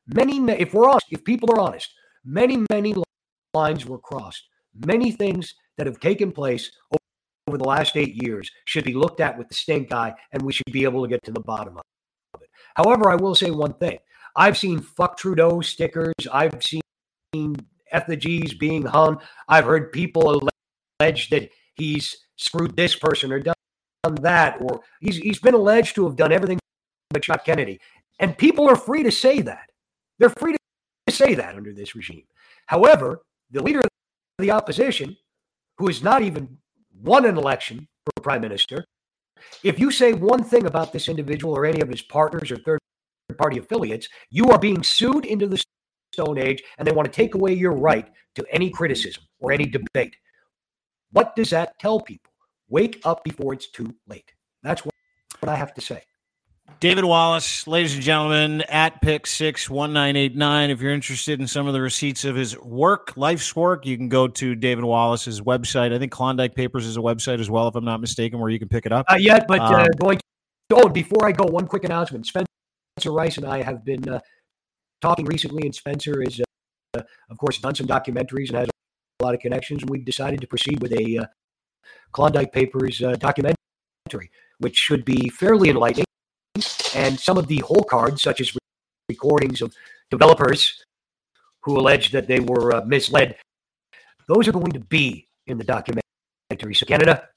Many, 0.06 0.38
if 0.52 0.74
we're 0.74 0.88
honest, 0.88 1.06
if 1.10 1.24
people 1.24 1.52
are 1.52 1.60
honest, 1.60 1.92
many, 2.24 2.64
many 2.70 2.94
lines 3.54 3.86
were 3.86 3.98
crossed. 3.98 4.44
Many 4.86 5.12
things 5.12 5.54
that 5.76 5.86
have 5.86 6.00
taken 6.00 6.30
place 6.30 6.70
over 7.48 7.58
the 7.58 7.64
last 7.64 7.96
eight 7.96 8.22
years 8.22 8.50
should 8.64 8.84
be 8.84 8.94
looked 8.94 9.20
at 9.20 9.36
with 9.36 9.48
the 9.48 9.54
stink 9.54 9.92
eye, 9.92 10.14
and 10.32 10.42
we 10.42 10.52
should 10.52 10.72
be 10.72 10.84
able 10.84 11.02
to 11.02 11.08
get 11.08 11.24
to 11.24 11.32
the 11.32 11.40
bottom 11.40 11.76
of 11.76 11.82
it. 12.40 12.48
However, 12.74 13.10
I 13.10 13.16
will 13.16 13.34
say 13.34 13.50
one 13.50 13.74
thing: 13.74 13.98
I've 14.36 14.58
seen 14.58 14.80
"fuck 14.80 15.16
Trudeau" 15.16 15.60
stickers. 15.60 16.14
I've 16.32 16.62
seen 16.62 17.56
effigies 17.92 18.54
being 18.54 18.84
hung. 18.84 19.20
I've 19.48 19.64
heard 19.64 19.92
people 19.92 20.50
allege 21.00 21.30
that 21.30 21.50
he's 21.74 22.16
screwed 22.36 22.76
this 22.76 22.96
person 22.96 23.32
or 23.32 23.40
done 23.40 23.54
that, 24.22 24.60
or 24.60 24.80
he's 25.00 25.16
he's 25.16 25.38
been 25.38 25.54
alleged 25.54 25.94
to 25.96 26.04
have 26.04 26.16
done 26.16 26.32
everything 26.32 26.58
but 27.10 27.24
shot 27.24 27.44
Kennedy. 27.44 27.80
And 28.18 28.36
people 28.36 28.68
are 28.68 28.76
free 28.76 29.02
to 29.02 29.10
say 29.10 29.40
that. 29.42 29.70
They're 30.18 30.30
free 30.30 30.52
to 30.52 31.12
say 31.12 31.34
that 31.34 31.56
under 31.56 31.72
this 31.72 31.94
regime. 31.94 32.24
However, 32.66 33.22
the 33.50 33.62
leader 33.62 33.80
of 33.80 33.88
the 34.38 34.50
opposition, 34.50 35.16
who 35.78 35.86
has 35.86 36.02
not 36.02 36.22
even 36.22 36.58
won 37.02 37.24
an 37.24 37.36
election 37.36 37.88
for 38.04 38.22
prime 38.22 38.42
minister, 38.42 38.84
if 39.64 39.78
you 39.78 39.90
say 39.90 40.12
one 40.12 40.44
thing 40.44 40.66
about 40.66 40.92
this 40.92 41.08
individual 41.08 41.56
or 41.56 41.64
any 41.64 41.80
of 41.80 41.88
his 41.88 42.02
partners 42.02 42.50
or 42.50 42.56
third 42.58 42.79
party 43.40 43.58
affiliates, 43.58 44.06
you 44.30 44.50
are 44.50 44.58
being 44.58 44.82
sued 44.82 45.24
into 45.24 45.46
the 45.46 45.62
Stone 46.12 46.38
Age 46.38 46.62
and 46.76 46.86
they 46.86 46.92
want 46.92 47.10
to 47.10 47.12
take 47.12 47.34
away 47.34 47.54
your 47.54 47.72
right 47.72 48.08
to 48.34 48.44
any 48.50 48.70
criticism 48.70 49.22
or 49.38 49.50
any 49.52 49.64
debate. 49.64 50.14
What 51.12 51.34
does 51.34 51.50
that 51.50 51.78
tell 51.78 52.00
people? 52.00 52.32
Wake 52.68 53.00
up 53.04 53.24
before 53.24 53.54
it's 53.54 53.70
too 53.70 53.94
late. 54.06 54.30
That's 54.62 54.84
what, 54.84 54.94
I 55.48 55.56
have 55.56 55.72
to 55.74 55.80
say. 55.80 56.02
David 56.78 57.04
Wallace, 57.04 57.66
ladies 57.66 57.94
and 57.94 58.02
gentlemen, 58.02 58.60
at 58.62 59.00
Pick 59.00 59.26
Six 59.26 59.68
One 59.68 59.92
Nine 59.92 60.16
Eight 60.16 60.36
Nine. 60.36 60.70
If 60.70 60.80
you're 60.80 60.92
interested 60.92 61.40
in 61.40 61.46
some 61.46 61.66
of 61.66 61.72
the 61.72 61.80
receipts 61.80 62.24
of 62.24 62.36
his 62.36 62.56
work, 62.58 63.16
life's 63.16 63.56
work, 63.56 63.86
you 63.86 63.96
can 63.96 64.08
go 64.08 64.28
to 64.28 64.54
David 64.54 64.84
Wallace's 64.84 65.40
website. 65.40 65.92
I 65.94 65.98
think 65.98 66.12
Klondike 66.12 66.54
Papers 66.54 66.86
is 66.86 66.96
a 66.96 67.00
website 67.00 67.40
as 67.40 67.50
well, 67.50 67.66
if 67.68 67.74
I'm 67.74 67.84
not 67.84 68.00
mistaken, 68.00 68.38
where 68.38 68.50
you 68.50 68.58
can 68.58 68.68
pick 68.68 68.86
it 68.86 68.92
up. 68.92 69.06
Uh, 69.10 69.16
yet, 69.16 69.46
but 69.48 69.60
uh, 69.60 69.82
um, 69.82 69.88
going. 69.98 70.18
To, 70.18 70.76
oh, 70.76 70.88
before 70.88 71.26
I 71.26 71.32
go, 71.32 71.44
one 71.46 71.66
quick 71.66 71.84
announcement: 71.84 72.26
Spencer 72.26 72.46
Rice 73.08 73.36
and 73.36 73.46
I 73.46 73.62
have 73.62 73.84
been 73.84 74.08
uh, 74.08 74.20
talking 75.00 75.24
recently, 75.24 75.64
and 75.64 75.74
Spencer 75.74 76.22
is, 76.22 76.40
uh, 76.96 77.02
of 77.30 77.38
course, 77.38 77.58
done 77.58 77.74
some 77.74 77.86
documentaries 77.86 78.48
and 78.48 78.58
has 78.58 78.68
a 79.20 79.24
lot 79.24 79.34
of 79.34 79.40
connections. 79.40 79.82
And 79.82 79.90
we 79.90 79.98
decided 79.98 80.40
to 80.40 80.46
proceed 80.46 80.82
with 80.82 80.92
a 80.92 81.18
uh, 81.18 81.24
Klondike 82.12 82.52
Papers 82.52 83.02
uh, 83.02 83.12
documentary, 83.12 84.30
which 84.58 84.76
should 84.76 85.04
be 85.04 85.28
fairly 85.28 85.70
enlightening 85.70 86.04
and 86.94 87.18
some 87.18 87.38
of 87.38 87.46
the 87.46 87.58
whole 87.58 87.84
cards, 87.84 88.22
such 88.22 88.40
as 88.40 88.56
recordings 89.08 89.62
of 89.62 89.74
developers 90.10 90.84
who 91.62 91.78
allege 91.78 92.10
that 92.12 92.26
they 92.26 92.40
were 92.40 92.74
uh, 92.74 92.84
misled, 92.84 93.36
those 94.26 94.48
are 94.48 94.52
going 94.52 94.72
to 94.72 94.80
be 94.80 95.28
in 95.46 95.58
the 95.58 95.64
documentary. 95.64 96.74
So, 96.74 96.86
Canada, 96.86 97.28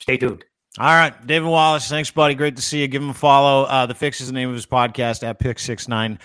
stay 0.00 0.16
tuned. 0.16 0.44
All 0.78 0.86
right, 0.86 1.26
David 1.26 1.48
Wallace, 1.48 1.88
thanks, 1.88 2.10
buddy. 2.10 2.34
Great 2.34 2.56
to 2.56 2.62
see 2.62 2.80
you. 2.80 2.88
Give 2.88 3.02
him 3.02 3.10
a 3.10 3.14
follow. 3.14 3.64
Uh, 3.64 3.86
the 3.86 3.94
Fix 3.94 4.20
is 4.20 4.28
the 4.28 4.32
name 4.32 4.48
of 4.48 4.54
his 4.54 4.66
podcast 4.66 5.24
at 5.24 5.38
Pick 5.40 5.58
Six 5.58 5.88
Nine. 5.88 6.18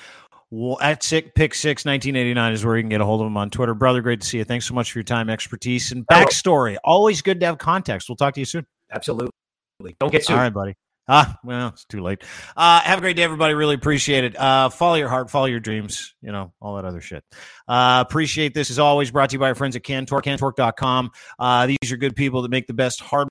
At 0.79 1.03
sick 1.03 1.33
pick 1.33 1.53
six 1.53 1.83
1989 1.85 2.53
is 2.53 2.63
where 2.63 2.77
you 2.77 2.83
can 2.83 2.89
get 2.89 3.01
a 3.01 3.05
hold 3.05 3.19
of 3.19 3.27
him 3.27 3.35
on 3.35 3.49
Twitter. 3.49 3.73
Brother, 3.73 4.01
great 4.01 4.21
to 4.21 4.27
see 4.27 4.37
you. 4.37 4.43
Thanks 4.43 4.65
so 4.65 4.75
much 4.75 4.91
for 4.91 4.99
your 4.99 5.03
time, 5.03 5.29
expertise, 5.29 5.91
and 5.91 6.05
backstory. 6.07 6.77
Always 6.83 7.21
good 7.21 7.39
to 7.39 7.47
have 7.47 7.57
context. 7.57 8.07
We'll 8.07 8.15
talk 8.15 8.35
to 8.35 8.39
you 8.39 8.45
soon. 8.45 8.65
Absolutely. 8.91 9.31
Don't 9.99 10.11
get 10.11 10.23
sued. 10.23 10.35
All 10.35 10.41
right, 10.41 10.53
buddy. 10.53 10.75
Ah, 11.07 11.37
well, 11.43 11.69
it's 11.69 11.85
too 11.85 12.01
late. 12.01 12.23
Uh, 12.55 12.79
have 12.81 12.99
a 12.99 13.01
great 13.01 13.15
day, 13.15 13.23
everybody. 13.23 13.53
Really 13.53 13.75
appreciate 13.75 14.23
it. 14.23 14.35
Uh, 14.39 14.69
follow 14.69 14.95
your 14.95 15.09
heart, 15.09 15.29
follow 15.29 15.45
your 15.45 15.59
dreams, 15.59 16.15
you 16.21 16.31
know, 16.31 16.53
all 16.61 16.75
that 16.77 16.85
other 16.85 17.01
shit. 17.01 17.23
Uh, 17.67 18.03
appreciate 18.07 18.53
this 18.53 18.71
as 18.71 18.79
always 18.79 19.11
brought 19.11 19.29
to 19.31 19.33
you 19.33 19.39
by 19.39 19.49
our 19.49 19.55
friends 19.55 19.75
at 19.75 19.83
Cantork, 19.83 20.23
cantork.com. 20.23 21.11
Uh, 21.37 21.67
these 21.67 21.91
are 21.91 21.97
good 21.97 22.15
people 22.15 22.41
that 22.43 22.49
make 22.49 22.65
the 22.65 22.73
best 22.73 23.01
hard 23.01 23.27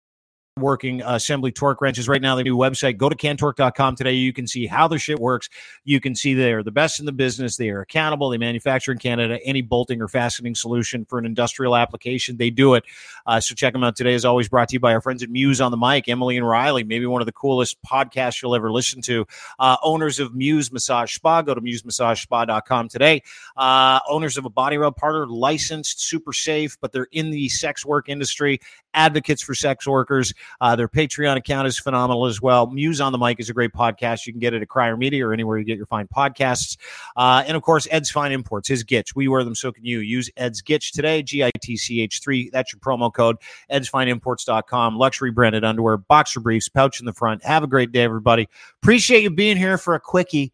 working 0.61 1.03
assembly 1.03 1.51
torque 1.51 1.81
wrenches 1.81 2.09
right 2.09 2.23
now. 2.23 2.37
The 2.37 2.45
new 2.45 2.57
website. 2.57 2.97
Go 2.97 3.09
to 3.09 3.17
cantork.com 3.17 3.97
today. 3.97 4.13
You 4.13 4.33
can 4.33 4.47
see 4.47 4.67
how 4.67 4.87
their 4.87 5.01
shit 5.01 5.19
works. 5.19 5.49
You 5.83 6.01
can 6.01 6.15
see 6.15 6.33
they 6.33 6.53
are 6.53 6.63
the 6.63 6.71
best 6.71 7.01
in 7.01 7.07
the 7.07 7.13
business. 7.13 7.57
They 7.57 7.71
are 7.71 7.81
accountable. 7.81 8.31
They 8.31 8.39
manufacture 8.39 8.93
in 8.93 8.99
Canada. 8.99 9.41
Any 9.45 9.63
bolting 9.63 10.01
or 10.01 10.07
fastening 10.07 10.55
solution 10.55 11.07
for 11.07 11.19
an 11.19 11.27
industrial 11.27 11.75
application, 11.75 12.37
they 12.37 12.51
do 12.51 12.75
it. 12.75 12.85
Uh, 13.27 13.41
so 13.41 13.57
check 13.57 13.73
them 13.73 13.83
out 13.83 13.97
today. 13.97 14.15
As 14.15 14.25
always, 14.25 14.49
brought 14.49 14.69
to 14.69 14.75
you 14.75 14.81
by 14.81 14.95
our 14.95 15.01
friends 15.01 15.25
at 15.25 15.29
Muse 15.29 15.61
on 15.61 15.73
the 15.73 15.77
mic, 15.77 16.09
Emily 16.09 16.37
and 16.37 16.47
Riley. 16.47 16.85
Maybe 16.85 17.07
one 17.07 17.21
of 17.21 17.27
the 17.27 17.33
coolest 17.33 17.83
podcasts 17.83 18.41
you'll 18.41 18.55
ever 18.55 18.71
listen 18.71 19.03
to. 19.03 19.27
Uh, 19.59 19.77
owners 19.83 20.21
of 20.21 20.37
Muse 20.37 20.71
Massage 20.71 21.17
Spa. 21.17 21.43
Go 21.43 21.55
to 21.55 21.61
musemassagespa.com 21.61 22.89
today. 22.89 23.23
Uh, 23.57 23.99
owners 24.09 24.39
of 24.39 24.45
a 24.45 24.51
body 24.51 24.79
rub 24.79 24.95
parlor, 24.95 25.27
licensed, 25.27 26.01
super 26.01 26.33
safe, 26.33 26.79
but 26.81 26.93
they're 26.93 27.09
in 27.11 27.31
the 27.31 27.49
sex 27.49 27.85
work 27.85 28.09
industry. 28.09 28.61
Advocates 28.95 29.43
for 29.43 29.55
sex 29.55 29.87
workers. 29.87 30.33
Uh, 30.61 30.77
their 30.77 30.89
Patreon 30.89 31.37
account 31.37 31.69
is 31.69 31.79
phenomenal 31.79 32.27
as 32.27 32.41
well. 32.41 32.67
Muse 32.69 33.01
on 33.01 33.13
the 33.13 33.19
Mic 33.19 33.41
is 33.41 33.51
a 33.51 33.53
great 33.53 33.73
podcast. 33.73 34.27
You 34.27 34.33
can 34.33 34.41
get 34.41 34.55
it 34.55 34.63
at 34.63 34.69
Crier 34.69 34.97
Media 34.97 35.27
or 35.27 35.33
anywhere 35.33 35.59
you 35.59 35.65
get 35.65 35.77
your 35.77 35.87
fine 35.87 36.09
podcasts. 36.09 36.77
Uh, 37.17 37.45
and 37.47 37.57
of 37.57 37.63
course, 37.63 37.87
Ed's 37.91 38.11
Fine 38.11 38.33
Imports, 38.33 38.69
his 38.69 38.85
Gitch. 38.85 39.15
We 39.15 39.29
wear 39.29 39.45
them, 39.45 39.55
so 39.55 39.73
can 39.73 39.85
you. 39.85 40.01
Use 40.01 40.31
Ed's 40.37 40.63
Gitch 40.63 40.93
today, 40.93 41.23
G 41.23 41.45
I 41.45 41.51
T 41.61 41.77
C 41.77 42.01
H 42.01 42.21
3. 42.23 42.51
That's 42.51 42.73
your 42.73 42.81
promo 42.81 43.13
code, 43.13 43.37
edsfineimports.com. 43.71 44.97
Luxury 44.97 45.31
branded 45.31 45.65
underwear, 45.65 45.97
boxer 45.97 46.41
briefs, 46.41 46.69
pouch 46.69 47.01
in 47.01 47.07
the 47.07 47.13
front. 47.13 47.45
Have 47.45 47.63
a 47.63 47.69
great 47.69 47.93
day, 47.93 48.03
everybody. 48.03 48.49
Appreciate 48.83 49.23
you 49.23 49.31
being 49.31 49.57
here 49.57 49.79
for 49.79 49.95
a 49.95 50.01
quickie. 50.01 50.53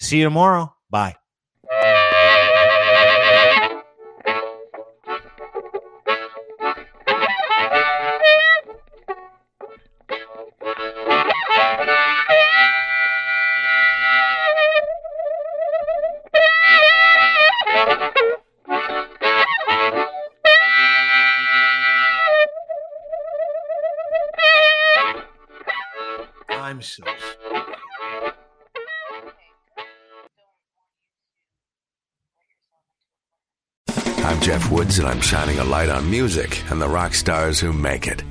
See 0.00 0.18
you 0.18 0.24
tomorrow. 0.24 0.74
Bye. 0.90 1.16
I'm 34.24 34.40
Jeff 34.40 34.70
Woods, 34.70 34.98
and 34.98 35.08
I'm 35.08 35.20
shining 35.20 35.58
a 35.58 35.64
light 35.64 35.88
on 35.88 36.08
music 36.10 36.62
and 36.70 36.80
the 36.80 36.88
rock 36.88 37.14
stars 37.14 37.58
who 37.58 37.72
make 37.72 38.06
it. 38.06 38.22